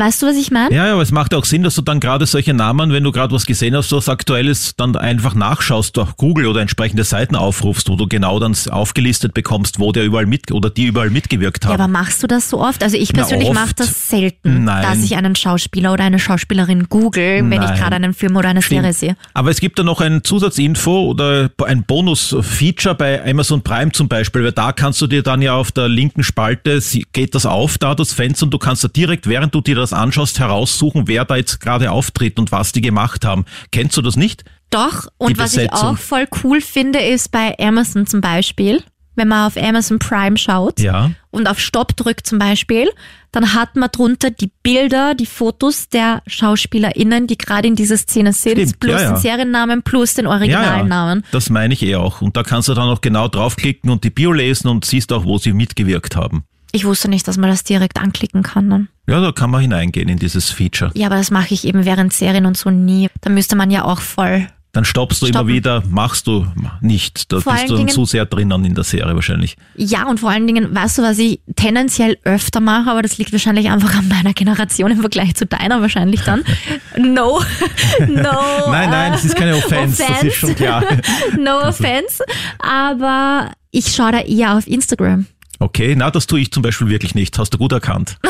weißt 0.00 0.22
du, 0.22 0.26
was 0.26 0.36
ich 0.36 0.50
meine? 0.50 0.74
Ja, 0.74 0.86
ja, 0.86 0.92
aber 0.94 1.02
es 1.02 1.12
macht 1.12 1.34
auch 1.34 1.44
Sinn, 1.44 1.62
dass 1.62 1.74
du 1.74 1.82
dann 1.82 2.00
gerade 2.00 2.26
solche 2.26 2.54
Namen, 2.54 2.92
wenn 2.92 3.04
du 3.04 3.12
gerade 3.12 3.34
was 3.34 3.46
gesehen 3.46 3.76
hast, 3.76 3.92
was 3.92 4.08
aktuell 4.08 4.48
ist, 4.48 4.80
dann 4.80 4.96
einfach 4.96 5.34
nachschaust 5.34 5.96
durch 5.96 6.16
Google 6.16 6.46
oder 6.46 6.60
entsprechende 6.60 7.04
Seiten 7.04 7.36
aufrufst, 7.36 7.88
wo 7.88 7.96
du 7.96 8.06
genau 8.08 8.38
dann 8.40 8.56
aufgelistet 8.70 9.34
bekommst, 9.34 9.78
wo 9.78 9.92
der 9.92 10.04
überall 10.04 10.26
mit 10.26 10.50
oder 10.52 10.70
die 10.70 10.86
überall 10.86 11.10
mitgewirkt 11.10 11.64
Ja, 11.64 11.70
haben. 11.70 11.80
aber 11.82 11.88
machst 11.88 12.22
du 12.22 12.26
das 12.26 12.48
so 12.50 12.60
oft? 12.60 12.82
Also 12.82 12.96
ich 12.96 13.12
persönlich 13.12 13.52
mache 13.52 13.74
das 13.74 14.08
selten, 14.08 14.64
Nein. 14.64 14.82
dass 14.82 15.04
ich 15.04 15.16
einen 15.16 15.36
Schauspieler 15.36 15.92
oder 15.92 16.04
eine 16.04 16.18
Schauspielerin 16.18 16.88
google, 16.88 17.38
wenn 17.50 17.52
ich 17.52 17.58
Nein. 17.68 17.78
gerade 17.78 17.96
einen 17.96 18.14
Film 18.14 18.36
oder 18.36 18.48
eine 18.48 18.62
Serie 18.62 18.92
sehe. 18.92 19.16
Aber 19.34 19.50
es 19.50 19.60
gibt 19.60 19.78
da 19.78 19.82
noch 19.82 20.00
ein 20.00 20.24
Zusatzinfo 20.24 21.04
oder 21.06 21.50
ein 21.66 21.84
Bonus-Feature 21.84 22.94
bei 22.94 23.24
Amazon 23.28 23.62
Prime 23.62 23.92
zum 23.92 24.08
Beispiel, 24.08 24.44
weil 24.44 24.52
da 24.52 24.72
kannst 24.72 25.00
du 25.00 25.06
dir 25.06 25.22
dann 25.22 25.42
ja 25.42 25.54
auf 25.54 25.72
der 25.72 25.88
linken 25.88 26.22
Spalte, 26.22 26.80
geht 27.12 27.34
das 27.34 27.46
auf, 27.46 27.78
da 27.78 27.94
das 27.94 28.12
Fenster 28.12 28.44
und 28.44 28.50
du 28.54 28.58
kannst 28.58 28.84
da 28.84 28.88
direkt, 28.88 29.26
während 29.28 29.54
du 29.54 29.60
dir 29.60 29.74
das 29.74 29.89
anschaust, 29.92 30.38
heraussuchen, 30.38 31.06
wer 31.08 31.24
da 31.24 31.36
jetzt 31.36 31.60
gerade 31.60 31.90
auftritt 31.90 32.38
und 32.38 32.52
was 32.52 32.72
die 32.72 32.80
gemacht 32.80 33.24
haben. 33.24 33.44
Kennst 33.72 33.96
du 33.96 34.02
das 34.02 34.16
nicht? 34.16 34.44
Doch, 34.70 35.08
und 35.18 35.36
was 35.38 35.56
ich 35.56 35.72
auch 35.72 35.98
voll 35.98 36.26
cool 36.44 36.60
finde, 36.60 37.00
ist 37.00 37.30
bei 37.32 37.56
Amazon 37.58 38.06
zum 38.06 38.20
Beispiel, 38.20 38.82
wenn 39.16 39.26
man 39.28 39.46
auf 39.48 39.56
Amazon 39.56 39.98
Prime 39.98 40.36
schaut 40.38 40.78
Ja. 40.80 41.10
und 41.30 41.48
auf 41.48 41.58
Stopp 41.58 41.96
drückt 41.96 42.26
zum 42.26 42.38
Beispiel, 42.38 42.88
dann 43.32 43.52
hat 43.54 43.74
man 43.76 43.90
drunter 43.90 44.30
die 44.30 44.50
Bilder, 44.62 45.14
die 45.14 45.26
Fotos 45.26 45.88
der 45.88 46.22
SchauspielerInnen, 46.26 47.26
die 47.26 47.36
gerade 47.36 47.66
in 47.68 47.76
dieser 47.76 47.96
Szene 47.96 48.32
sind, 48.32 48.52
Stimmt, 48.58 48.80
plus 48.80 48.94
ja, 48.94 49.02
ja. 49.02 49.12
den 49.12 49.16
Seriennamen, 49.20 49.82
plus 49.82 50.14
den 50.14 50.24
Ja, 50.26 50.30
ja, 50.30 50.36
Originalnamen. 50.36 51.24
das 51.32 51.50
meine 51.50 51.74
ich 51.74 51.82
eh 51.82 51.96
auch. 51.96 52.20
Und 52.22 52.36
da 52.36 52.42
kannst 52.42 52.68
du 52.68 52.74
dann 52.74 52.88
auch 52.88 53.00
genau 53.00 53.28
draufklicken 53.28 53.90
und 53.90 54.04
die 54.04 54.10
Bio 54.10 54.32
lesen 54.32 54.68
und 54.68 54.84
siehst 54.84 55.12
auch, 55.12 55.24
wo 55.24 55.38
sie 55.38 55.52
mitgewirkt 55.52 56.16
haben. 56.16 56.44
Ich 56.72 56.84
wusste 56.84 57.08
nicht, 57.08 57.26
dass 57.26 57.36
man 57.36 57.50
das 57.50 57.64
direkt 57.64 57.98
anklicken 58.00 58.42
kann. 58.44 58.70
Dann. 58.70 58.88
Ja, 59.10 59.20
da 59.20 59.32
kann 59.32 59.50
man 59.50 59.60
hineingehen 59.60 60.08
in 60.08 60.18
dieses 60.18 60.50
Feature. 60.50 60.90
Ja, 60.94 61.06
aber 61.08 61.16
das 61.16 61.30
mache 61.30 61.52
ich 61.54 61.64
eben 61.66 61.84
während 61.84 62.12
Serien 62.12 62.46
und 62.46 62.56
so 62.56 62.70
nie. 62.70 63.08
Da 63.20 63.30
müsste 63.30 63.56
man 63.56 63.70
ja 63.70 63.84
auch 63.84 64.00
voll. 64.00 64.46
Dann 64.72 64.84
stoppst 64.84 65.20
du 65.20 65.26
Stoppen. 65.26 65.48
immer 65.48 65.52
wieder, 65.52 65.82
machst 65.90 66.28
du 66.28 66.46
nicht. 66.80 67.32
Da 67.32 67.40
Vor 67.40 67.54
bist 67.54 67.64
du 67.64 67.70
dann 67.70 67.78
Dingen- 67.78 67.88
zu 67.88 68.04
sehr 68.04 68.24
drinnen 68.24 68.64
in 68.64 68.76
der 68.76 68.84
Serie 68.84 69.16
wahrscheinlich. 69.16 69.56
Ja, 69.74 70.06
und 70.06 70.20
vor 70.20 70.30
allen 70.30 70.46
Dingen, 70.46 70.72
weißt 70.72 70.98
du, 70.98 71.02
was 71.02 71.18
ich 71.18 71.40
tendenziell 71.56 72.18
öfter 72.22 72.60
mache, 72.60 72.88
aber 72.88 73.02
das 73.02 73.18
liegt 73.18 73.32
wahrscheinlich 73.32 73.68
einfach 73.68 73.92
an 73.96 74.06
meiner 74.06 74.32
Generation 74.32 74.92
im 74.92 75.00
Vergleich 75.00 75.34
zu 75.34 75.44
deiner 75.44 75.80
wahrscheinlich 75.80 76.20
dann. 76.22 76.44
No, 76.96 77.40
no. 78.06 78.70
Nein, 78.70 78.90
nein, 78.90 79.08
äh, 79.10 79.16
das 79.16 79.24
ist 79.24 79.34
keine 79.34 79.56
Offense, 79.56 80.04
das 80.06 80.22
ist 80.22 80.36
schon 80.36 80.54
klar. 80.54 80.84
no 81.38 81.62
offense. 81.62 82.22
Aber 82.58 83.50
ich 83.72 83.86
schaue 83.92 84.12
da 84.12 84.20
eher 84.20 84.56
auf 84.56 84.66
Instagram. 84.68 85.26
Okay, 85.60 85.94
na, 85.94 86.10
das 86.10 86.26
tue 86.26 86.40
ich 86.40 86.50
zum 86.50 86.62
Beispiel 86.62 86.88
wirklich 86.88 87.14
nicht. 87.14 87.38
Hast 87.38 87.54
du 87.54 87.58
gut 87.58 87.72
erkannt. 87.72 88.18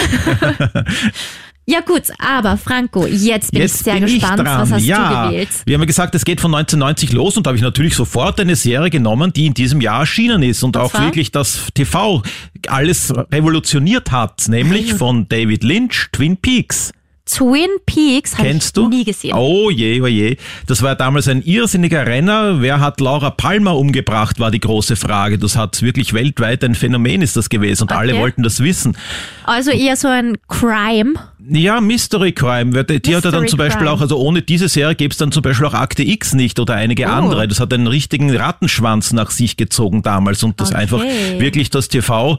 Ja 1.66 1.81
gut, 1.83 2.03
aber 2.19 2.57
Franco, 2.57 3.07
jetzt 3.07 3.53
bin 3.53 3.61
Jetzt 3.61 3.77
ich 3.77 3.81
sehr 3.83 3.95
bin 3.95 4.07
gespannt. 4.07 4.40
ich. 4.40 4.47
Was 4.47 4.73
hast 4.73 4.85
ja, 4.85 5.23
du 5.23 5.29
gewählt? 5.29 5.49
Wir 5.66 5.75
haben 5.75 5.83
ja 5.83 5.87
gesagt, 5.87 6.16
es 6.16 6.25
geht 6.25 6.40
von 6.40 6.53
1990 6.53 7.12
los 7.12 7.37
und 7.37 7.47
da 7.47 7.51
habe 7.51 7.59
ich 7.59 7.62
natürlich 7.62 7.95
sofort 7.95 8.40
eine 8.40 8.57
Serie 8.57 8.90
genommen, 8.90 9.33
die 9.33 9.47
in 9.47 9.55
diesem 9.55 9.81
Jahr 9.81 10.01
erschienen 10.01 10.43
ist 10.43 10.65
und, 10.65 10.77
auch 10.77 10.90
zwar? 10.90 11.04
wirklich 11.04 11.31
das 11.31 11.69
TV 11.75 12.25
alles 12.67 13.15
revolutioniert 13.31 14.11
hat, 14.11 14.48
nämlich 14.48 14.94
von 14.94 15.29
David 15.29 15.63
Lynch, 15.63 16.09
Twin 16.11 16.38
Peaks. 16.38 16.90
Twin 17.31 17.68
Peaks 17.87 18.37
habe 18.38 18.48
ich 18.48 18.72
du? 18.72 18.88
nie 18.88 19.04
gesehen. 19.04 19.35
Oh 19.35 19.70
je, 19.70 20.00
oh 20.00 20.06
je. 20.06 20.37
Das 20.66 20.83
war 20.83 20.94
damals 20.96 21.28
ein 21.28 21.42
irrsinniger 21.42 22.06
Renner. 22.06 22.60
Wer 22.60 22.81
hat 22.81 23.00
Laura 23.00 23.31
Palmer 23.31 23.76
umgebracht, 23.76 24.38
war 24.40 24.50
die 24.50 24.60
große 24.60 24.96
Frage. 24.96 25.38
Das 25.38 25.56
hat 25.56 25.81
wirklich 25.83 26.12
weltweit 26.12 26.64
ein 26.64 26.74
Phänomen 26.74 27.22
ist 27.22 27.37
das 27.37 27.48
gewesen 27.48 27.85
und 27.85 27.92
alle 27.92 28.12
Okay. 28.12 28.20
wollten 28.22 28.42
das 28.42 28.60
wissen. 28.60 28.96
Also 29.44 29.70
eher 29.70 29.96
so 29.96 30.08
ein 30.08 30.37
Crime. 30.48 31.14
Ja, 31.53 31.81
Mystery 31.81 32.33
Crime. 32.33 32.85
Die 32.85 33.01
die 33.03 33.17
hat 33.17 33.25
er 33.25 33.33
dann 33.33 33.42
Mystery 33.42 33.48
zum 33.48 33.59
Beispiel 33.59 33.79
Crime. 33.87 33.90
auch, 33.92 34.01
also 34.01 34.19
ohne 34.19 34.42
diese 34.42 34.69
Serie 34.69 34.94
gäbe 34.94 35.11
es 35.13 35.19
dann 35.19 35.33
zum 35.33 35.42
Beispiel 35.42 35.67
auch 35.67 35.75
Akte 35.75 36.03
X 36.03 36.35
nicht 36.35 36.59
oder 36.61 36.75
einige 36.75 37.07
Oh. 37.07 37.11
andere. 37.11 37.48
Das 37.48 37.59
hat 37.61 37.73
einen 37.75 37.87
richtigen 37.87 38.35
Rattenschwanz 38.35 39.13
nach 39.13 39.31
sich 39.31 39.57
gezogen 39.57 40.03
damals 40.03 40.42
und 40.42 40.61
das 40.61 40.71
Okay. 40.71 40.79
einfach 40.81 41.03
wirklich 41.38 41.71
das 41.71 41.88
TV 41.88 42.38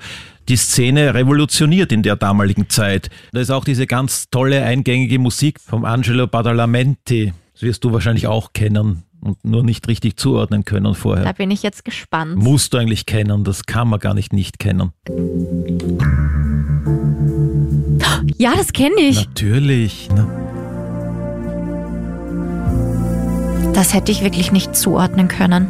die 0.49 0.55
Szene 0.55 1.13
revolutioniert 1.13 1.91
in 1.91 2.01
der 2.03 2.15
damaligen 2.15 2.67
Zeit. 2.69 3.09
Da 3.31 3.41
ist 3.41 3.51
auch 3.51 3.63
diese 3.63 3.85
ganz 3.85 4.29
tolle 4.31 4.63
eingängige 4.63 5.19
Musik 5.19 5.59
vom 5.59 5.85
Angelo 5.85 6.25
Badalamenti. 6.27 7.33
Das 7.53 7.61
wirst 7.63 7.83
du 7.83 7.91
wahrscheinlich 7.93 8.27
auch 8.27 8.51
kennen 8.53 9.03
und 9.21 9.43
nur 9.45 9.63
nicht 9.63 9.87
richtig 9.87 10.17
zuordnen 10.17 10.65
können 10.65 10.95
vorher. 10.95 11.23
Da 11.25 11.31
bin 11.33 11.51
ich 11.51 11.61
jetzt 11.63 11.85
gespannt. 11.85 12.37
Musst 12.37 12.73
du 12.73 12.77
eigentlich 12.79 13.05
kennen, 13.05 13.43
das 13.43 13.65
kann 13.67 13.87
man 13.87 13.99
gar 13.99 14.13
nicht 14.15 14.33
nicht 14.33 14.57
kennen. 14.57 14.93
Ja, 18.41 18.55
das 18.57 18.73
kenne 18.73 18.99
ich. 18.99 19.27
Natürlich. 19.27 20.09
Ne? 20.09 20.25
Das 23.75 23.93
hätte 23.93 24.11
ich 24.11 24.23
wirklich 24.23 24.51
nicht 24.51 24.75
zuordnen 24.75 25.27
können. 25.27 25.67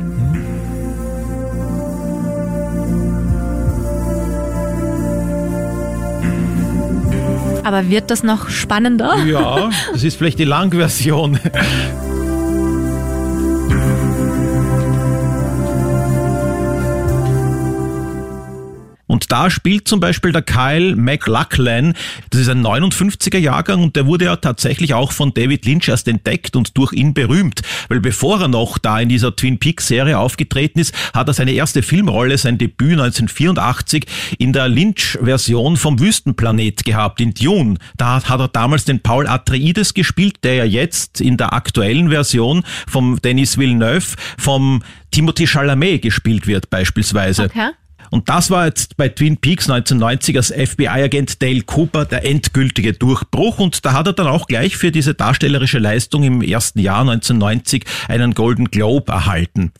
Aber 7.65 7.89
wird 7.89 8.09
das 8.09 8.23
noch 8.23 8.49
spannender? 8.49 9.17
Ja, 9.25 9.69
das 9.91 10.05
ist 10.05 10.17
vielleicht 10.17 10.39
die 10.39 10.45
Langversion. 10.45 11.39
Und 19.11 19.29
da 19.29 19.49
spielt 19.49 19.89
zum 19.89 19.99
Beispiel 19.99 20.31
der 20.31 20.41
Kyle 20.41 20.95
MacLachlan, 20.95 21.95
das 22.29 22.39
ist 22.39 22.47
ein 22.47 22.65
59er 22.65 23.37
Jahrgang 23.37 23.83
und 23.83 23.97
der 23.97 24.05
wurde 24.05 24.23
ja 24.23 24.37
tatsächlich 24.37 24.93
auch 24.93 25.11
von 25.11 25.33
David 25.33 25.65
Lynch 25.65 25.89
erst 25.89 26.07
entdeckt 26.07 26.55
und 26.55 26.77
durch 26.77 26.93
ihn 26.93 27.13
berühmt. 27.13 27.61
Weil 27.89 27.99
bevor 27.99 28.39
er 28.39 28.47
noch 28.47 28.77
da 28.77 29.01
in 29.01 29.09
dieser 29.09 29.35
Twin 29.35 29.59
Peaks 29.59 29.89
Serie 29.89 30.17
aufgetreten 30.17 30.79
ist, 30.79 30.95
hat 31.13 31.27
er 31.27 31.33
seine 31.33 31.51
erste 31.51 31.83
Filmrolle, 31.83 32.37
sein 32.37 32.57
Debüt 32.57 32.93
1984 32.93 34.05
in 34.37 34.53
der 34.53 34.69
Lynch-Version 34.69 35.75
vom 35.75 35.99
Wüstenplanet 35.99 36.85
gehabt, 36.85 37.19
in 37.19 37.33
Dune. 37.33 37.79
Da 37.97 38.23
hat 38.23 38.39
er 38.39 38.47
damals 38.47 38.85
den 38.85 39.01
Paul 39.01 39.27
Atreides 39.27 39.93
gespielt, 39.93 40.37
der 40.43 40.53
ja 40.55 40.63
jetzt 40.63 41.19
in 41.19 41.35
der 41.35 41.51
aktuellen 41.51 42.11
Version 42.11 42.63
vom 42.87 43.21
Denis 43.21 43.57
Villeneuve 43.57 44.15
vom 44.37 44.81
Timothy 45.11 45.47
Chalamet 45.47 46.01
gespielt 46.01 46.47
wird 46.47 46.69
beispielsweise. 46.69 47.43
Okay. 47.43 47.71
Und 48.11 48.27
das 48.27 48.51
war 48.51 48.65
jetzt 48.65 48.97
bei 48.97 49.07
Twin 49.07 49.37
Peaks 49.37 49.69
1990 49.69 50.35
als 50.35 50.51
FBI-Agent 50.51 51.41
Dale 51.41 51.61
Cooper 51.61 52.05
der 52.05 52.25
endgültige 52.25 52.91
Durchbruch. 52.93 53.57
Und 53.57 53.85
da 53.85 53.93
hat 53.93 54.05
er 54.05 54.13
dann 54.13 54.27
auch 54.27 54.47
gleich 54.47 54.75
für 54.75 54.91
diese 54.91 55.13
darstellerische 55.13 55.79
Leistung 55.79 56.23
im 56.23 56.41
ersten 56.41 56.79
Jahr 56.79 57.01
1990 57.01 57.85
einen 58.09 58.33
Golden 58.33 58.65
Globe 58.65 59.11
erhalten. 59.11 59.71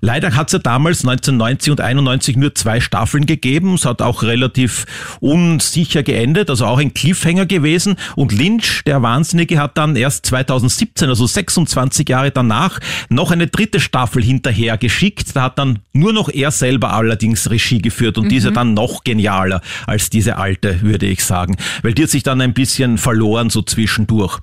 Leider 0.00 0.34
hat 0.36 0.48
es 0.48 0.52
ja 0.52 0.58
damals 0.60 1.00
1990 1.00 1.72
und 1.72 1.80
91 1.80 2.36
nur 2.36 2.54
zwei 2.54 2.80
Staffeln 2.80 3.26
gegeben. 3.26 3.74
Es 3.74 3.84
hat 3.84 4.00
auch 4.00 4.22
relativ 4.22 4.86
unsicher 5.20 6.02
geendet, 6.02 6.50
also 6.50 6.66
auch 6.66 6.78
ein 6.78 6.94
Cliffhanger 6.94 7.46
gewesen. 7.46 7.96
Und 8.14 8.32
Lynch, 8.32 8.82
der 8.86 9.02
Wahnsinnige, 9.02 9.60
hat 9.60 9.76
dann 9.76 9.96
erst 9.96 10.26
2017, 10.26 11.08
also 11.08 11.26
26 11.26 12.08
Jahre 12.08 12.30
danach, 12.30 12.78
noch 13.08 13.30
eine 13.30 13.48
dritte 13.48 13.80
Staffel 13.80 14.22
hinterher 14.22 14.78
geschickt. 14.78 15.34
Da 15.34 15.42
hat 15.44 15.58
dann 15.58 15.80
nur 15.92 16.12
noch 16.12 16.28
er 16.28 16.50
selber 16.50 16.92
allerdings 16.92 17.50
Regie 17.50 17.82
geführt 17.82 18.18
und 18.18 18.30
diese 18.30 18.52
dann 18.52 18.74
noch 18.74 19.04
genialer 19.04 19.60
als 19.86 20.10
diese 20.10 20.36
alte, 20.36 20.82
würde 20.82 21.06
ich 21.06 21.24
sagen. 21.24 21.56
Weil 21.82 21.94
die 21.94 22.04
hat 22.04 22.10
sich 22.10 22.22
dann 22.22 22.40
ein 22.40 22.54
bisschen 22.54 22.98
verloren 22.98 23.50
so 23.50 23.62
zwischendurch. 23.62 24.38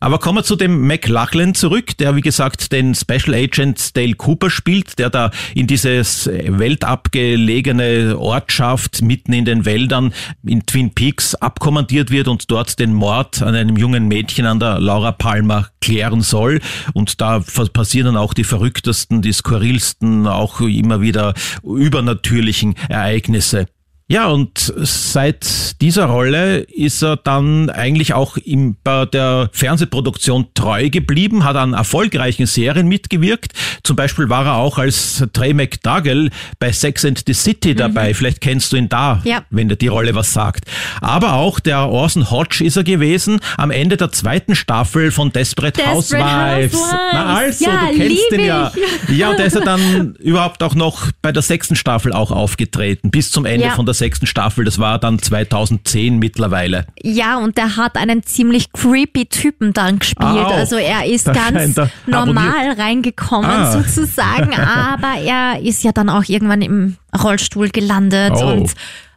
Aber 0.00 0.18
kommen 0.18 0.38
wir 0.38 0.44
zu 0.44 0.56
dem 0.56 0.86
McLachlan 0.86 1.54
zurück, 1.54 1.96
der 1.98 2.16
wie 2.16 2.20
gesagt 2.20 2.72
den 2.72 2.94
Special 2.94 3.34
Agent 3.34 3.96
Dale 3.96 4.14
Cooper 4.14 4.50
spielt, 4.50 4.98
der 4.98 5.10
da 5.10 5.30
in 5.54 5.66
dieses 5.66 6.26
weltabgelegene 6.26 8.16
Ortschaft 8.18 9.02
mitten 9.02 9.32
in 9.32 9.44
den 9.44 9.64
Wäldern 9.64 10.12
in 10.44 10.66
Twin 10.66 10.94
Peaks 10.94 11.34
abkommandiert 11.34 12.10
wird 12.10 12.28
und 12.28 12.50
dort 12.50 12.78
den 12.78 12.94
Mord 12.94 13.42
an 13.42 13.54
einem 13.54 13.76
jungen 13.76 14.08
Mädchen 14.08 14.46
an 14.46 14.60
der 14.60 14.78
Laura 14.80 15.12
Palmer 15.12 15.68
klären 15.80 16.20
soll. 16.20 16.60
Und 16.92 17.20
da 17.20 17.40
passieren 17.72 18.14
dann 18.14 18.16
auch 18.16 18.34
die 18.34 18.44
verrücktesten, 18.44 19.22
die 19.22 19.32
skurrilsten, 19.32 20.26
auch 20.26 20.60
immer 20.60 21.00
wieder 21.00 21.34
übernatürlichen 21.62 22.74
Ereignisse. 22.88 23.66
Ja, 24.10 24.28
und 24.28 24.72
seit 24.76 25.80
dieser 25.82 26.06
Rolle 26.06 26.60
ist 26.60 27.02
er 27.02 27.16
dann 27.16 27.68
eigentlich 27.68 28.14
auch 28.14 28.38
im, 28.38 28.74
bei 28.82 29.04
der 29.04 29.50
Fernsehproduktion 29.52 30.46
treu 30.54 30.88
geblieben, 30.88 31.44
hat 31.44 31.56
an 31.56 31.74
erfolgreichen 31.74 32.46
Serien 32.46 32.88
mitgewirkt. 32.88 33.52
Zum 33.82 33.96
Beispiel 33.96 34.30
war 34.30 34.46
er 34.46 34.54
auch 34.54 34.78
als 34.78 35.22
Trey 35.34 35.52
McDougall 35.52 36.30
bei 36.58 36.72
Sex 36.72 37.04
and 37.04 37.22
the 37.26 37.34
City 37.34 37.74
dabei. 37.74 38.14
Vielleicht 38.14 38.40
kennst 38.40 38.72
du 38.72 38.76
ihn 38.78 38.88
da, 38.88 39.20
Ja. 39.24 39.42
wenn 39.50 39.68
dir 39.68 39.76
die 39.76 39.88
Rolle 39.88 40.14
was 40.14 40.32
sagt. 40.32 40.64
Aber 41.02 41.34
auch 41.34 41.60
der 41.60 41.86
Orson 41.90 42.30
Hodge 42.30 42.64
ist 42.64 42.76
er 42.78 42.84
gewesen 42.84 43.40
am 43.58 43.70
Ende 43.70 43.98
der 43.98 44.10
zweiten 44.10 44.54
Staffel 44.54 45.10
von 45.10 45.32
Desperate, 45.32 45.82
Desperate 45.82 45.94
Housewives. 45.94 46.72
Housewives. 46.72 46.94
Na 47.12 47.34
also, 47.36 47.64
Ja, 47.66 47.88
du 47.92 47.96
kennst 47.98 48.32
ihn 48.32 48.44
ja. 48.46 48.72
ich. 49.08 49.18
Ja, 49.18 49.30
und 49.30 49.38
der 49.38 49.44
ist 49.46 49.54
ja 49.54 49.60
dann 49.60 50.14
überhaupt 50.18 50.62
auch 50.62 50.74
noch 50.74 51.08
bei 51.20 51.30
der 51.30 51.42
sechsten 51.42 51.76
Staffel 51.76 52.14
auch 52.14 52.30
aufgetreten, 52.30 53.10
bis 53.10 53.30
zum 53.30 53.44
Ende 53.44 53.66
Ja. 53.66 53.72
von 53.74 53.84
der 53.84 53.97
sechsten 53.98 54.26
Staffel. 54.26 54.64
Das 54.64 54.78
war 54.78 54.98
dann 54.98 55.18
2010 55.20 56.18
mittlerweile. 56.18 56.86
Ja, 57.02 57.38
und 57.38 57.56
der 57.58 57.76
hat 57.76 57.96
einen 57.96 58.22
ziemlich 58.22 58.72
creepy 58.72 59.26
Typen 59.26 59.72
dann 59.72 59.98
gespielt. 59.98 60.28
Ah, 60.28 60.46
auch. 60.46 60.54
also 60.54 60.76
er 60.76 61.04
ist 61.06 61.26
Da 61.28 61.32
ganz 61.32 61.76
er 61.76 61.90
normal 62.06 62.72
reingekommen 62.78 63.50
Ah. 63.50 63.72
sozusagen, 63.72 64.54
aber 64.58 65.20
er 65.24 65.60
ist 65.60 65.82
ja 65.84 65.92
dann 65.92 66.08
auch 66.08 66.24
irgendwann 66.28 66.62
im 66.62 66.96
Rollstuhl 67.22 67.68
gelandet 67.70 68.32
Oh. 68.36 68.52
und 68.52 68.72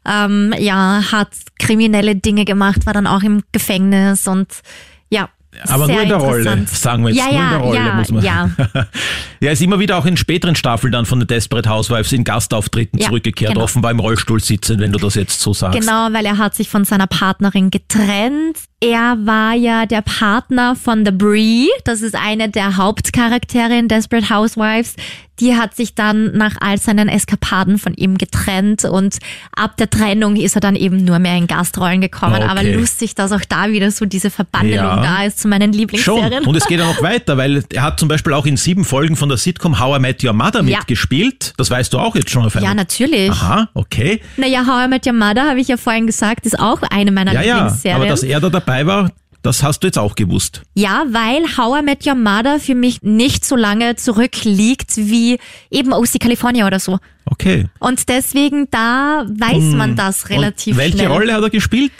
ähm, 0.06 0.54
ja, 0.58 1.04
hat 1.12 1.30
kriminelle 1.60 2.16
Dinge 2.16 2.44
gemacht, 2.46 2.86
war 2.86 2.94
dann 2.94 3.08
auch 3.08 3.22
im 3.24 3.44
Gefängnis 3.52 4.28
und. 4.28 4.48
Aber 5.68 5.86
sehr 5.86 5.96
nur 5.96 6.04
in 6.04 6.10
der 6.10 6.18
Rolle, 6.18 6.66
sagen 6.68 7.04
wir 7.04 7.14
jetzt 7.14 7.20
ja, 7.20 7.28
nur 7.28 7.34
in 7.34 7.40
ja, 7.42 7.50
der 7.50 7.60
Rolle, 7.60 7.78
ja, 7.78 7.94
muss 7.96 8.12
man. 8.12 8.24
Ja, 8.24 8.50
er 9.42 9.52
ist 9.52 9.62
immer 9.62 9.80
wieder 9.80 9.98
auch 9.98 10.06
in 10.06 10.16
späteren 10.18 10.56
Staffeln 10.56 10.94
dann 10.94 11.06
von 11.06 11.20
den 11.20 11.28
Desperate 11.28 11.70
Housewives 11.70 12.12
in 12.14 12.24
Gastauftritten 12.24 13.00
Ja, 13.00 13.08
zurückgekehrt, 13.08 13.54
genau. 13.54 13.66
offenbar 13.66 13.92
im 13.92 14.00
Rollstuhl 14.00 14.40
sitzend, 14.40 14.80
wenn 14.80 14.92
du 14.92 15.00
das 15.00 15.16
jetzt 15.16 15.40
so 15.42 15.54
sagst. 15.54 15.80
Genau, 15.80 16.08
weil 16.12 16.26
er 16.26 16.38
hat 16.38 16.56
sich 16.56 16.70
von 16.70 16.86
seiner 16.86 17.08
Partnerin 17.08 17.70
getrennt. 17.70 18.58
Er 18.84 19.18
war 19.26 19.54
ja 19.54 19.86
der 19.86 20.02
Partner 20.02 20.76
von 20.76 21.06
The 21.06 21.12
Bree. 21.12 21.68
Das 21.84 22.02
ist 22.02 22.16
eine 22.16 22.50
der 22.50 22.78
Hauptcharaktere 22.78 23.78
in 23.78 23.88
Desperate 23.88 24.30
Housewives. 24.30 24.96
Die 25.40 25.56
hat 25.56 25.76
sich 25.76 25.94
dann 25.96 26.36
nach 26.38 26.56
all 26.62 26.78
seinen 26.80 27.08
Eskapaden 27.08 27.78
von 27.78 27.94
ihm 27.94 28.18
getrennt 28.18 28.86
und 28.86 29.18
ab 29.56 29.78
der 29.78 29.90
Trennung 29.90 30.36
ist 30.36 30.56
er 30.56 30.62
dann 30.62 30.76
eben 30.76 31.04
nur 31.04 31.20
mehr 31.20 31.36
in 31.36 31.48
Gastrollen 31.48 32.02
gekommen. 32.02 32.36
Okay. 32.36 32.48
Aber 32.48 32.64
lustig, 32.64 33.16
dass 33.16 33.32
auch 33.32 33.42
da 33.48 33.70
wieder 33.72 33.90
so 33.92 34.06
diese 34.06 34.30
Verbandlung 34.30 34.76
Ja. 34.76 35.02
da 35.02 35.24
ist 35.26 35.40
zu 35.42 35.48
meinen 35.48 35.74
Schon. 35.74 35.80
Lieblingsserien. 35.80 36.46
Und 36.46 36.56
es 36.56 36.66
geht 36.66 36.80
ja 36.80 36.86
noch 36.86 37.02
weiter, 37.02 37.38
weil 37.38 37.64
er 37.74 37.82
hat 37.84 38.00
zum 38.00 38.08
Beispiel 38.08 38.34
auch 38.34 38.46
in 38.46 38.58
sieben 38.58 38.86
Folgen 38.86 39.16
von 39.16 39.30
der 39.30 39.38
Sitcom 39.38 39.80
How 39.80 39.98
I 39.98 40.00
Met 40.00 40.24
Your 40.24 40.34
Mother 40.34 40.64
Ja. 40.64 40.78
mitgespielt. 40.80 41.54
Das 41.58 41.70
weißt 41.70 41.92
du 41.94 42.00
auch 42.00 42.16
jetzt 42.16 42.30
schon 42.30 42.46
auf 42.46 42.56
einmal. 42.56 42.70
Ja, 42.72 42.76
natürlich. 42.76 43.30
Aha, 43.32 43.70
okay. 43.74 44.22
Naja, 44.38 44.66
How 44.66 44.86
I 44.86 44.88
Met 44.90 45.06
Your 45.06 45.14
Mother, 45.14 45.50
habe 45.50 45.60
ich 45.60 45.68
ja 45.68 45.78
vorhin 45.78 46.08
gesagt, 46.08 46.46
ist 46.46 46.58
auch 46.60 46.82
eine 46.90 47.12
meiner 47.12 47.34
Ja, 47.34 47.42
ja. 47.42 47.56
Lieblingsserien. 47.58 47.96
Aber 48.02 48.08
dass 48.10 48.24
er 48.24 48.40
da 48.40 48.50
dabei 48.50 48.86
war, 48.86 49.12
das 49.44 49.64
hast 49.64 49.80
du 49.82 49.88
jetzt 49.88 49.98
auch 49.98 50.14
gewusst. 50.14 50.62
Ja, 50.76 51.04
weil 51.10 51.42
How 51.58 51.80
I 51.82 51.84
Met 51.84 52.06
Your 52.06 52.14
Mother 52.14 52.60
für 52.60 52.76
mich 52.76 53.02
nicht 53.02 53.44
so 53.44 53.56
lange 53.56 53.96
zurückliegt 53.96 54.96
wie 54.98 55.40
eben 55.72 55.94
OC 55.94 56.20
California 56.20 56.68
oder 56.68 56.80
so. 56.80 57.00
Okay. 57.26 57.66
Und 57.80 58.08
deswegen, 58.10 58.68
da 58.70 59.26
weiß 59.28 59.74
man 59.76 59.96
das 59.96 60.30
relativ 60.30 60.66
Hm. 60.66 60.72
Und 60.74 60.78
welche 60.78 60.98
schnell. 60.98 61.08
Rolle 61.08 61.34
hat 61.34 61.42
er 61.44 61.50
gespielt? 61.50 61.92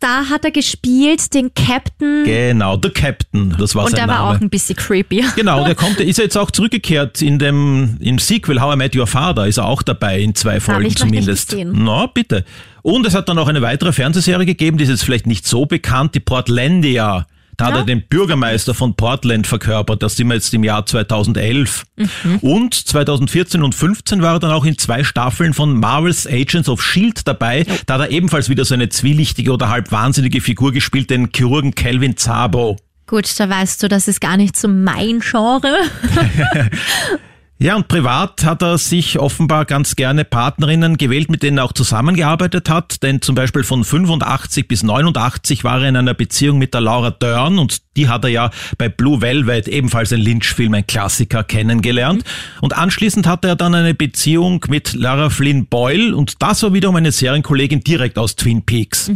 Da 0.00 0.30
hat 0.30 0.44
er 0.46 0.50
gespielt 0.50 1.34
den 1.34 1.52
Captain. 1.54 2.24
Genau, 2.24 2.78
The 2.82 2.88
Captain, 2.88 3.54
das 3.58 3.74
war 3.74 3.84
und 3.84 3.90
sein 3.90 3.98
der 4.00 4.08
war 4.08 4.24
Name. 4.24 4.36
auch 4.36 4.40
ein 4.40 4.48
bisschen 4.48 4.74
creepy. 4.74 5.22
Genau, 5.36 5.64
der 5.64 5.74
kommt, 5.76 5.98
der 5.98 6.06
ist 6.06 6.16
jetzt 6.16 6.38
auch 6.38 6.50
zurückgekehrt 6.50 7.20
in 7.20 7.38
dem 7.38 7.98
im 8.00 8.18
Sequel 8.18 8.60
How 8.62 8.74
I 8.74 8.76
Met 8.78 8.96
Your 8.96 9.06
Father, 9.06 9.46
ist 9.46 9.58
er 9.58 9.66
auch 9.66 9.82
dabei 9.82 10.20
in 10.20 10.34
zwei 10.34 10.58
Folgen 10.58 10.86
ich 10.86 10.98
noch 10.98 11.04
nicht 11.06 11.16
zumindest. 11.24 11.50
gesehen. 11.50 11.72
Na, 11.84 12.06
bitte. 12.06 12.46
Und 12.82 13.06
es 13.06 13.14
hat 13.14 13.28
dann 13.28 13.38
auch 13.38 13.48
eine 13.48 13.60
weitere 13.60 13.92
Fernsehserie 13.92 14.46
gegeben, 14.46 14.78
die 14.78 14.84
ist 14.84 14.90
jetzt 14.90 15.04
vielleicht 15.04 15.26
nicht 15.26 15.46
so 15.46 15.66
bekannt, 15.66 16.14
die 16.14 16.20
Portlandia. 16.20 17.26
Da 17.60 17.66
hat 17.66 17.74
Ja. 17.74 17.80
er 17.80 17.84
den 17.84 18.02
Bürgermeister 18.08 18.72
von 18.72 18.94
Portland 18.94 19.46
verkörpert. 19.46 20.02
Das 20.02 20.16
sind 20.16 20.28
wir 20.28 20.34
jetzt 20.34 20.54
im 20.54 20.64
Jahr 20.64 20.86
2011. 20.86 21.84
Mhm. 21.96 22.38
Und 22.40 22.72
2014 22.74 23.62
und 23.62 23.74
15 23.74 24.22
war 24.22 24.34
er 24.36 24.38
dann 24.38 24.50
auch 24.52 24.64
in 24.64 24.78
zwei 24.78 25.04
Staffeln 25.04 25.52
von 25.52 25.78
Marvel's 25.78 26.26
Agents 26.26 26.70
of 26.70 26.80
S.H.I.E.L.D. 26.80 27.20
Dabei. 27.26 27.66
Da 27.84 27.94
hat 27.94 28.00
er 28.00 28.10
ebenfalls 28.10 28.48
wieder 28.48 28.64
so 28.64 28.72
eine 28.72 28.88
zwielichtige 28.88 29.52
oder 29.52 29.68
halb 29.68 29.92
wahnsinnige 29.92 30.40
Figur 30.40 30.72
gespielt, 30.72 31.10
den 31.10 31.28
Chirurgen 31.36 31.74
Calvin 31.74 32.16
Zabo. 32.16 32.78
Gut, 33.06 33.28
da 33.38 33.48
weißt 33.50 33.82
du, 33.82 33.88
das 33.88 34.08
ist 34.08 34.20
gar 34.22 34.38
nicht 34.38 34.56
so 34.56 34.66
mein 34.68 35.20
Genre. 35.20 35.68
Ja, 37.62 37.76
und 37.76 37.88
privat 37.88 38.42
hat 38.46 38.62
er 38.62 38.78
sich 38.78 39.18
offenbar 39.18 39.66
ganz 39.66 39.94
gerne 39.94 40.24
Partnerinnen 40.24 40.96
gewählt, 40.96 41.30
mit 41.30 41.42
denen 41.42 41.58
er 41.58 41.64
auch 41.64 41.74
zusammengearbeitet 41.74 42.70
hat. 42.70 43.02
Denn 43.02 43.20
zum 43.20 43.34
Beispiel 43.34 43.64
von 43.64 43.84
85 43.84 44.66
bis 44.66 44.82
89 44.82 45.62
war 45.62 45.82
er 45.82 45.90
in 45.90 45.96
einer 45.96 46.14
Beziehung 46.14 46.56
mit 46.56 46.72
der 46.72 46.80
Laura 46.80 47.10
Dern 47.10 47.58
und 47.58 47.82
die 47.98 48.08
hat 48.08 48.24
er 48.24 48.30
ja 48.30 48.50
bei 48.78 48.88
Blue 48.88 49.20
Velvet, 49.20 49.68
ebenfalls 49.68 50.10
ein 50.10 50.22
Lynch-Film, 50.22 50.72
ein 50.72 50.86
Klassiker, 50.86 51.44
kennengelernt. 51.44 52.24
Und 52.62 52.78
anschließend 52.78 53.26
hatte 53.26 53.48
er 53.48 53.56
dann 53.56 53.74
eine 53.74 53.92
Beziehung 53.92 54.64
mit 54.70 54.94
Lara 54.94 55.28
Flynn 55.28 55.66
Boyle 55.66 56.16
und 56.16 56.42
das 56.42 56.62
war 56.62 56.72
wiederum 56.72 56.96
eine 56.96 57.12
Serienkollegin 57.12 57.80
direkt 57.80 58.16
aus 58.16 58.36
Twin 58.36 58.64
Peaks. 58.64 59.10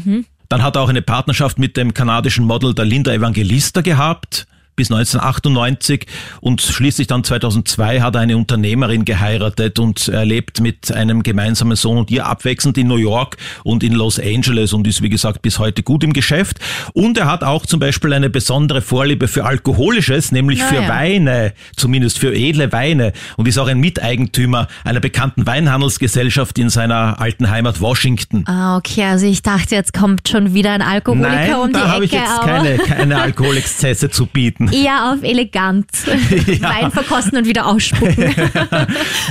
Dann 0.51 0.63
hat 0.63 0.77
er 0.77 0.83
auch 0.83 0.91
eine 0.91 1.01
Partnerschaft 1.01 1.59
mit 1.59 1.79
dem 1.79 1.95
kanadischen 1.95 2.45
Model 2.45 2.75
der 2.75 2.85
Linda 2.85 3.11
Evangelista 3.11 3.81
gehabt 3.81 4.47
bis 4.77 4.91
1998 4.91 6.07
und 6.41 6.61
schließlich 6.63 7.07
dann 7.07 7.25
2002 7.25 8.01
hat 8.01 8.15
er 8.15 8.23
eine 8.23 8.37
Unternehmerin 8.37 9.05
geheiratet 9.05 9.79
und 9.79 10.09
er 10.09 10.25
lebt 10.25 10.61
mit 10.61 10.93
einem 10.93 11.23
gemeinsamen 11.23 11.77
Sohn 11.77 11.99
und 11.99 12.11
ihr 12.11 12.27
abwechselnd 12.27 12.79
in 12.79 12.89
New 12.89 12.97
York 12.97 13.37
und 13.65 13.83
in 13.83 13.93
Los 13.93 14.19
Angeles 14.19 14.73
und 14.73 14.87
ist 14.87 15.03
wie 15.03 15.09
gesagt 15.09 15.43
bis 15.43 15.59
heute 15.59 15.83
gut 15.83 16.05
im 16.05 16.13
Geschäft. 16.13 16.59
Und 16.93 17.19
er 17.19 17.27
hat 17.27 17.43
auch 17.43 17.67
zum 17.67 17.81
Beispiel 17.81 18.13
eine 18.13 18.31
besondere 18.31 18.83
Vorliebe 18.83 19.29
für 19.29 19.45
Alkoholisches, 19.45 20.33
nämlich 20.33 20.61
Na 20.61 20.67
für. 20.69 20.85
Weine, 20.89 21.53
zumindest 21.77 22.19
für 22.19 22.35
edle 22.35 22.73
Weine 22.73 23.13
und 23.37 23.49
ist 23.49 23.59
auch 23.59 23.69
ein 23.69 23.79
Miteigentümer 23.79 24.69
einer 24.85 25.01
bekannten 25.01 25.47
Weinhandelsgesellschaft 25.47 26.59
in 26.59 26.71
seiner 26.71 27.21
alten 27.21 27.51
Heimat 27.51 27.81
Washington. 27.81 28.45
Ah, 28.47 28.77
okay, 28.77 29.05
also 29.05 29.27
ich 29.27 29.43
dachte, 29.43 29.75
jetzt 29.75 29.93
kommt 29.93 30.29
schon 30.29 30.55
wieder 30.55 30.73
ein 30.73 30.83
Alkoholiker 30.83 31.29
Nein, 31.29 31.55
um 31.55 31.69
die 31.69 31.73
da 31.73 31.89
habe 31.89 32.05
ich 32.05 32.13
Ecke, 32.13 32.23
jetzt 32.23 32.41
keine, 32.43 32.77
keine 32.79 33.21
Alkoholexzesse 33.23 34.11
zu 34.11 34.27
bieten. 34.27 34.64
Eher 34.73 35.13
auf 35.13 35.23
elegant. 35.23 35.87
Wein 36.07 36.91
verkosten 36.91 37.39
und 37.39 37.47
wieder 37.47 37.67
ausspucken. 37.67 38.35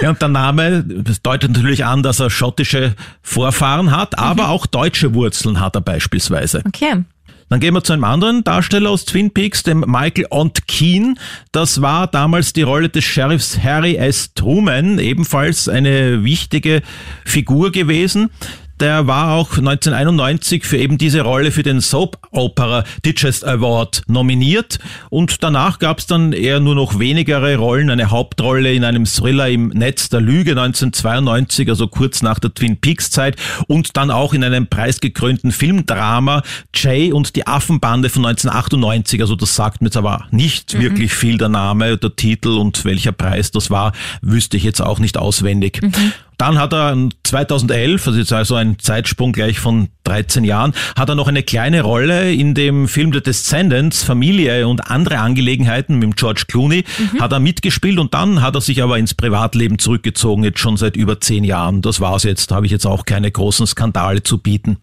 Ja, 0.01 0.09
und 0.09 0.21
der 0.21 0.29
Name 0.29 0.83
das 0.83 1.21
deutet 1.21 1.51
natürlich 1.51 1.85
an, 1.85 2.03
dass 2.03 2.19
er 2.19 2.29
schottische 2.29 2.95
Vorfahren 3.21 3.95
hat, 3.95 4.17
aber 4.17 4.49
auch 4.49 4.65
deutsche 4.65 5.13
Wurzeln 5.13 5.59
hat 5.59 5.75
er 5.75 5.81
beispielsweise. 5.81 6.61
Okay. 6.65 7.03
Dann 7.49 7.59
gehen 7.59 7.75
wir 7.75 7.83
zu 7.83 7.93
einem 7.93 8.03
anderen 8.03 8.43
Darsteller 8.43 8.89
aus 8.89 9.05
Twin 9.05 9.31
Peaks, 9.31 9.61
dem 9.61 9.81
Michael 9.81 10.25
Ont 10.31 10.67
Keen. 10.67 11.19
Das 11.51 11.81
war 11.81 12.07
damals 12.07 12.53
die 12.53 12.63
Rolle 12.63 12.89
des 12.89 13.03
Sheriffs 13.03 13.59
Harry 13.61 13.95
S. 13.95 14.33
Truman, 14.33 14.97
ebenfalls 14.97 15.69
eine 15.69 16.23
wichtige 16.23 16.81
Figur 17.25 17.71
gewesen. 17.71 18.31
Der 18.79 19.07
war 19.07 19.33
auch 19.33 19.57
1991 19.57 20.65
für 20.65 20.77
eben 20.77 20.97
diese 20.97 21.21
Rolle 21.21 21.51
für 21.51 21.63
den 21.63 21.79
Soap 21.79 22.17
Opera 22.31 22.83
Digest 23.05 23.45
Award 23.45 24.01
nominiert. 24.07 24.79
Und 25.09 25.43
danach 25.43 25.79
gab 25.79 25.99
es 25.99 26.07
dann 26.07 26.33
eher 26.33 26.59
nur 26.59 26.75
noch 26.75 26.97
wenigere 26.97 27.55
Rollen, 27.55 27.89
eine 27.89 28.09
Hauptrolle 28.09 28.73
in 28.73 28.83
einem 28.83 29.05
Thriller 29.05 29.47
im 29.47 29.67
Netz 29.67 30.09
der 30.09 30.21
Lüge 30.21 30.51
1992, 30.51 31.69
also 31.69 31.87
kurz 31.87 32.21
nach 32.23 32.39
der 32.39 32.53
Twin 32.53 32.77
Peaks 32.77 33.11
Zeit. 33.11 33.37
Und 33.67 33.95
dann 33.95 34.09
auch 34.09 34.33
in 34.33 34.43
einem 34.43 34.67
preisgekrönten 34.67 35.51
Filmdrama 35.51 36.41
Jay 36.73 37.13
und 37.13 37.35
die 37.35 37.45
Affenbande 37.45 38.09
von 38.09 38.25
1998, 38.25 39.21
also 39.21 39.35
das 39.35 39.55
sagt 39.55 39.81
mir 39.81 39.87
jetzt 39.87 39.97
aber 39.97 40.25
nicht 40.31 40.79
wirklich 40.79 41.13
viel 41.13 41.37
der 41.37 41.49
Name, 41.49 41.97
der 41.97 42.15
Titel 42.15 42.57
und 42.57 42.83
welcher 42.85 43.11
Preis 43.11 43.51
das 43.51 43.69
war, 43.69 43.93
wüsste 44.21 44.57
ich 44.57 44.63
jetzt 44.63 44.81
auch 44.81 44.99
nicht 44.99 45.17
auswendig. 45.17 45.79
Dann 46.43 46.59
hat 46.59 46.73
er 46.73 46.97
2011, 47.23 48.05
also 48.05 48.19
jetzt 48.19 48.33
also 48.33 48.55
ein 48.55 48.77
Zeitsprung 48.77 49.31
gleich 49.31 49.59
von 49.59 49.87
13 50.03 50.43
Jahren, 50.43 50.73
hat 50.93 51.07
er 51.07 51.15
noch 51.15 51.29
eine 51.29 51.41
kleine 51.41 51.83
Rolle 51.83 52.33
in 52.33 52.53
dem 52.53 52.89
Film 52.89 53.13
The 53.13 53.21
Descendants, 53.21 54.03
Familie 54.03 54.67
und 54.67 54.91
andere 54.91 55.19
Angelegenheiten 55.19 55.99
mit 55.99 56.17
George 56.17 56.43
Clooney, 56.49 56.83
hat 57.17 57.31
er 57.31 57.39
mitgespielt 57.39 57.97
und 57.97 58.13
dann 58.13 58.41
hat 58.41 58.55
er 58.55 58.59
sich 58.59 58.83
aber 58.83 58.97
ins 58.97 59.13
Privatleben 59.13 59.79
zurückgezogen, 59.79 60.43
jetzt 60.43 60.59
schon 60.59 60.75
seit 60.75 60.97
über 60.97 61.21
zehn 61.21 61.45
Jahren. 61.45 61.81
Das 61.81 62.01
war's 62.01 62.23
jetzt, 62.23 62.51
da 62.51 62.55
habe 62.55 62.65
ich 62.65 62.73
jetzt 62.73 62.85
auch 62.85 63.05
keine 63.05 63.31
großen 63.31 63.65
Skandale 63.65 64.21
zu 64.21 64.37
bieten. 64.37 64.79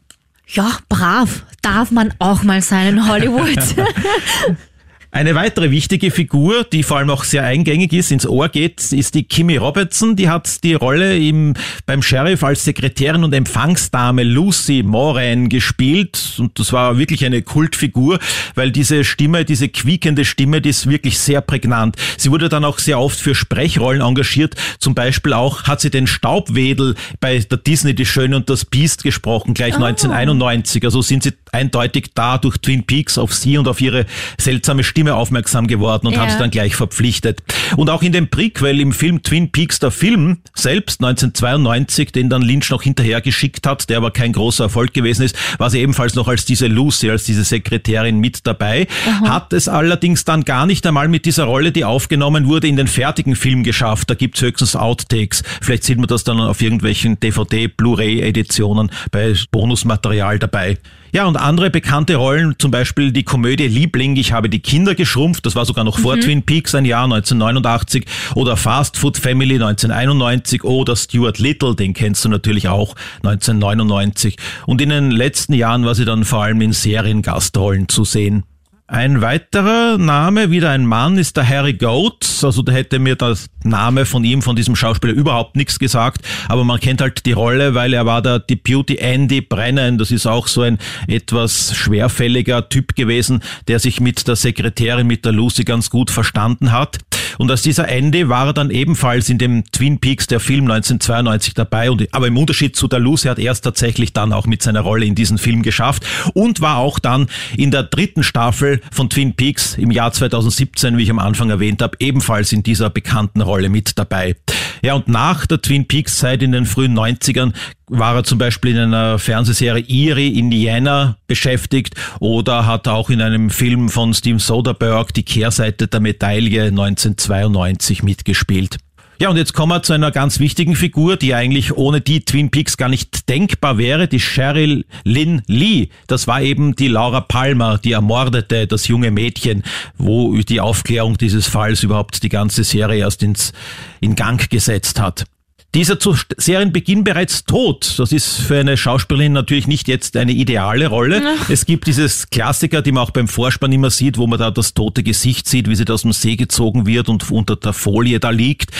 Ja, 0.46 0.78
brav. 0.88 1.44
Darf 1.60 1.90
man 1.90 2.14
auch 2.20 2.42
mal 2.42 2.62
sein 2.62 2.96
in 2.96 3.06
Hollywood. 3.06 3.58
Eine 5.12 5.34
weitere 5.34 5.72
wichtige 5.72 6.12
Figur, 6.12 6.62
die 6.62 6.84
vor 6.84 6.98
allem 6.98 7.10
auch 7.10 7.24
sehr 7.24 7.42
eingängig 7.42 7.92
ist, 7.92 8.12
ins 8.12 8.28
Ohr 8.28 8.48
geht, 8.48 8.92
ist 8.92 9.16
die 9.16 9.24
Kimmy 9.24 9.56
Robertson. 9.56 10.14
Die 10.14 10.28
hat 10.28 10.62
die 10.62 10.74
Rolle 10.74 11.18
im, 11.18 11.54
beim 11.84 12.00
Sheriff 12.00 12.44
als 12.44 12.64
Sekretärin 12.64 13.24
und 13.24 13.32
Empfangsdame 13.32 14.22
Lucy 14.22 14.84
Moran 14.84 15.48
gespielt. 15.48 16.36
Und 16.38 16.56
das 16.60 16.72
war 16.72 16.96
wirklich 16.96 17.24
eine 17.24 17.42
Kultfigur, 17.42 18.20
weil 18.54 18.70
diese 18.70 19.02
Stimme, 19.02 19.44
diese 19.44 19.68
quiekende 19.68 20.24
Stimme, 20.24 20.60
die 20.60 20.70
ist 20.70 20.88
wirklich 20.88 21.18
sehr 21.18 21.40
prägnant. 21.40 21.96
Sie 22.16 22.30
wurde 22.30 22.48
dann 22.48 22.64
auch 22.64 22.78
sehr 22.78 23.00
oft 23.00 23.18
für 23.18 23.34
Sprechrollen 23.34 24.02
engagiert. 24.02 24.54
Zum 24.78 24.94
Beispiel 24.94 25.32
auch 25.32 25.64
hat 25.64 25.80
sie 25.80 25.90
den 25.90 26.06
Staubwedel 26.06 26.94
bei 27.18 27.40
der 27.40 27.58
Disney 27.58 27.96
Die 27.96 28.06
Schöne 28.06 28.36
und 28.36 28.48
das 28.48 28.64
Biest 28.64 29.02
gesprochen, 29.02 29.54
gleich 29.54 29.74
1991. 29.74 30.84
Also 30.84 31.02
sind 31.02 31.24
sie 31.24 31.32
eindeutig 31.50 32.12
da 32.14 32.38
durch 32.38 32.58
Twin 32.58 32.84
Peaks 32.84 33.18
auf 33.18 33.34
sie 33.34 33.58
und 33.58 33.66
auf 33.66 33.80
ihre 33.80 34.06
seltsame 34.38 34.84
Stimme 34.84 34.99
aufmerksam 35.08 35.66
geworden 35.66 36.06
und 36.06 36.14
Ja. 36.14 36.20
haben 36.20 36.30
sie 36.30 36.38
dann 36.38 36.50
gleich 36.50 36.76
verpflichtet. 36.76 37.42
Und 37.76 37.90
auch 37.90 38.02
in 38.02 38.12
dem 38.12 38.28
Prequel 38.28 38.80
im 38.80 38.92
Film 38.92 39.22
Twin 39.22 39.50
Peaks, 39.50 39.78
der 39.78 39.90
Film 39.90 40.38
selbst 40.54 41.00
1992, 41.00 42.12
den 42.12 42.28
dann 42.28 42.42
Lynch 42.42 42.70
noch 42.70 42.82
hinterher 42.82 43.20
geschickt 43.20 43.66
hat, 43.66 43.88
der 43.88 43.96
aber 43.98 44.10
kein 44.10 44.32
großer 44.32 44.64
Erfolg 44.64 44.92
gewesen 44.92 45.22
ist, 45.22 45.36
war 45.58 45.70
sie 45.70 45.80
ebenfalls 45.80 46.14
noch 46.14 46.28
als 46.28 46.44
diese 46.44 46.66
Lucy, 46.66 47.10
als 47.10 47.24
diese 47.24 47.44
Sekretärin 47.44 48.18
mit 48.18 48.46
dabei. 48.46 48.86
Hat 49.24 49.52
es 49.52 49.68
allerdings 49.68 50.24
dann 50.24 50.44
gar 50.44 50.66
nicht 50.66 50.86
einmal 50.86 51.08
mit 51.08 51.24
dieser 51.24 51.44
Rolle, 51.44 51.72
die 51.72 51.84
aufgenommen 51.84 52.46
wurde, 52.46 52.68
in 52.68 52.76
den 52.76 52.86
fertigen 52.88 53.36
Film 53.36 53.62
geschafft. 53.62 54.10
Da 54.10 54.14
gibt's 54.14 54.40
höchstens 54.42 54.76
Outtakes. 54.76 55.42
Vielleicht 55.60 55.84
sieht 55.84 55.98
man 55.98 56.06
das 56.06 56.24
dann 56.24 56.40
auf 56.40 56.60
irgendwelchen 56.62 57.18
DVD, 57.20 57.68
Blu-ray-Editionen 57.68 58.90
bei 59.10 59.34
Bonusmaterial 59.50 60.38
dabei. 60.38 60.78
Ja, 61.12 61.26
und 61.26 61.36
andere 61.36 61.70
bekannte 61.70 62.16
Rollen, 62.16 62.54
zum 62.58 62.70
Beispiel 62.70 63.10
die 63.10 63.24
Komödie 63.24 63.66
Liebling, 63.66 64.16
ich 64.16 64.32
habe 64.32 64.48
die 64.48 64.60
Kinder 64.60 64.94
geschrumpft, 64.94 65.44
das 65.44 65.56
war 65.56 65.64
sogar 65.64 65.84
noch 65.84 65.98
vor 65.98 66.18
Twin 66.20 66.42
Peaks, 66.42 66.74
ein 66.74 66.84
Jahr 66.84 67.04
1989, 67.04 68.04
oder 68.36 68.56
Fast 68.56 68.96
Food 68.96 69.18
Family 69.18 69.54
1991 69.54 70.62
oder 70.62 70.94
Stuart 70.94 71.38
Little, 71.38 71.74
den 71.74 71.94
kennst 71.94 72.24
du 72.24 72.28
natürlich 72.28 72.68
auch 72.68 72.94
1999. 73.24 74.36
Und 74.66 74.80
in 74.80 74.90
den 74.90 75.10
letzten 75.10 75.54
Jahren 75.54 75.84
war 75.84 75.94
sie 75.94 76.04
dann 76.04 76.24
vor 76.24 76.44
allem 76.44 76.60
in 76.60 76.72
Seriengastrollen 76.72 77.88
zu 77.88 78.04
sehen. 78.04 78.44
Ein 78.92 79.20
weiterer 79.20 79.98
Name, 79.98 80.50
wieder 80.50 80.70
ein 80.70 80.84
Mann, 80.84 81.16
ist 81.16 81.36
der 81.36 81.48
Harry 81.48 81.74
Goat. 81.74 82.26
Also 82.42 82.62
da 82.62 82.72
hätte 82.72 82.98
mir 82.98 83.14
der 83.14 83.36
Name 83.62 84.04
von 84.04 84.24
ihm, 84.24 84.42
von 84.42 84.56
diesem 84.56 84.74
Schauspieler, 84.74 85.12
überhaupt 85.12 85.54
nichts 85.54 85.78
gesagt. 85.78 86.26
Aber 86.48 86.64
man 86.64 86.80
kennt 86.80 87.00
halt 87.00 87.24
die 87.24 87.30
Rolle, 87.30 87.76
weil 87.76 87.92
er 87.94 88.04
war 88.04 88.20
der 88.20 88.40
Deputy 88.40 88.96
Andy 88.96 89.42
Brennan. 89.42 89.96
Das 89.96 90.10
ist 90.10 90.26
auch 90.26 90.48
so 90.48 90.62
ein 90.62 90.78
etwas 91.06 91.72
schwerfälliger 91.76 92.68
Typ 92.68 92.96
gewesen, 92.96 93.44
der 93.68 93.78
sich 93.78 94.00
mit 94.00 94.26
der 94.26 94.34
Sekretärin, 94.34 95.06
mit 95.06 95.24
der 95.24 95.30
Lucy 95.30 95.62
ganz 95.62 95.88
gut 95.88 96.10
verstanden 96.10 96.72
hat. 96.72 96.98
Und 97.38 97.50
als 97.50 97.62
dieser 97.62 97.88
Andy 97.88 98.28
war 98.28 98.46
er 98.46 98.52
dann 98.52 98.70
ebenfalls 98.70 99.28
in 99.28 99.38
dem 99.38 99.64
Twin 99.72 99.98
Peaks, 99.98 100.26
der 100.26 100.40
Film 100.40 100.70
1992 100.70 101.54
dabei. 101.54 101.90
Und, 101.90 102.06
aber 102.12 102.26
im 102.26 102.36
Unterschied 102.36 102.76
zu 102.76 102.88
Lucy 102.90 103.28
hat 103.28 103.38
er 103.38 103.52
es 103.52 103.60
tatsächlich 103.60 104.12
dann 104.12 104.32
auch 104.32 104.46
mit 104.46 104.62
seiner 104.62 104.80
Rolle 104.80 105.06
in 105.06 105.14
diesen 105.14 105.38
Film 105.38 105.62
geschafft 105.62 106.04
und 106.34 106.60
war 106.60 106.76
auch 106.78 106.98
dann 106.98 107.28
in 107.56 107.70
der 107.70 107.84
dritten 107.84 108.22
Staffel 108.22 108.80
von 108.92 109.08
Twin 109.08 109.34
Peaks 109.34 109.76
im 109.78 109.90
Jahr 109.90 110.12
2017, 110.12 110.96
wie 110.96 111.04
ich 111.04 111.10
am 111.10 111.18
Anfang 111.18 111.50
erwähnt 111.50 111.82
habe, 111.82 111.96
ebenfalls 112.00 112.52
in 112.52 112.62
dieser 112.62 112.90
bekannten 112.90 113.40
Rolle 113.40 113.68
mit 113.68 113.98
dabei. 113.98 114.36
Ja, 114.82 114.94
und 114.94 115.08
nach 115.08 115.46
der 115.46 115.60
Twin 115.60 115.86
Peaks 115.86 116.18
Zeit 116.18 116.42
in 116.42 116.52
den 116.52 116.66
frühen 116.66 116.98
90ern 116.98 117.52
war 117.88 118.14
er 118.14 118.24
zum 118.24 118.38
Beispiel 118.38 118.76
in 118.76 118.94
einer 118.94 119.18
Fernsehserie 119.18 119.84
Erie, 119.88 120.38
Indiana 120.38 121.16
beschäftigt 121.26 121.94
oder 122.20 122.66
hat 122.66 122.88
auch 122.88 123.10
in 123.10 123.20
einem 123.20 123.50
Film 123.50 123.88
von 123.88 124.14
Steven 124.14 124.38
Soderbergh 124.38 125.12
die 125.12 125.24
Kehrseite 125.24 125.88
der 125.88 126.00
Medaille 126.00 126.68
1992 126.68 128.02
mitgespielt. 128.02 128.78
Ja, 129.20 129.28
und 129.28 129.36
jetzt 129.36 129.52
kommen 129.52 129.70
wir 129.70 129.82
zu 129.82 129.92
einer 129.92 130.12
ganz 130.12 130.40
wichtigen 130.40 130.74
Figur, 130.74 131.18
die 131.18 131.34
eigentlich 131.34 131.76
ohne 131.76 132.00
die 132.00 132.24
Twin 132.24 132.50
Peaks 132.50 132.78
gar 132.78 132.88
nicht 132.88 133.28
denkbar 133.28 133.76
wäre, 133.76 134.08
die 134.08 134.18
Cheryl 134.18 134.86
Lynn 135.04 135.42
Lee. 135.46 135.90
Das 136.06 136.26
war 136.26 136.40
eben 136.40 136.74
die 136.74 136.88
Laura 136.88 137.20
Palmer, 137.20 137.76
die 137.76 137.92
ermordete, 137.92 138.66
das 138.66 138.88
junge 138.88 139.10
Mädchen, 139.10 139.62
wo 139.98 140.34
die 140.38 140.62
Aufklärung 140.62 141.18
dieses 141.18 141.48
Falls 141.48 141.82
überhaupt 141.82 142.22
die 142.22 142.30
ganze 142.30 142.64
Serie 142.64 143.00
erst 143.00 143.22
ins, 143.22 143.52
in 144.00 144.16
Gang 144.16 144.48
gesetzt 144.48 144.98
hat. 144.98 145.26
Dieser 145.72 146.00
zu 146.00 146.16
Serienbeginn 146.36 147.04
bereits 147.04 147.44
tot. 147.44 147.94
Das 147.96 148.10
ist 148.10 148.38
für 148.38 148.58
eine 148.58 148.76
Schauspielerin 148.76 149.32
natürlich 149.32 149.68
nicht 149.68 149.86
jetzt 149.86 150.16
eine 150.16 150.32
ideale 150.32 150.88
Rolle. 150.88 151.22
Ja. 151.22 151.34
Es 151.48 151.64
gibt 151.64 151.86
dieses 151.86 152.28
Klassiker, 152.28 152.82
die 152.82 152.90
man 152.90 153.04
auch 153.04 153.12
beim 153.12 153.28
Vorspann 153.28 153.70
immer 153.70 153.90
sieht, 153.90 154.18
wo 154.18 154.26
man 154.26 154.40
da 154.40 154.50
das 154.50 154.74
tote 154.74 155.04
Gesicht 155.04 155.48
sieht, 155.48 155.68
wie 155.68 155.76
sie 155.76 155.84
da 155.84 155.94
aus 155.94 156.02
dem 156.02 156.10
See 156.10 156.34
gezogen 156.34 156.86
wird 156.86 157.08
und 157.08 157.30
unter 157.30 157.54
der 157.54 157.72
Folie 157.72 158.18
da 158.18 158.30
liegt. 158.30 158.72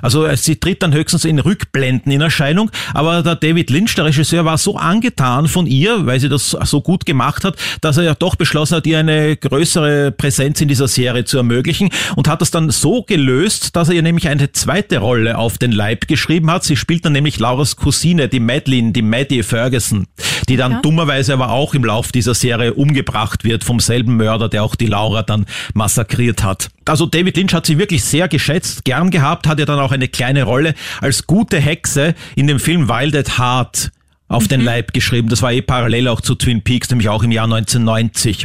Also 0.00 0.24
äh, 0.24 0.38
sie 0.38 0.56
tritt 0.56 0.82
dann 0.82 0.94
höchstens 0.94 1.26
in 1.26 1.38
Rückblenden 1.38 2.10
in 2.10 2.22
Erscheinung. 2.22 2.70
Aber 2.94 3.22
der 3.22 3.36
David 3.36 3.68
Lynch, 3.68 3.94
der 3.94 4.06
Regisseur, 4.06 4.46
war 4.46 4.56
so 4.56 4.78
angetan 4.78 5.48
von 5.48 5.66
ihr, 5.66 6.06
weil 6.06 6.18
sie 6.18 6.30
das 6.30 6.52
so 6.52 6.80
gut 6.80 7.04
gemacht 7.04 7.44
hat, 7.44 7.56
dass 7.82 7.98
er 7.98 8.04
ja 8.04 8.14
doch 8.14 8.36
beschlossen 8.36 8.76
hat, 8.76 8.86
ihr 8.86 8.98
eine 8.98 9.36
größere 9.36 10.12
Präsenz 10.12 10.62
in 10.62 10.68
dieser 10.68 10.88
Serie 10.88 11.26
zu 11.26 11.36
ermöglichen 11.36 11.90
und 12.16 12.26
hat 12.26 12.40
das 12.40 12.50
dann 12.50 12.70
so 12.70 13.02
gelöst, 13.02 13.76
dass 13.76 13.90
er 13.90 13.96
ihr 13.96 14.02
nämlich 14.02 14.28
eine 14.28 14.50
zweite 14.52 14.96
Rolle 14.96 15.36
auf 15.36 15.58
den 15.58 15.72
Leib 15.72 16.08
geschrieben 16.08 16.37
geschrieben 16.38 16.50
hat. 16.50 16.64
Sie 16.64 16.76
spielt 16.76 17.04
dann 17.04 17.12
nämlich 17.12 17.38
Lauras 17.38 17.76
Cousine, 17.76 18.28
die 18.28 18.40
Madeline, 18.40 18.92
die 18.92 19.02
Maddie 19.02 19.42
Ferguson, 19.42 20.06
die 20.48 20.56
dann 20.56 20.72
ja. 20.72 20.80
dummerweise 20.80 21.32
aber 21.32 21.50
auch 21.50 21.74
im 21.74 21.84
Lauf 21.84 22.12
dieser 22.12 22.34
Serie 22.34 22.74
umgebracht 22.74 23.44
wird 23.44 23.64
vom 23.64 23.80
selben 23.80 24.16
Mörder, 24.16 24.48
der 24.48 24.62
auch 24.62 24.76
die 24.76 24.86
Laura 24.86 25.22
dann 25.22 25.46
massakriert 25.74 26.44
hat. 26.44 26.68
Also 26.84 27.06
David 27.06 27.36
Lynch 27.36 27.54
hat 27.54 27.66
sie 27.66 27.78
wirklich 27.78 28.04
sehr 28.04 28.28
geschätzt, 28.28 28.84
gern 28.84 29.10
gehabt, 29.10 29.46
hat 29.46 29.58
ja 29.58 29.66
dann 29.66 29.80
auch 29.80 29.92
eine 29.92 30.08
kleine 30.08 30.44
Rolle 30.44 30.74
als 31.00 31.26
gute 31.26 31.58
Hexe 31.58 32.14
in 32.36 32.46
dem 32.46 32.60
Film 32.60 32.88
Wild 32.88 33.16
at 33.16 33.38
Heart 33.38 33.90
auf 34.28 34.44
mhm. 34.44 34.48
den 34.48 34.60
Leib 34.60 34.92
geschrieben. 34.92 35.28
Das 35.28 35.42
war 35.42 35.52
eh 35.52 35.62
parallel 35.62 36.08
auch 36.08 36.20
zu 36.20 36.36
Twin 36.36 36.62
Peaks, 36.62 36.88
nämlich 36.90 37.08
auch 37.08 37.24
im 37.24 37.32
Jahr 37.32 37.44
1990. 37.44 38.44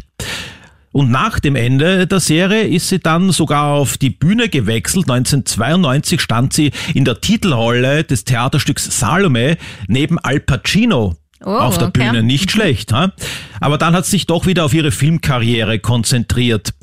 Und 0.94 1.10
nach 1.10 1.40
dem 1.40 1.56
Ende 1.56 2.08
der 2.08 2.20
Serie 2.20 2.68
ist 2.68 2.88
sie 2.88 3.00
dann 3.00 3.32
sogar 3.32 3.74
auf 3.74 3.98
die 3.98 4.12
Bühne 4.12 4.48
gewechselt. 4.48 5.10
1992 5.10 6.22
stand 6.22 6.54
sie 6.54 6.72
in 6.94 7.04
der 7.04 7.20
Titelrolle 7.20 8.04
des 8.04 8.24
Theaterstücks 8.24 9.00
Salome 9.00 9.58
neben 9.88 10.20
Al 10.20 10.40
Pacino. 10.40 11.16
Oh, 11.44 11.50
auf 11.50 11.78
der 11.80 11.88
okay. 11.88 12.06
Bühne. 12.06 12.24
Nicht 12.24 12.52
schlecht. 12.52 12.94
Ha? 12.94 13.12
Aber 13.60 13.78
dann 13.78 13.96
hat 13.96 14.06
sie 14.06 14.12
sich 14.12 14.28
doch 14.28 14.46
wieder 14.46 14.66
auf 14.66 14.74
ihre 14.74 14.92
Filmkarriere 14.92 15.80
konzentriert. 15.80 16.74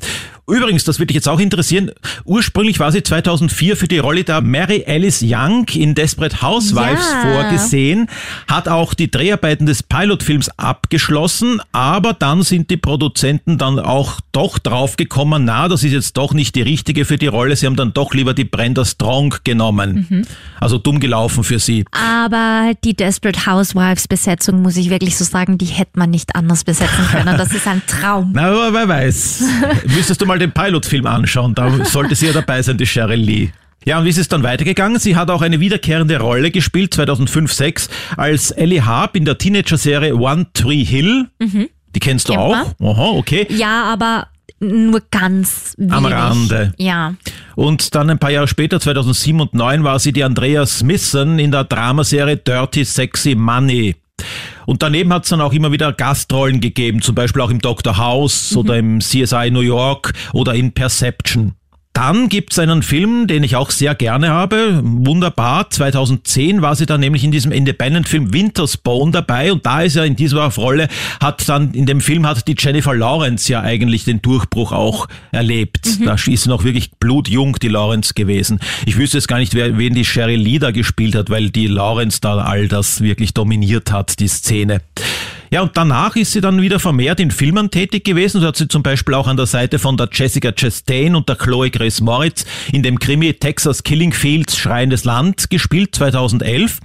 Übrigens, 0.51 0.83
das 0.83 0.99
würde 0.99 1.07
dich 1.07 1.15
jetzt 1.15 1.29
auch 1.29 1.39
interessieren, 1.39 1.91
ursprünglich 2.25 2.79
war 2.79 2.91
sie 2.91 3.03
2004 3.03 3.77
für 3.77 3.87
die 3.87 3.99
Rolle 3.99 4.23
der 4.23 4.41
Mary 4.41 4.83
Alice 4.87 5.23
Young 5.25 5.65
in 5.73 5.95
Desperate 5.95 6.41
Housewives 6.41 7.09
ja. 7.11 7.31
vorgesehen, 7.31 8.07
hat 8.47 8.67
auch 8.67 8.93
die 8.93 9.09
Dreharbeiten 9.09 9.65
des 9.65 9.83
Pilotfilms 9.83 10.49
abgeschlossen, 10.57 11.61
aber 11.71 12.13
dann 12.13 12.43
sind 12.43 12.69
die 12.69 12.77
Produzenten 12.77 13.57
dann 13.57 13.79
auch 13.79 14.19
doch 14.31 14.59
draufgekommen, 14.59 15.45
na, 15.45 15.67
das 15.67 15.83
ist 15.83 15.93
jetzt 15.93 16.17
doch 16.17 16.33
nicht 16.33 16.55
die 16.55 16.61
richtige 16.61 17.05
für 17.05 17.17
die 17.17 17.27
Rolle, 17.27 17.55
sie 17.55 17.65
haben 17.65 17.75
dann 17.75 17.93
doch 17.93 18.13
lieber 18.13 18.33
die 18.33 18.43
Brenda 18.43 18.85
Strong 18.85 19.35
genommen. 19.43 20.07
Mhm. 20.09 20.25
Also 20.59 20.77
dumm 20.77 20.99
gelaufen 20.99 21.43
für 21.43 21.59
sie. 21.59 21.85
Aber 21.91 22.73
die 22.83 22.93
Desperate 22.93 23.45
Housewives 23.45 24.07
Besetzung, 24.07 24.61
muss 24.61 24.77
ich 24.77 24.89
wirklich 24.89 25.17
so 25.17 25.23
sagen, 25.23 25.57
die 25.57 25.65
hätte 25.65 25.97
man 25.97 26.09
nicht 26.09 26.35
anders 26.35 26.63
besetzen 26.63 27.05
können. 27.11 27.37
Das 27.37 27.53
ist 27.53 27.67
ein 27.67 27.81
Traum. 27.87 28.31
Na, 28.33 28.47
aber 28.47 28.73
wer 28.73 28.87
weiß. 28.87 29.43
Müsstest 29.95 30.21
du 30.21 30.25
mal 30.25 30.40
den 30.41 30.51
Pilotfilm 30.51 31.05
anschauen, 31.05 31.55
da 31.55 31.85
sollte 31.85 32.15
sie 32.15 32.27
ja 32.27 32.33
dabei 32.33 32.61
sein, 32.61 32.77
die 32.77 32.85
Cheryl 32.85 33.19
Lee. 33.19 33.49
Ja, 33.85 33.97
und 33.97 34.05
wie 34.05 34.09
ist 34.09 34.19
es 34.19 34.27
dann 34.27 34.43
weitergegangen? 34.43 34.99
Sie 34.99 35.15
hat 35.15 35.29
auch 35.31 35.41
eine 35.41 35.59
wiederkehrende 35.59 36.19
Rolle 36.19 36.51
gespielt, 36.51 36.93
2005-6, 36.93 37.89
als 38.15 38.51
Ellie 38.51 38.85
Harp 38.85 39.15
in 39.15 39.25
der 39.25 39.37
Teenager-Serie 39.37 40.15
One 40.15 40.47
Tree 40.53 40.83
Hill. 40.83 41.27
Mhm. 41.39 41.69
Die 41.95 41.99
kennst 41.99 42.29
du 42.29 42.33
Kennt 42.33 42.43
auch? 42.43 42.55
Aha, 42.79 43.17
okay. 43.17 43.47
Ja, 43.49 43.85
aber 43.85 44.27
nur 44.59 45.01
ganz 45.09 45.73
wenig. 45.77 45.93
Am 45.93 46.05
Rande. 46.05 46.73
Ja. 46.77 47.15
Und 47.55 47.95
dann 47.95 48.09
ein 48.11 48.19
paar 48.19 48.29
Jahre 48.29 48.47
später, 48.47 48.79
2007 48.79 49.41
und 49.41 49.49
2009, 49.51 49.83
war 49.83 49.99
sie 49.99 50.13
die 50.13 50.23
Andrea 50.23 50.65
Smithson 50.65 51.39
in 51.39 51.51
der 51.51 51.63
Dramaserie 51.63 52.37
Dirty 52.37 52.85
Sexy 52.85 53.33
Money. 53.33 53.95
Und 54.65 54.83
daneben 54.83 55.13
hat 55.13 55.23
es 55.23 55.29
dann 55.29 55.41
auch 55.41 55.53
immer 55.53 55.71
wieder 55.71 55.93
Gastrollen 55.93 56.61
gegeben, 56.61 57.01
zum 57.01 57.15
Beispiel 57.15 57.41
auch 57.41 57.49
im 57.49 57.59
Dr. 57.59 57.97
House 57.97 58.51
mhm. 58.51 58.57
oder 58.57 58.77
im 58.77 58.99
CSI 58.99 59.49
New 59.51 59.61
York 59.61 60.13
oder 60.33 60.53
in 60.53 60.71
Perception. 60.71 61.55
Dann 61.93 62.29
gibt's 62.29 62.57
einen 62.57 62.83
Film, 62.83 63.27
den 63.27 63.43
ich 63.43 63.57
auch 63.57 63.69
sehr 63.69 63.95
gerne 63.95 64.29
habe. 64.29 64.79
Wunderbar. 64.81 65.69
2010 65.69 66.61
war 66.61 66.75
sie 66.75 66.85
dann 66.85 67.01
nämlich 67.01 67.23
in 67.23 67.31
diesem 67.31 67.51
Independent-Film 67.51 68.33
Winter's 68.33 68.77
Bone 68.77 69.11
dabei 69.11 69.51
und 69.51 69.65
da 69.65 69.81
ist 69.81 69.95
ja 69.95 70.05
in 70.05 70.15
dieser 70.15 70.45
Rolle, 70.47 70.87
hat 71.19 71.47
dann 71.49 71.73
in 71.73 71.85
dem 71.85 71.99
Film 71.99 72.25
hat 72.25 72.47
die 72.47 72.55
Jennifer 72.57 72.95
Lawrence 72.95 73.51
ja 73.51 73.61
eigentlich 73.61 74.05
den 74.05 74.21
Durchbruch 74.21 74.71
auch 74.71 75.07
erlebt. 75.31 75.99
Mhm. 75.99 76.05
Da 76.05 76.13
ist 76.13 76.25
sie 76.25 76.49
noch 76.49 76.63
wirklich 76.63 76.91
blutjung, 76.91 77.57
die 77.61 77.67
Lawrence 77.67 78.13
gewesen. 78.13 78.59
Ich 78.85 78.97
wüsste 78.97 79.17
jetzt 79.17 79.27
gar 79.27 79.39
nicht, 79.39 79.53
wer, 79.53 79.77
wen 79.77 79.93
die 79.93 80.05
Sherry 80.05 80.37
Lee 80.37 80.59
da 80.59 80.71
gespielt 80.71 81.15
hat, 81.15 81.29
weil 81.29 81.49
die 81.49 81.67
Lawrence 81.67 82.19
da 82.21 82.37
all 82.37 82.69
das 82.69 83.01
wirklich 83.01 83.33
dominiert 83.33 83.91
hat, 83.91 84.19
die 84.19 84.29
Szene. 84.29 84.81
Ja, 85.53 85.63
und 85.63 85.75
danach 85.75 86.15
ist 86.15 86.31
sie 86.31 86.39
dann 86.39 86.61
wieder 86.61 86.79
vermehrt 86.79 87.19
in 87.19 87.29
Filmen 87.29 87.69
tätig 87.69 88.05
gewesen. 88.05 88.39
So 88.39 88.47
hat 88.47 88.55
sie 88.55 88.69
zum 88.69 88.83
Beispiel 88.83 89.15
auch 89.15 89.27
an 89.27 89.35
der 89.35 89.47
Seite 89.47 89.79
von 89.79 89.97
der 89.97 90.07
Jessica 90.09 90.53
Chastain 90.53 91.13
und 91.13 91.27
der 91.27 91.35
Chloe 91.35 91.69
Grace 91.69 91.99
Moritz 91.99 92.45
in 92.71 92.83
dem 92.83 92.97
Krimi 92.99 93.33
Texas 93.33 93.83
Killing 93.83 94.13
Fields 94.13 94.57
Schreiendes 94.57 95.03
Land 95.03 95.49
gespielt, 95.49 95.93
2011. 95.93 96.79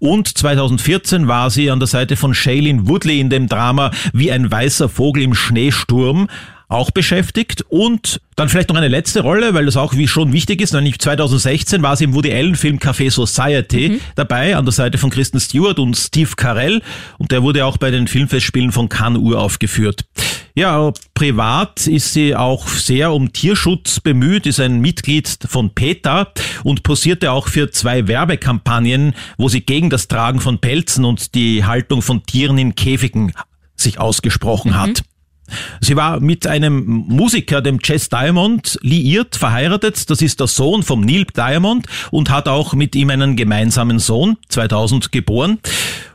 Und 0.00 0.36
2014 0.36 1.28
war 1.28 1.48
sie 1.48 1.70
an 1.70 1.80
der 1.80 1.86
Seite 1.86 2.16
von 2.16 2.34
Shailene 2.34 2.86
Woodley 2.86 3.20
in 3.20 3.30
dem 3.30 3.48
Drama 3.48 3.90
Wie 4.12 4.30
ein 4.30 4.50
weißer 4.50 4.90
Vogel 4.90 5.22
im 5.22 5.34
Schneesturm 5.34 6.28
auch 6.70 6.92
beschäftigt 6.92 7.64
und 7.68 8.20
dann 8.36 8.48
vielleicht 8.48 8.68
noch 8.68 8.76
eine 8.76 8.88
letzte 8.88 9.20
Rolle, 9.20 9.54
weil 9.54 9.66
das 9.66 9.76
auch 9.76 9.96
wie 9.96 10.06
schon 10.06 10.32
wichtig 10.32 10.62
ist, 10.62 10.72
nämlich 10.72 10.98
2016 11.00 11.82
war 11.82 11.96
sie 11.96 12.04
im 12.04 12.14
Woody 12.14 12.32
Allen 12.32 12.54
Film 12.54 12.78
Café 12.78 13.10
Society 13.10 13.90
mhm. 13.90 14.00
dabei, 14.14 14.56
an 14.56 14.64
der 14.64 14.72
Seite 14.72 14.96
von 14.96 15.10
Kristen 15.10 15.40
Stewart 15.40 15.80
und 15.80 15.96
Steve 15.96 16.30
Carell 16.36 16.80
und 17.18 17.32
der 17.32 17.42
wurde 17.42 17.66
auch 17.66 17.76
bei 17.76 17.90
den 17.90 18.06
Filmfestspielen 18.06 18.70
von 18.70 18.88
Cannes 18.88 19.20
uraufgeführt. 19.20 20.04
Ja, 20.54 20.92
privat 21.14 21.86
ist 21.86 22.12
sie 22.12 22.36
auch 22.36 22.68
sehr 22.68 23.12
um 23.12 23.32
Tierschutz 23.32 23.98
bemüht, 23.98 24.46
ist 24.46 24.60
ein 24.60 24.80
Mitglied 24.80 25.38
von 25.48 25.74
PETA 25.74 26.28
und 26.62 26.84
posierte 26.84 27.32
auch 27.32 27.48
für 27.48 27.70
zwei 27.70 28.06
Werbekampagnen, 28.06 29.14
wo 29.38 29.48
sie 29.48 29.60
gegen 29.60 29.90
das 29.90 30.06
Tragen 30.06 30.40
von 30.40 30.60
Pelzen 30.60 31.04
und 31.04 31.34
die 31.34 31.64
Haltung 31.64 32.00
von 32.00 32.24
Tieren 32.24 32.58
in 32.58 32.76
Käfigen 32.76 33.32
sich 33.74 33.98
ausgesprochen 33.98 34.72
mhm. 34.72 34.78
hat. 34.78 35.02
Sie 35.80 35.96
war 35.96 36.20
mit 36.20 36.46
einem 36.46 36.84
Musiker, 37.08 37.62
dem 37.62 37.80
Chess 37.80 38.08
Diamond, 38.08 38.78
liiert, 38.82 39.36
verheiratet. 39.36 40.10
Das 40.10 40.22
ist 40.22 40.40
der 40.40 40.46
Sohn 40.46 40.82
vom 40.82 41.00
Neil 41.00 41.24
Diamond 41.24 41.86
und 42.10 42.30
hat 42.30 42.48
auch 42.48 42.74
mit 42.74 42.94
ihm 42.96 43.10
einen 43.10 43.36
gemeinsamen 43.36 43.98
Sohn, 43.98 44.36
2000 44.48 45.12
geboren. 45.12 45.58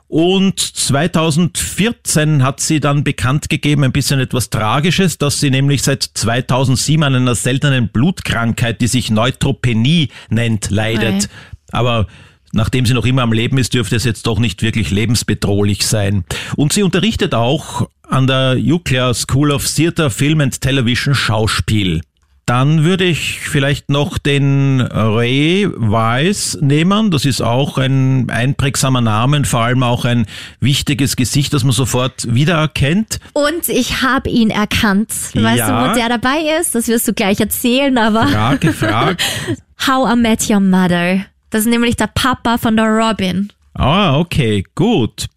Und 0.08 0.60
2014 0.60 2.44
hat 2.44 2.60
sie 2.60 2.80
dann 2.80 3.04
bekannt 3.04 3.50
gegeben, 3.50 3.84
ein 3.84 3.92
bisschen 3.92 4.20
etwas 4.20 4.50
Tragisches, 4.50 5.18
dass 5.18 5.40
sie 5.40 5.50
nämlich 5.50 5.82
seit 5.82 6.04
2007 6.04 7.04
an 7.04 7.16
einer 7.16 7.36
seltenen 7.36 7.90
Blutkrankheit, 7.90 8.82
die 8.82 8.88
sich 8.88 9.10
Neutropenie 9.10 10.10
nennt, 10.30 10.70
leidet. 10.70 11.12
Nein. 11.12 11.28
Aber 11.72 12.08
Nachdem 12.56 12.86
sie 12.86 12.94
noch 12.94 13.06
immer 13.06 13.22
am 13.22 13.34
Leben 13.34 13.58
ist, 13.58 13.74
dürfte 13.74 13.98
es 13.98 14.06
jetzt 14.06 14.26
doch 14.28 14.40
nicht 14.40 14.62
wirklich 14.62 14.90
lebensbedrohlich 14.90 15.86
sein. 15.86 16.24
Und 16.56 16.72
sie 16.72 16.84
unterrichtet 16.84 17.36
auch 17.36 17.90
an 18.08 18.28
der 18.28 18.56
Euclid 18.58 19.14
School 19.14 19.52
of 19.52 19.68
Theatre, 19.68 20.10
Film 20.10 20.40
and 20.40 20.62
Television 20.62 21.14
Schauspiel. 21.14 22.00
Dann 22.46 22.86
würde 22.86 23.04
ich 23.04 23.42
vielleicht 23.42 23.90
noch 23.90 24.18
den 24.18 24.80
Ray 24.80 25.68
Weiss 25.76 26.58
nehmen. 26.62 27.12
Das 27.12 27.26
ist 27.26 27.42
auch 27.42 27.78
ein 27.78 28.30
einprägsamer 28.30 29.02
Name, 29.02 29.44
vor 29.44 29.60
allem 29.62 29.84
auch 29.84 30.06
ein 30.06 30.26
wichtiges 30.62 31.18
Gesicht, 31.18 31.54
das 31.54 31.66
man 31.66 31.74
sofort 31.74 32.34
wiedererkennt. 32.34 33.20
Und 33.34 33.68
ich 33.68 34.02
habe 34.02 34.30
ihn 34.30 34.50
erkannt. 34.50 35.10
Weißt 35.34 35.58
ja. 35.58 35.88
du, 35.88 35.92
wo 35.92 35.96
der 35.96 36.08
dabei 36.08 36.58
ist? 36.62 36.74
Das 36.74 36.88
wirst 36.88 37.06
du 37.06 37.14
gleich 37.14 37.42
erzählen, 37.42 37.98
aber. 37.98 38.28
Frage, 38.28 38.72
Frage. 38.72 39.18
How 39.88 40.14
I 40.14 40.16
Met 40.16 40.50
Your 40.50 40.62
Mother. 40.62 41.26
Das 41.50 41.62
ist 41.62 41.68
nämlich 41.68 41.96
der 41.96 42.08
Papa 42.08 42.58
von 42.58 42.76
der 42.76 42.86
Robin. 42.88 43.52
Ah, 43.74 44.18
okay, 44.20 44.64
gut. 44.76 45.28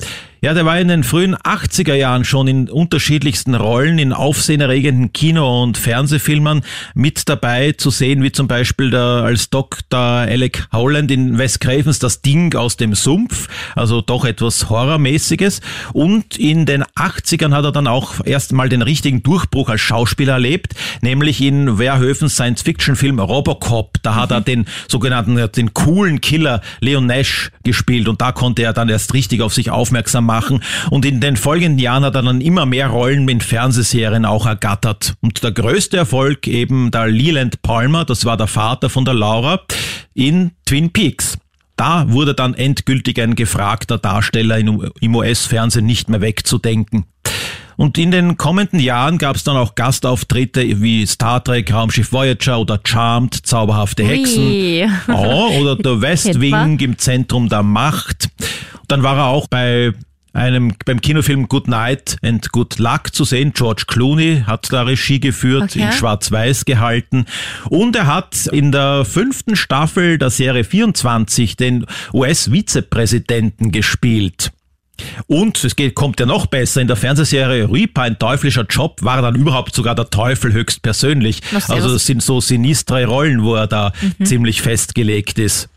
Ja, 0.41 0.55
der 0.55 0.64
war 0.64 0.78
in 0.78 0.86
den 0.86 1.03
frühen 1.03 1.34
80er 1.34 1.95
Jahren 1.95 2.24
schon 2.24 2.47
in 2.47 2.70
unterschiedlichsten 2.70 3.57
Rollen 3.57 3.99
in 3.99 4.12
aufsehenerregenden 4.12 5.12
Kino- 5.12 5.64
und 5.64 5.76
Fernsehfilmen 5.76 6.62
mit 6.95 7.28
dabei 7.28 7.72
zu 7.72 7.91
sehen, 7.91 8.22
wie 8.22 8.30
zum 8.30 8.47
Beispiel 8.47 8.93
der, 8.93 9.01
als 9.01 9.51
Dr. 9.51 9.99
Alec 9.99 10.68
Howland 10.72 11.11
in 11.11 11.39
Wes 11.39 11.59
Cravens 11.59 11.99
Das 11.99 12.22
Ding 12.22 12.55
aus 12.55 12.76
dem 12.76 12.95
Sumpf, 12.95 13.49
also 13.74 14.01
doch 14.01 14.24
etwas 14.24 14.70
Horrormäßiges. 14.70 15.61
Und 15.93 16.36
in 16.36 16.66
den 16.66 16.84
80ern 16.84 17.53
hat 17.53 17.64
er 17.64 17.72
dann 17.72 17.89
auch 17.89 18.24
erstmal 18.24 18.68
den 18.68 18.82
richtigen 18.82 19.24
Durchbruch 19.24 19.68
als 19.68 19.80
Schauspieler 19.80 20.34
erlebt, 20.34 20.74
nämlich 21.01 21.41
in 21.41 21.78
Verhoevens 21.78 22.34
Science-Fiction-Film 22.34 23.18
Robocop. 23.18 23.97
Da 24.05 24.14
hat 24.14 24.30
er 24.30 24.41
den 24.41 24.66
sogenannten, 24.86 25.34
den 25.51 25.74
coolen 25.74 26.20
Killer 26.20 26.61
Leon 26.78 27.07
Nash 27.07 27.51
gespielt 27.64 28.07
und 28.07 28.20
da 28.20 28.30
konnte 28.30 28.62
er 28.62 28.72
dann 28.72 28.89
erst 28.89 29.14
richtig 29.14 29.43
auf 29.43 29.53
sich 29.53 29.72
aufmerksam 29.72 30.28
machen. 30.29 30.62
Und 30.91 31.05
in 31.05 31.20
den 31.20 31.37
folgenden 31.37 31.79
Jahren 31.79 32.05
hat 32.05 32.14
er 32.14 32.22
dann 32.22 32.41
immer 32.41 32.66
mehr 32.66 32.89
Rollen 32.89 33.29
in 33.29 33.41
Fernsehserien 33.41 34.24
auch 34.24 34.47
ergattert. 34.47 35.14
Und 35.20 35.43
der 35.43 35.51
größte 35.51 35.97
Erfolg 35.97 36.47
eben 36.47 36.91
der 36.93 37.09
Leland 37.09 37.62
Palmer, 37.62 38.05
das 38.05 38.24
war 38.24 38.37
der 38.37 38.47
Vater 38.47 38.91
von 38.91 39.05
der 39.05 39.14
Laura, 39.14 39.61
in 40.14 40.53
Twin 40.66 40.93
Peaks. 40.93 41.39
Da 41.76 42.11
wurde 42.11 42.35
dann 42.35 42.55
endgültig 42.55 43.20
ein 43.20 43.37
gefragter 43.37 43.99
Darsteller 43.99 44.59
im 44.59 45.14
US-Fernsehen 45.14 45.87
nicht 45.87 46.09
mehr 46.11 46.20
wegzudenken. 46.20 47.05
Und 47.79 47.97
in 47.97 48.11
den 48.11 48.37
kommenden 48.37 48.81
Jahren 48.81 49.18
gab 49.18 49.37
es 49.37 49.45
dann 49.45 49.57
auch 49.57 49.76
Gastauftritte 49.76 50.83
wie 50.83 51.07
Star 51.07 51.43
Trek, 51.45 51.72
Raumschiff 51.72 52.11
Voyager 52.11 52.59
oder 52.59 52.81
Charmed, 52.83 53.35
Zauberhafte 53.35 54.03
Hexen. 54.03 54.49
Ui. 54.49 54.91
Oh, 55.09 55.61
oder 55.61 55.76
der 55.76 56.01
West 56.01 56.41
Wing 56.41 56.81
im 56.81 56.99
Zentrum 56.99 57.49
der 57.49 57.62
Macht. 57.62 58.31
Dann 58.89 59.05
war 59.05 59.16
er 59.16 59.26
auch 59.26 59.47
bei 59.47 59.93
einem 60.33 60.74
beim 60.85 61.01
Kinofilm 61.01 61.49
Good 61.49 61.68
Night 61.68 62.16
and 62.22 62.53
Good 62.53 62.79
Luck 62.79 63.14
zu 63.14 63.24
sehen. 63.24 63.53
George 63.55 63.85
Clooney 63.87 64.45
hat 64.47 64.72
da 64.72 64.83
Regie 64.83 65.20
geführt, 65.20 65.64
Okay. 65.64 65.81
in 65.83 65.93
Schwarz-Weiß 65.93 66.64
gehalten. 66.64 67.26
Und 67.68 67.97
er 67.97 68.07
hat 68.07 68.47
in 68.53 68.70
der 68.72 69.05
fünften 69.05 69.57
Staffel 69.57 70.18
der 70.18 70.31
Serie 70.31 70.64
24 70.64 71.57
den 71.57 71.87
US-Vizepräsidenten 72.12 73.72
gespielt. 73.72 74.53
Und 75.29 75.62
es 75.62 75.76
geht, 75.76 75.95
kommt 75.95 76.18
ja 76.18 76.26
noch 76.26 76.47
besser, 76.47 76.81
in 76.81 76.89
der 76.89 76.97
Fernsehserie 76.97 77.70
Reaper, 77.72 78.03
ein 78.03 78.18
teuflischer 78.18 78.66
Job, 78.68 79.01
war 79.03 79.22
dann 79.22 79.37
überhaupt 79.37 79.72
sogar 79.74 79.95
der 79.95 80.11
Teufel 80.11 80.53
höchstpersönlich. 80.53 81.41
Also 81.68 81.93
das 81.93 82.05
sind 82.07 82.20
so 82.22 82.41
sinistre 82.41 83.05
Rollen, 83.07 83.43
wo 83.45 83.55
er 83.55 83.68
da 83.68 83.93
ziemlich 84.24 84.61
festgelegt 84.61 85.39
ist. 85.39 85.68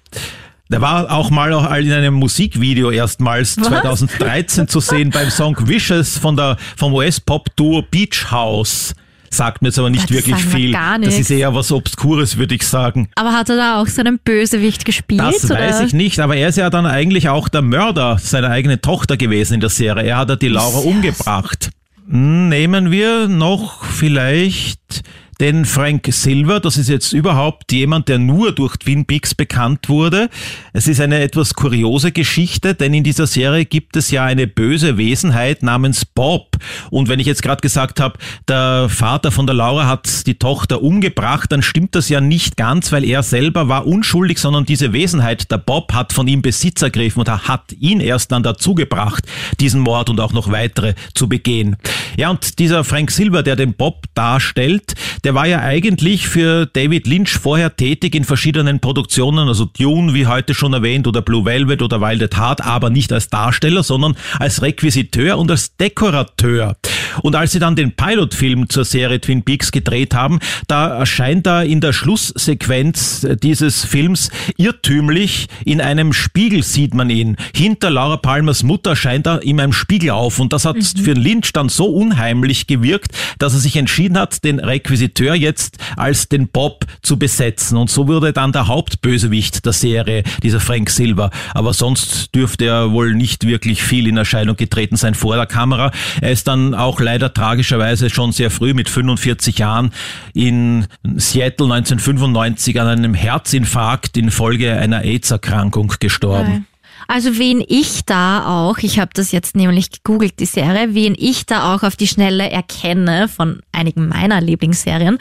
Der 0.72 0.80
war 0.80 1.11
auch 1.11 1.30
mal 1.32 1.51
auch 1.51 1.69
in 1.76 1.91
einem 1.91 2.13
Musikvideo 2.13 2.91
erstmals 2.91 3.55
2013 3.55 4.69
zu 4.69 4.80
sehen 4.80 5.09
beim 5.09 5.30
Song 5.30 5.57
Wishes 5.67 6.17
von 6.17 6.38
der, 6.38 6.55
vom 6.78 6.93
US-Pop-Duo 6.93 7.82
Beach 7.91 8.32
House. 8.32 8.95
Sagt 9.30 9.61
mir 9.61 9.67
jetzt 9.67 9.80
aber 9.80 9.89
nicht 9.89 10.03
Das 10.05 10.11
wirklich 10.11 10.38
viel. 10.38 10.72
gar 10.72 10.97
das 10.97 11.19
ist 11.19 11.30
eher 11.30 11.53
was 11.53 11.74
Obskures, 11.74 12.38
würde 12.38 12.55
ich 12.55 12.65
sagen. 12.65 13.09
Aber 13.15 13.34
hat 13.34 13.49
er 13.49 13.57
da 13.57 13.82
auch 13.82 13.88
so 13.88 13.99
einen 13.99 14.17
Bösewicht 14.19 14.86
gespielt? 14.86 15.19
Das 15.19 15.43
oder? 15.43 15.59
weiß 15.59 15.82
ich 15.82 15.93
nicht, 15.93 16.22
aber 16.22 16.38
er 16.38 16.47
ist 16.47 16.57
ja 16.57 16.69
dann 16.69 16.86
eigentlich 16.86 17.28
auch 17.28 17.49
der 17.49 17.61
Mörder 17.61 18.17
seiner 18.17 18.49
eigenen 18.49 18.82
Tochter 18.82 19.17
gewesen 19.17 19.55
in 19.55 19.59
der 19.59 19.69
Serie. 19.69 20.03
Er 20.05 20.19
hat 20.19 20.30
ja 20.30 20.38
die 20.38 20.47
Laura 20.47 20.80
umgebracht. 20.80 21.69
Hm, 22.09 22.47
Nehmen 22.47 22.91
wir 22.91 23.28
noch 23.28 23.84
vielleicht 23.84 25.01
den 25.42 25.66
Frank 25.66 26.08
Silver. 26.12 26.60
Das 26.60 26.78
ist 26.78 26.88
jetzt 26.88 27.14
überhaupt 27.14 27.72
jemand, 27.72 28.08
der 28.08 28.20
nur 28.20 28.52
durch 28.52 28.78
Twin 28.78 29.06
Peaks 29.06 29.34
bekannt 29.34 29.89
wurde. 29.89 30.30
Es 30.72 30.88
ist 30.88 31.02
eine 31.02 31.20
etwas 31.20 31.56
kuriose 31.56 32.12
Geschichte, 32.12 32.76
denn 32.76 32.94
in 32.94 33.04
dieser 33.04 33.26
Serie 33.26 33.66
gibt 33.66 33.96
es 33.96 34.12
ja 34.12 34.24
eine 34.24 34.46
böse 34.46 35.00
Wesenheit 35.00 35.64
namens 35.64 36.06
Bob. 36.06 36.58
Und 36.92 37.10
wenn 37.10 37.20
ich 37.20 37.26
jetzt 37.26 37.42
gerade 37.42 37.60
gesagt 37.60 38.00
habe, 38.00 38.20
der 38.48 38.88
Vater 38.88 39.32
von 39.32 39.48
der 39.48 39.56
Laura 39.56 39.88
hat 39.88 40.28
die 40.28 40.36
Tochter 40.36 40.84
umgebracht, 40.84 41.52
dann 41.52 41.64
stimmt 41.64 41.96
das 41.96 42.08
ja 42.08 42.22
nicht 42.22 42.56
ganz, 42.56 42.92
weil 42.92 43.04
er 43.04 43.24
selber 43.24 43.68
war 43.68 43.88
unschuldig, 43.88 44.38
sondern 44.38 44.66
diese 44.66 44.94
Wesenheit, 44.94 45.50
der 45.50 45.58
Bob, 45.58 45.92
hat 45.94 46.14
von 46.14 46.28
ihm 46.28 46.44
Besitz 46.44 46.84
ergriffen 46.84 47.20
und 47.22 47.48
hat 47.48 47.74
ihn 47.80 48.00
erst 48.00 48.32
dann 48.32 48.44
dazu 48.44 48.76
gebracht, 48.76 49.26
diesen 49.60 49.82
Mord 49.82 50.12
und 50.12 50.20
auch 50.20 50.34
noch 50.34 50.52
weitere 50.52 50.94
zu 51.16 51.28
begehen. 51.28 51.78
Ja, 52.16 52.30
und 52.30 52.60
dieser 52.60 52.84
Frank 52.84 53.10
Silver, 53.10 53.42
der 53.42 53.56
den 53.56 53.74
Bob 53.74 54.06
darstellt, 54.14 54.94
der 55.24 55.31
war 55.34 55.48
ja 55.48 55.60
eigentlich 55.60 56.28
für 56.28 56.66
David 56.66 57.08
Lynch 57.08 57.38
vorher 57.38 57.76
tätig 57.76 58.16
in 58.16 58.24
verschiedenen 58.24 58.80
Produktionen, 58.80 59.48
also 59.48 59.66
Dune, 59.66 60.14
wie 60.14 60.28
heute 60.28 60.54
schon 60.54 60.74
erwähnt, 60.74 61.08
oder 61.08 61.22
Blue 61.22 61.46
Velvet 61.46 61.82
oder 61.82 62.02
Wild 62.02 62.24
at 62.24 62.38
Heart, 62.38 62.62
aber 62.62 62.90
nicht 62.90 63.12
als 63.14 63.30
Darsteller, 63.30 63.84
sondern 63.84 64.16
als 64.40 64.62
Requisiteur 64.62 65.38
und 65.38 65.52
als 65.52 65.76
Dekorateur. 65.78 66.76
Und 67.22 67.36
als 67.36 67.51
sie 67.51 67.59
dann 67.59 67.76
den 67.76 67.93
Pilotfilm 67.93 68.70
zur 68.70 68.86
Serie 68.86 69.20
Twin 69.20 69.43
Peaks 69.43 69.72
gedreht 69.72 70.14
haben, 70.14 70.39
da 70.68 70.88
erscheint 70.88 71.47
er 71.47 71.64
in 71.64 71.82
der 71.82 71.93
Schlusssequenz 71.93 73.28
dieses 73.41 73.86
Films 73.86 74.30
irrtümlich 74.57 75.47
in 75.66 75.82
einem 75.82 76.14
Spiegel 76.14 76.64
sieht 76.64 76.93
man 76.93 77.09
ihn. 77.09 77.38
Hinter 77.55 77.89
Laura 77.89 78.18
Palmers 78.18 78.64
Mutter 78.64 78.95
scheint 78.95 79.28
er 79.28 79.43
in 79.43 79.59
einem 79.59 79.74
Spiegel 79.74 80.12
auf 80.12 80.39
und 80.39 80.53
das 80.53 80.66
hat 80.66 80.78
für 80.82 81.14
Lynch 81.14 81.53
dann 81.53 81.70
so 81.70 81.86
unheimlich 81.86 82.68
gewirkt, 82.68 83.12
dass 83.39 83.53
er 83.53 83.59
sich 83.59 83.76
entschieden 83.76 84.18
hat, 84.18 84.43
den 84.43 84.59
Requisiteur 84.59 85.36
jetzt 85.36 85.78
als 85.97 86.30
den 86.30 86.47
Bob 86.47 86.86
zu 87.01 87.18
besetzen 87.18 87.78
und 87.78 87.89
so 87.89 88.07
wurde 88.07 88.34
dann 88.34 88.51
der 88.51 88.68
Hauptbösewicht 88.68 89.66
der 89.66 89.74
Serie, 89.74 90.24
dieser 90.43 90.59
Frank 90.59 90.89
Silver. 90.89 91.32
Aber 91.53 91.74
sonst 91.74 92.34
dürfte 92.36 92.66
er 92.66 92.91
wohl 92.91 93.14
nicht 93.14 93.45
wirklich 93.45 93.84
viel 93.84 94.07
in 94.07 94.18
Erscheinung 94.18 94.55
getreten 94.55 94.95
sein 94.95 95.16
vor 95.16 95.36
der 95.36 95.45
Kamera. 95.45 95.91
Er 96.22 96.32
ist 96.32 96.47
dann 96.47 96.74
auch 96.74 96.99
leider 97.02 97.34
tragischerweise 97.34 98.10
schon 98.10 98.32
sehr 98.32 98.52
früh 98.52 98.74
mit 98.74 98.89
45 98.89 99.58
Jahren 99.58 99.91
in 100.34 100.88
Seattle 101.18 101.74
1995 101.74 102.80
an 102.80 102.88
einem 102.88 103.14
Herzinfarkt 103.14 104.18
infolge 104.18 104.74
einer 104.74 105.04
AIDS-Erkrankung 105.04 105.93
gestorben. 105.99 106.68
Also 107.08 107.38
wen 107.38 107.64
ich 107.68 108.06
da 108.06 108.45
auch, 108.45 108.78
ich 108.78 108.99
habe 108.99 109.12
das 109.14 109.32
jetzt 109.32 109.56
nämlich 109.56 109.91
gegoogelt, 109.91 110.39
die 110.39 110.45
Serie, 110.45 110.93
wen 110.93 111.16
ich 111.18 111.45
da 111.45 111.74
auch 111.74 111.84
auf 111.84 111.95
die 111.95 112.08
Schnelle 112.08 112.49
erkenne 112.49 113.28
von 113.28 113.62
einigen 113.72 114.08
meiner 114.08 114.39
Lieblingsserien, 114.39 115.18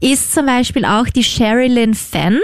ist 0.00 0.32
zum 0.32 0.46
Beispiel 0.46 0.84
auch 0.84 1.06
die 1.06 1.22
Sherilyn 1.22 1.94
Fenn, 1.94 2.40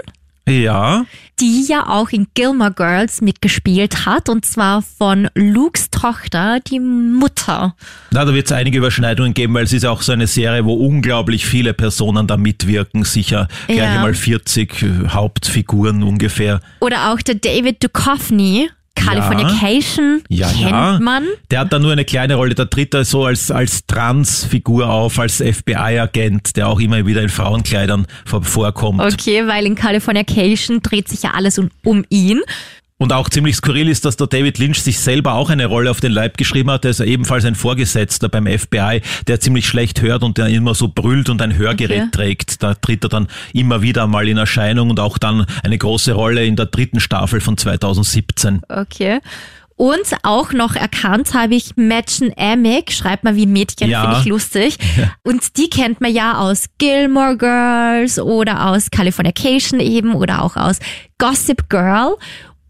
Ja, 0.49 1.05
die 1.41 1.65
ja 1.67 1.89
auch 1.89 2.11
in 2.11 2.29
Gilmore 2.35 2.71
Girls 2.73 3.21
mitgespielt 3.21 4.07
hat 4.07 4.29
und 4.29 4.45
zwar 4.47 4.81
von 4.81 5.29
Lukes 5.35 5.91
Tochter, 5.91 6.61
die 6.61 6.79
Mutter. 6.79 7.75
na, 8.13 8.25
da 8.25 8.33
wird 8.33 8.47
es 8.47 8.53
einige 8.53 8.79
Überschneidungen 8.79 9.35
geben, 9.35 9.55
weil 9.55 9.65
es 9.65 9.73
ist 9.73 9.85
auch 9.85 10.03
so 10.03 10.13
eine 10.13 10.29
Serie, 10.29 10.65
wo 10.65 10.75
unglaublich 10.75 11.47
viele 11.47 11.75
Personen 11.75 12.29
da 12.29 12.37
mitwirken. 12.37 13.03
Sicher 13.05 13.49
gleich 13.67 13.79
Ja. 13.79 13.95
einmal 13.97 14.15
40 14.15 14.85
Hauptfiguren 15.09 16.05
ungefähr. 16.05 16.61
Oder 16.81 17.13
auch 17.13 17.21
der 17.23 17.35
David 17.35 17.83
Duchovny, 17.83 18.71
Californication, 18.97 20.23
Ja, 20.29 20.49
kennt 20.49 20.71
ja. 20.71 20.99
man. 21.01 21.25
Der 21.51 21.61
hat 21.61 21.73
da 21.73 21.79
nur 21.79 21.93
eine 21.93 22.05
kleine 22.05 22.35
Rolle. 22.35 22.55
Der 22.55 22.69
tritt 22.69 22.95
da 22.95 23.05
so 23.05 23.25
als, 23.25 23.51
als 23.51 23.87
Trans-Figur 23.87 24.89
auf, 24.89 25.19
als 25.19 25.37
FBI-Agent, 25.43 26.57
der 26.57 26.69
auch 26.69 26.81
immer 26.81 27.07
wieder 27.07 27.23
in 27.23 27.29
Frauenkleidern 27.29 28.07
vor- 28.25 28.43
vorkommt. 28.43 29.01
Okay, 29.01 29.47
weil 29.47 29.67
in 29.67 29.75
Californication 29.75 30.83
dreht 30.83 31.09
sich 31.09 31.23
ja 31.23 31.31
alles 31.33 31.59
um, 31.59 31.71
um 31.85 32.05
ihn. 32.09 32.41
Und 32.99 33.13
auch 33.13 33.29
ziemlich 33.29 33.57
skurril 33.57 33.89
ist, 33.89 34.07
dass 34.07 34.17
der 34.17 34.27
David 34.27 34.57
Lynch 34.59 34.83
sich 34.83 34.99
selber 34.99 35.35
auch 35.35 35.51
eine 35.51 35.67
Rolle 35.67 35.91
auf 35.91 36.01
den 36.01 36.13
Leib 36.13 36.39
geschrieben 36.39 36.71
hat. 36.71 36.87
Er 36.87 36.93
ist 36.93 37.01
ebenfalls 37.01 37.45
ein 37.45 37.55
Vorgesetzter 37.55 38.31
beim 38.31 38.47
FBI, 38.47 39.03
der 39.27 39.39
ziemlich 39.39 39.67
schlecht 39.69 40.01
hört 40.01 40.23
und 40.23 40.39
der 40.39 40.47
immer 40.47 40.75
so 40.75 40.89
brüllt 40.89 41.29
und 41.29 41.43
ein 41.43 41.57
Hörgerät 41.59 42.05
Okay. 42.05 42.11
trägt. 42.11 42.63
Da 42.63 42.73
tritt 42.75 43.05
er 43.05 43.11
dann 43.11 43.29
immer 43.53 43.83
wieder 43.83 44.07
mal 44.07 44.27
in 44.27 44.39
Erscheinung 44.39 44.89
und 44.89 44.99
auch 44.99 45.19
dann 45.19 45.45
eine 45.63 45.77
große 45.77 46.13
Rolle 46.13 46.47
in 46.47 46.57
der 46.57 46.67
dritten 46.67 46.99
Staffel 47.01 47.41
von 47.43 47.59
2017. 47.59 48.63
Okay. 48.71 49.21
Und 49.79 50.17
auch 50.23 50.55
noch 50.55 50.75
erkannt 50.75 51.35
habe 51.35 51.55
ich 51.55 51.77
Mädchen 51.77 52.33
Amick, 52.39 52.93
schreibt 52.93 53.25
mal 53.25 53.37
wie 53.37 53.45
Mädchen, 53.45 53.91
Ja. 53.91 54.05
finde 54.05 54.21
ich 54.21 54.25
lustig. 54.27 54.79
Und 55.23 55.59
die 55.59 55.69
kennt 55.69 56.01
man 56.01 56.15
ja 56.15 56.39
aus 56.39 56.65
Gilmore 56.79 57.37
Girls 57.37 58.19
oder 58.19 58.69
aus 58.71 58.91
Californication 58.91 59.81
eben 59.81 60.15
oder 60.15 60.43
auch 60.43 60.57
aus 60.57 60.79
Gossip 61.19 61.69
Girl 61.69 62.17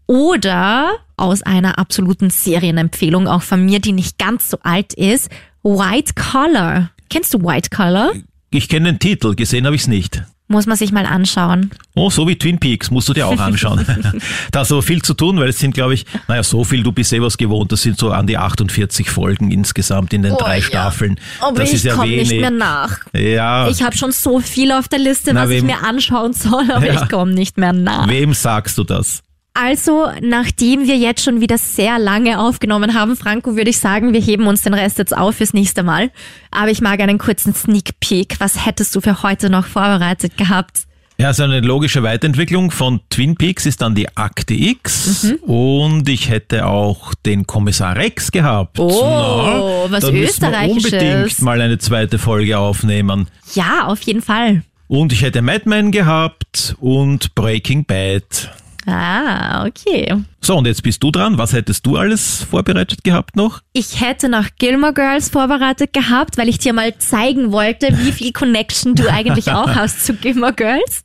oder 0.07 0.91
aus 1.17 1.43
einer 1.43 1.77
absoluten 1.79 2.29
Serienempfehlung 2.29 3.27
auch 3.27 3.41
von 3.43 3.63
mir, 3.65 3.79
die 3.79 3.91
nicht 3.91 4.17
ganz 4.17 4.49
so 4.49 4.57
alt 4.63 4.93
ist, 4.93 5.29
White 5.63 6.13
Collar. 6.15 6.89
Kennst 7.09 7.33
du 7.33 7.39
White 7.43 7.69
Collar? 7.75 8.11
Ich 8.49 8.69
kenne 8.69 8.93
den 8.93 8.99
Titel, 8.99 9.35
gesehen 9.35 9.65
habe 9.65 9.75
ich 9.75 9.83
es 9.83 9.87
nicht. 9.87 10.23
Muss 10.49 10.65
man 10.65 10.77
sich 10.77 10.93
mal 10.93 11.05
anschauen. 11.05 11.71
Oh, 11.93 12.09
so 12.09 12.25
wie 12.25 12.37
Twin 12.37 12.57
Peaks, 12.57 12.89
musst 12.89 13.09
du 13.09 13.13
dir 13.13 13.27
auch 13.27 13.37
anschauen. 13.37 13.85
da 14.53 14.61
ist 14.61 14.71
aber 14.71 14.81
viel 14.81 15.01
zu 15.01 15.13
tun, 15.13 15.37
weil 15.37 15.49
es 15.49 15.59
sind, 15.59 15.73
glaube 15.73 15.93
ich, 15.93 16.05
naja, 16.29 16.41
so 16.41 16.63
viel, 16.63 16.83
du 16.83 16.93
bist 16.93 17.11
eh 17.11 17.21
was 17.21 17.35
gewohnt, 17.37 17.73
das 17.73 17.81
sind 17.81 17.99
so 17.99 18.11
an 18.11 18.27
die 18.27 18.37
48 18.37 19.09
Folgen 19.09 19.51
insgesamt 19.51 20.13
in 20.13 20.21
den 20.21 20.31
Oh, 20.33 20.37
drei 20.37 20.57
ja. 20.59 20.61
Staffeln. 20.63 21.19
Aber 21.41 21.59
das 21.59 21.69
ich 21.69 21.75
ist 21.75 21.83
ja 21.83 21.95
komme 21.95 22.15
nicht 22.15 22.31
mehr 22.31 22.49
nach. 22.51 22.99
ja, 23.13 23.67
Ich 23.67 23.83
habe 23.83 23.97
schon 23.97 24.13
so 24.13 24.39
viel 24.39 24.71
auf 24.71 24.87
der 24.87 24.99
Liste, 24.99 25.33
Na, 25.33 25.43
was 25.43 25.49
ich 25.49 25.57
wem- 25.57 25.65
mir 25.65 25.83
anschauen 25.83 26.31
soll, 26.31 26.71
aber 26.71 26.85
Ja. 26.85 27.03
ich 27.03 27.09
komme 27.09 27.33
nicht 27.33 27.57
mehr 27.57 27.73
nach. 27.73 28.07
wem 28.07 28.33
sagst 28.33 28.77
du 28.77 28.85
das? 28.85 29.21
Also, 29.59 30.07
nachdem 30.21 30.85
wir 30.85 30.97
jetzt 30.97 31.23
schon 31.23 31.41
wieder 31.41 31.57
sehr 31.57 31.97
lange 31.97 32.39
aufgenommen 32.39 32.93
haben, 32.93 33.15
Franco, 33.15 33.55
würde 33.55 33.71
ich 33.71 33.79
sagen, 33.79 34.13
wir 34.13 34.21
heben 34.21 34.45
uns 34.45 34.61
den 34.61 34.75
Rest 34.75 34.99
jetzt 34.99 35.17
auf 35.17 35.37
fürs 35.37 35.53
nächste 35.53 35.81
Mal. 35.81 36.11
Aber 36.51 36.69
ich 36.69 36.79
mag 36.79 36.99
einen 36.99 37.17
kurzen 37.17 37.55
Sneak 37.55 37.99
Peek. 37.99 38.35
Was 38.39 38.67
hättest 38.67 38.95
du 38.95 39.01
für 39.01 39.23
heute 39.23 39.49
noch 39.49 39.65
vorbereitet 39.65 40.37
gehabt? 40.37 40.81
Ja, 41.17 41.29
also 41.29 41.41
eine 41.41 41.61
logische 41.61 42.03
Weiterentwicklung 42.03 42.69
von 42.69 42.99
Twin 43.09 43.33
Peaks 43.33 43.65
ist 43.65 43.81
dann 43.81 43.95
die 43.95 44.15
Akte 44.15 44.53
X 44.53 45.33
und 45.41 46.07
ich 46.07 46.29
hätte 46.29 46.67
auch 46.67 47.15
den 47.15 47.47
Kommissar 47.47 47.95
Rex 47.95 48.31
gehabt. 48.31 48.77
Oh, 48.77 49.87
was 49.89 50.01
dann 50.01 50.13
müssen 50.13 50.13
wir 50.13 50.23
Österreichisches. 50.23 50.93
unbedingt 50.93 51.41
mal 51.41 51.59
eine 51.59 51.79
zweite 51.79 52.19
Folge 52.19 52.59
aufnehmen. 52.59 53.27
Ja, 53.55 53.87
auf 53.87 54.03
jeden 54.03 54.21
Fall. 54.21 54.61
Und 54.87 55.11
ich 55.11 55.23
hätte 55.23 55.41
Mad 55.41 55.63
Men 55.65 55.91
gehabt 55.91 56.75
und 56.79 57.33
Breaking 57.33 57.85
Bad. 57.85 58.51
Ah, 58.89 59.65
okay. 59.67 60.15
So, 60.39 60.55
und 60.55 60.65
jetzt 60.65 60.81
bist 60.81 61.03
du 61.03 61.11
dran. 61.11 61.37
Was 61.37 61.51
hättest 61.51 61.85
du 61.85 61.97
alles 61.97 62.45
vorbereitet 62.49 63.03
gehabt 63.03 63.35
noch? 63.35 63.59
Ich 63.73 63.99
hätte 63.99 64.29
noch 64.29 64.45
Gilmore 64.57 64.93
Girls 64.93 65.29
vorbereitet 65.29 65.91
gehabt, 65.91 66.37
weil 66.37 66.47
ich 66.47 66.57
dir 66.57 66.71
mal 66.71 66.97
zeigen 66.97 67.51
wollte, 67.51 67.89
wie 67.99 68.13
viel 68.13 68.31
Connection 68.31 68.95
du 68.95 69.11
eigentlich 69.11 69.51
auch 69.51 69.67
hast 69.75 70.05
zu 70.05 70.13
Gilmore 70.13 70.53
Girls. 70.53 71.03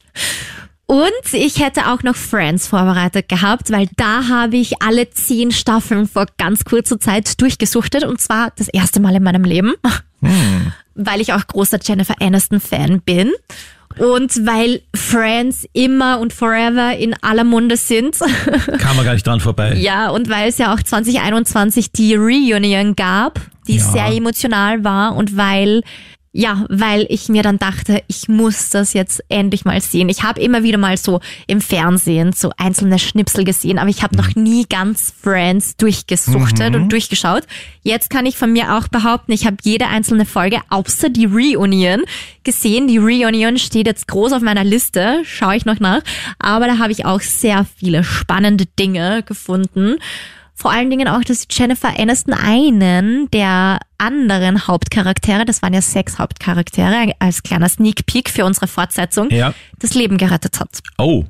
Und 0.87 1.33
ich 1.33 1.59
hätte 1.59 1.89
auch 1.91 2.05
noch 2.05 2.14
Friends 2.14 2.68
vorbereitet 2.68 3.28
gehabt, 3.28 3.72
weil 3.72 3.89
da 3.97 4.28
habe 4.28 4.57
ich 4.59 4.80
alle 4.80 5.11
zehn 5.11 5.51
Staffeln 5.51 6.07
vor 6.07 6.26
ganz 6.39 6.64
kurzer 6.64 7.01
Zeit 7.01 7.41
durchgesuchtet 7.41 8.05
und 8.05 8.20
zwar 8.20 8.53
das 8.57 8.68
erste 8.68 9.01
Mal 9.01 9.16
in 9.16 9.22
meinem 9.24 9.45
Leben, 9.45 9.72
weil 10.95 11.20
ich 11.20 11.33
auch 11.33 11.47
großer 11.47 11.78
Jennifer 11.83 12.14
Aniston 12.20 12.61
Fan 12.61 13.01
bin. 13.01 13.33
Und 13.99 14.47
weil 14.47 14.80
Friends 14.95 15.66
immer 15.72 16.18
und 16.20 16.32
forever 16.32 16.97
in 16.97 17.14
aller 17.22 17.45
Munde 17.45 17.76
sind. 17.76 18.18
Kam 18.78 18.97
man 18.97 19.05
gar 19.05 19.12
nicht 19.14 19.26
dran 19.26 19.40
vorbei. 19.40 19.74
Ja, 19.74 20.11
und 20.11 20.28
weil 20.28 20.49
es 20.49 20.59
ja 20.59 20.74
auch 20.74 20.82
2021 20.82 21.93
die 21.93 22.14
Reunion 22.14 22.97
gab, 22.97 23.40
die 23.68 23.76
Ja. 23.76 23.84
sehr 23.84 24.07
emotional 24.09 24.82
war 24.84 25.14
und 25.16 25.36
weil 25.36 25.82
ja, 26.35 26.64
weil 26.70 27.07
ich 27.11 27.28
mir 27.28 27.43
dann 27.43 27.59
dachte, 27.59 28.03
ich 28.07 28.26
muss 28.26 28.70
das 28.70 28.95
jetzt 28.95 29.22
endlich 29.28 29.66
mal 29.66 29.80
sehen. 29.83 30.09
Ich 30.09 30.22
habe 30.22 30.41
immer 30.41 30.62
wieder 30.62 30.78
mal 30.78 30.97
so 30.97 31.20
im 31.47 31.61
Fernsehen 31.61 32.33
so 32.33 32.51
einzelne 32.57 32.99
Schnipsel 32.99 33.45
gesehen, 33.45 33.78
aber 33.78 33.91
ich 33.91 34.03
habe 34.03 34.16
noch 34.16 34.35
nie 34.35 34.64
ganz 34.66 35.12
Friends 35.22 35.76
durchgesuchtet 35.76 36.74
und 36.74 36.91
durchgeschaut. 36.91 37.43
Jetzt 37.83 38.09
kann 38.09 38.24
ich 38.24 38.39
von 38.39 38.51
mir 38.51 38.78
auch 38.78 38.89
behaupten, 38.89 39.33
ich 39.33 39.45
habe 39.45 39.59
jede 39.62 39.89
einzelne 39.89 40.24
Folge 40.24 40.61
außer 40.70 41.11
die 41.11 41.26
Reunion 41.26 42.03
gesehen. 42.45 42.89
Die 42.89 42.99
Reunion 42.99 43.59
steht 43.59 43.87
jetzt 43.87 44.09
groß 44.09 44.33
auf 44.33 44.41
meiner 44.41 44.64
Liste, 44.64 45.20
schaue 45.24 45.57
ich 45.57 45.66
noch 45.66 45.80
nach, 45.80 46.01
aber 46.39 46.66
da 46.66 46.78
habe 46.78 46.93
ich 46.93 47.05
auch 47.05 47.20
sehr 47.20 47.66
viele 47.76 48.05
spannende 48.05 48.64
Dinge 48.64 49.22
gefunden. 49.22 49.97
Vor 50.62 50.70
allen 50.70 50.90
Dingen 50.90 51.08
auch, 51.08 51.22
dass 51.22 51.48
Jennifer 51.50 51.92
Aniston 51.98 52.34
einen 52.34 53.28
der 53.32 53.80
anderen 53.98 54.68
Hauptcharaktere, 54.68 55.44
das 55.44 55.60
waren 55.60 55.74
ja 55.74 55.82
sechs 55.82 56.20
Hauptcharaktere, 56.20 57.12
als 57.18 57.42
kleiner 57.42 57.68
Sneak 57.68 58.06
Peek 58.06 58.30
für 58.30 58.44
unsere 58.44 58.68
Fortsetzung, 58.68 59.28
Ja. 59.30 59.54
das 59.80 59.94
Leben 59.94 60.18
gerettet 60.18 60.60
hat. 60.60 60.68
Oh, 60.98 61.24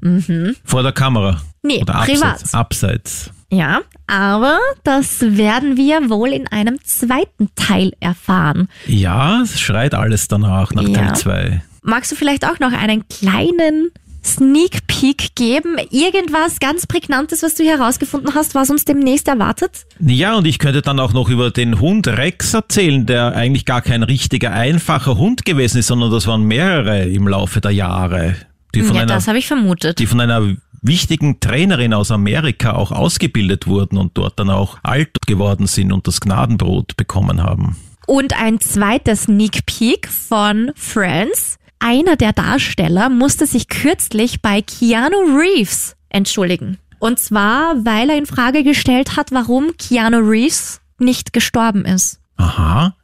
vor 0.65 0.83
der 0.83 0.93
Kamera. 0.93 1.33
Mhm. 1.33 1.39
Nee, 1.63 1.81
Oder 1.81 1.95
privat. 2.05 2.23
abseits. 2.35 2.55
Abseits. 2.55 3.31
Ja, 3.51 3.81
aber 4.07 4.59
das 4.85 5.21
werden 5.23 5.79
wir 5.79 6.11
wohl 6.11 6.29
in 6.35 6.47
einem 6.49 6.79
zweiten 6.85 7.49
Teil 7.55 7.93
erfahren. 8.01 8.69
Ja, 8.87 9.41
es 9.43 9.59
schreit 9.59 9.95
alles 9.95 10.29
danach, 10.29 10.73
nach 10.73 10.83
Ja. 10.87 10.93
Teil 11.07 11.17
2. 11.17 11.63
Magst 11.83 12.13
du 12.13 12.17
vielleicht 12.17 12.47
auch 12.47 12.59
noch 12.61 12.73
einen 12.73 13.09
kleinen 13.09 13.91
Sneak 14.25 14.87
Peek 14.87 15.35
geben? 15.35 15.77
Irgendwas 15.91 16.61
ganz 16.61 16.87
Prägnantes, 16.87 17.43
was 17.43 17.55
du 17.55 17.63
hier 17.63 17.79
herausgefunden 17.79 18.35
hast, 18.35 18.55
was 18.55 18.71
uns 18.71 18.85
demnächst 18.85 19.29
erwartet? 19.29 19.87
Ja, 20.01 20.37
und 20.37 20.47
ich 20.47 20.59
könnte 20.59 20.83
dann 20.83 21.01
auch 21.01 21.13
noch 21.13 21.29
über 21.29 21.51
den 21.51 21.81
Hund 21.81 22.07
Rex 22.07 22.55
erzählen, 22.55 23.07
der 23.07 23.35
eigentlich 23.35 23.65
gar 23.65 23.83
kein 23.83 24.03
richtiger, 24.03 24.53
einfacher 24.53 25.19
Hund 25.19 25.45
gewesen 25.45 25.79
ist, 25.79 25.89
sondern 25.89 26.11
das 26.11 26.27
waren 26.27 26.45
mehrere 26.45 27.05
im 27.05 27.27
Laufe 27.27 27.61
der 27.61 27.73
Jahre, 27.73 28.37
die 28.75 28.83
von, 28.83 28.97
ja, 28.97 29.03
einer, 29.03 29.15
das 29.15 29.29
habe 29.29 29.39
ich 29.39 29.47
vermutet. 29.47 29.99
die 29.99 30.07
von 30.07 30.21
einer 30.21 30.57
wichtigen 30.83 31.41
Trainerin 31.41 31.95
aus 31.95 32.11
Amerika 32.11 32.73
auch 32.73 32.91
ausgebildet 32.91 33.67
wurden 33.67 33.97
und 33.99 34.19
dort 34.19 34.39
dann 34.39 34.51
auch 34.51 34.79
alt 34.83 35.27
geworden 35.27 35.67
sind 35.67 35.93
und 35.93 36.07
das 36.07 36.21
Gnadenbrot 36.21 36.97
bekommen 36.97 37.43
haben. 37.43 37.77
Und 38.07 38.39
ein 38.39 38.61
zweiter 38.61 39.15
Sneak 39.15 39.65
Peek 39.65 40.09
von 40.09 40.73
Friends. 40.75 41.59
Einer 41.85 42.15
der 42.15 42.33
Darsteller 42.33 43.09
musste 43.09 43.45
sich 43.45 43.67
kürzlich 43.67 44.41
bei 44.41 44.63
Keanu 44.63 45.17
Reeves 45.37 45.97
entschuldigen. 46.11 46.79
Und 47.01 47.19
zwar, 47.19 47.85
weil 47.85 48.09
er 48.09 48.17
in 48.17 48.27
Frage 48.27 48.63
gestellt 48.63 49.17
hat, 49.17 49.33
warum 49.33 49.77
Keanu 49.79 50.19
Reeves 50.19 50.81
nicht 50.99 51.33
gestorben 51.33 51.85
ist. 51.85 52.21
Aha. 52.37 52.95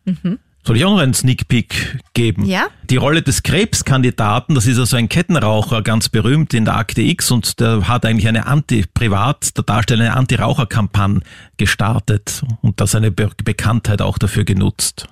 Soll 0.68 0.76
ich 0.76 0.84
auch 0.84 0.90
noch 0.90 0.98
einen 0.98 1.14
Sneak 1.14 1.48
Peek 1.48 1.98
geben? 2.12 2.44
Ja. 2.44 2.66
Die 2.90 2.96
Rolle 2.96 3.22
des 3.22 3.42
Krebskandidaten, 3.42 4.54
das 4.54 4.66
ist 4.66 4.78
also 4.78 4.98
ein 4.98 5.08
Kettenraucher, 5.08 5.80
ganz 5.80 6.10
berühmt 6.10 6.52
in 6.52 6.66
der 6.66 6.76
Akte 6.76 7.00
X 7.00 7.30
und 7.30 7.58
der 7.58 7.88
hat 7.88 8.04
eigentlich 8.04 8.28
eine 8.28 8.46
Anti, 8.46 8.84
privat, 8.92 9.56
der 9.56 9.64
Darsteller 9.64 10.04
eine 10.04 10.16
Anti-Raucher-Kampagne 10.18 11.22
gestartet 11.56 12.42
und 12.60 12.82
da 12.82 12.86
seine 12.86 13.10
Be 13.10 13.30
Bekanntheit 13.42 14.02
auch 14.02 14.18
dafür 14.18 14.44
genutzt. 14.44 15.08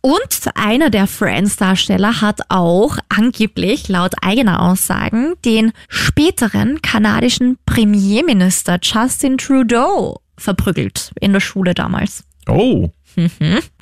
Und 0.00 0.50
einer 0.54 0.90
der 0.90 1.08
Friends-Darsteller 1.08 2.20
hat 2.20 2.42
auch 2.48 2.98
angeblich, 3.08 3.88
laut 3.88 4.14
eigener 4.22 4.62
Aussagen, 4.62 5.34
den 5.44 5.72
späteren 5.88 6.82
kanadischen 6.82 7.58
Premierminister 7.66 8.78
Justin 8.80 9.38
Trudeau 9.38 10.20
verprügelt 10.36 11.10
in 11.20 11.32
der 11.32 11.40
Schule 11.40 11.74
damals. 11.74 12.22
Oh. 12.46 12.92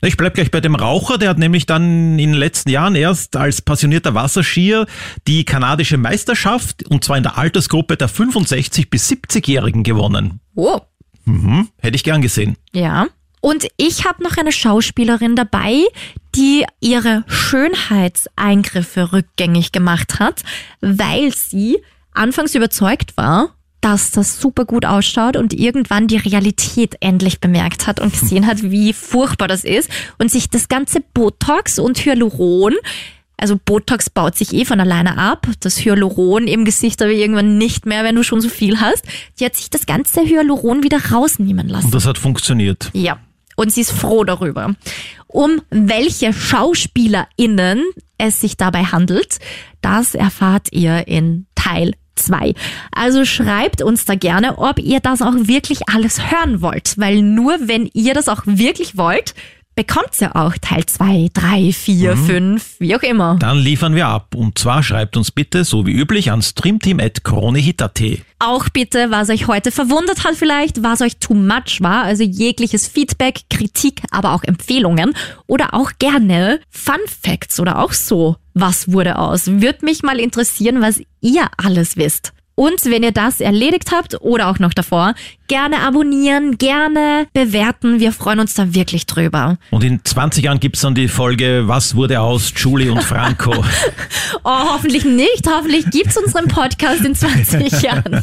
Ich 0.02 0.16
bleib 0.16 0.34
gleich 0.34 0.50
bei 0.50 0.60
dem 0.60 0.74
Raucher, 0.74 1.18
der 1.18 1.30
hat 1.30 1.38
nämlich 1.38 1.66
dann 1.66 2.18
in 2.18 2.32
den 2.32 2.34
letzten 2.34 2.70
Jahren 2.70 2.94
erst 2.94 3.36
als 3.36 3.62
passionierter 3.62 4.14
Wasserskier 4.14 4.86
die 5.26 5.44
kanadische 5.44 5.96
Meisterschaft 5.98 6.86
und 6.88 7.04
zwar 7.04 7.16
in 7.16 7.22
der 7.22 7.38
Altersgruppe 7.38 7.96
der 7.96 8.08
65 8.08 8.90
bis 8.90 9.10
70-Jährigen 9.10 9.82
gewonnen. 9.82 10.40
Oh, 10.54 10.80
Mhm. 11.26 11.68
Hätte 11.78 11.96
ich 11.96 12.04
gern 12.04 12.22
gesehen. 12.22 12.56
Ja. 12.72 13.08
Und 13.40 13.68
ich 13.76 14.06
habe 14.06 14.22
noch 14.22 14.36
eine 14.38 14.52
Schauspielerin 14.52 15.36
dabei, 15.36 15.84
die 16.34 16.64
ihre 16.80 17.24
Schönheitseingriffe 17.26 19.12
rückgängig 19.12 19.72
gemacht 19.72 20.18
hat, 20.18 20.42
weil 20.80 21.32
sie 21.34 21.78
anfangs 22.12 22.54
überzeugt 22.54 23.16
war, 23.16 23.54
dass 23.80 24.10
das 24.10 24.40
super 24.40 24.64
gut 24.64 24.84
ausschaut 24.84 25.36
und 25.36 25.52
irgendwann 25.52 26.08
die 26.08 26.16
Realität 26.16 26.96
endlich 27.00 27.40
bemerkt 27.40 27.86
hat 27.86 28.00
und 28.00 28.12
gesehen 28.12 28.46
hat, 28.46 28.62
wie 28.62 28.92
furchtbar 28.92 29.48
das 29.48 29.64
ist 29.64 29.90
und 30.18 30.30
sich 30.30 30.50
das 30.50 30.68
ganze 30.68 31.00
Botox 31.00 31.78
und 31.78 31.98
Hyaluron 31.98 32.74
also 33.38 33.58
Botox 33.62 34.08
baut 34.08 34.34
sich 34.36 34.52
eh 34.54 34.64
von 34.64 34.80
alleine 34.80 35.18
ab. 35.18 35.46
Das 35.60 35.84
Hyaluron 35.84 36.46
im 36.46 36.64
Gesicht 36.64 37.02
aber 37.02 37.10
irgendwann 37.10 37.58
nicht 37.58 37.86
mehr, 37.86 38.02
wenn 38.02 38.14
du 38.14 38.22
schon 38.22 38.40
so 38.40 38.48
viel 38.48 38.80
hast. 38.80 39.04
Die 39.38 39.44
hat 39.44 39.54
sich 39.56 39.68
das 39.68 39.86
ganze 39.86 40.22
Hyaluron 40.22 40.82
wieder 40.82 41.10
rausnehmen 41.12 41.68
lassen. 41.68 41.86
Und 41.86 41.94
das 41.94 42.06
hat 42.06 42.18
funktioniert. 42.18 42.90
Ja. 42.94 43.18
Und 43.56 43.72
sie 43.72 43.82
ist 43.82 43.92
froh 43.92 44.24
darüber. 44.24 44.74
Um 45.26 45.60
welche 45.70 46.32
SchauspielerInnen 46.32 47.84
es 48.18 48.40
sich 48.40 48.56
dabei 48.56 48.84
handelt, 48.84 49.38
das 49.82 50.14
erfahrt 50.14 50.68
ihr 50.72 51.06
in 51.06 51.46
Teil 51.54 51.92
2. 52.16 52.54
Also 52.90 53.24
schreibt 53.24 53.82
uns 53.82 54.04
da 54.04 54.14
gerne, 54.14 54.58
ob 54.58 54.78
ihr 54.78 55.00
das 55.00 55.22
auch 55.22 55.34
wirklich 55.34 55.88
alles 55.88 56.30
hören 56.30 56.60
wollt, 56.60 56.98
weil 56.98 57.22
nur 57.22 57.56
wenn 57.60 57.90
ihr 57.92 58.14
das 58.14 58.28
auch 58.28 58.42
wirklich 58.44 58.96
wollt, 58.96 59.34
bekommt 59.76 60.20
ihr 60.20 60.34
auch 60.34 60.54
Teil 60.60 60.86
2, 60.86 61.28
3, 61.32 61.72
4, 61.72 62.16
5, 62.16 62.80
wie 62.80 62.96
auch 62.96 63.02
immer. 63.02 63.36
Dann 63.38 63.58
liefern 63.58 63.94
wir 63.94 64.08
ab. 64.08 64.34
Und 64.34 64.58
zwar 64.58 64.82
schreibt 64.82 65.16
uns 65.16 65.30
bitte, 65.30 65.64
so 65.64 65.86
wie 65.86 65.92
üblich, 65.92 66.32
an 66.32 66.42
streamteam.kronehit.at. 66.42 68.02
Auch 68.38 68.68
bitte, 68.70 69.10
was 69.10 69.28
euch 69.28 69.46
heute 69.46 69.70
verwundert 69.70 70.24
hat 70.24 70.34
vielleicht, 70.34 70.82
was 70.82 71.02
euch 71.02 71.18
too 71.18 71.34
much 71.34 71.80
war, 71.80 72.04
also 72.04 72.24
jegliches 72.24 72.88
Feedback, 72.88 73.42
Kritik, 73.50 74.02
aber 74.10 74.32
auch 74.32 74.42
Empfehlungen 74.42 75.14
oder 75.46 75.74
auch 75.74 75.92
gerne 75.98 76.60
Fun 76.70 76.96
Facts 77.06 77.60
oder 77.60 77.78
auch 77.78 77.92
so. 77.92 78.36
Was 78.54 78.90
wurde 78.90 79.18
aus? 79.18 79.46
Würde 79.46 79.84
mich 79.84 80.02
mal 80.02 80.18
interessieren, 80.18 80.80
was 80.80 81.02
ihr 81.20 81.48
alles 81.58 81.98
wisst. 81.98 82.32
Und 82.56 82.86
wenn 82.86 83.02
ihr 83.02 83.12
das 83.12 83.40
erledigt 83.40 83.92
habt 83.92 84.20
oder 84.22 84.48
auch 84.48 84.58
noch 84.58 84.72
davor, 84.72 85.14
gerne 85.46 85.80
abonnieren, 85.80 86.56
gerne 86.56 87.26
bewerten. 87.34 88.00
Wir 88.00 88.12
freuen 88.12 88.40
uns 88.40 88.54
da 88.54 88.74
wirklich 88.74 89.04
drüber. 89.04 89.58
Und 89.70 89.84
in 89.84 90.00
20 90.02 90.44
Jahren 90.44 90.58
gibt's 90.58 90.80
dann 90.80 90.94
die 90.94 91.08
Folge 91.08 91.64
Was 91.66 91.94
wurde 91.94 92.18
aus 92.20 92.52
Julie 92.56 92.90
und 92.90 93.02
Franco? 93.04 93.54
Oh, 94.44 94.74
hoffentlich 94.74 95.04
nicht. 95.04 95.44
Hoffentlich 95.48 95.90
gibt's 95.90 96.16
unseren 96.16 96.46
Podcast 96.46 97.04
in 97.04 97.14
20 97.14 97.82
Jahren. 97.82 98.22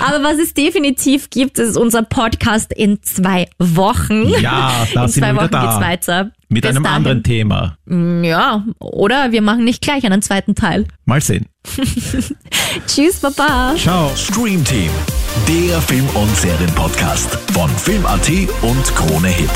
Aber 0.00 0.22
was 0.24 0.38
es 0.38 0.54
definitiv 0.54 1.30
gibt, 1.30 1.58
ist 1.58 1.76
unser 1.76 2.02
Podcast 2.02 2.72
in 2.72 3.02
zwei 3.02 3.48
Wochen. 3.58 4.28
Ja, 4.40 4.86
da 4.94 5.04
in 5.04 5.08
sind 5.08 5.22
zwei 5.24 5.32
wir 5.34 5.42
Wochen 5.42 5.50
da. 5.50 5.62
geht's 5.62 5.80
weiter. 5.80 6.30
Mit 6.48 6.62
Bis 6.62 6.70
einem 6.70 6.82
dahin. 6.82 6.96
anderen 6.96 7.22
Thema. 7.22 7.76
Ja, 7.86 8.64
oder 8.80 9.30
wir 9.32 9.40
machen 9.42 9.64
nicht 9.64 9.82
gleich 9.82 10.04
einen 10.04 10.20
zweiten 10.22 10.54
Teil. 10.54 10.86
Mal 11.04 11.20
sehen. 11.20 11.46
Tschüss, 12.86 13.20
Baba. 13.20 13.74
Ciao. 13.76 14.10
Stream 14.16 14.64
Team, 14.64 14.90
der 15.48 15.80
Film- 15.82 16.08
und 16.14 16.36
Serienpodcast 16.36 17.38
von 17.52 17.68
Film.at 17.70 18.28
und 18.62 18.94
Krone 18.96 19.28
Hit. 19.28 19.50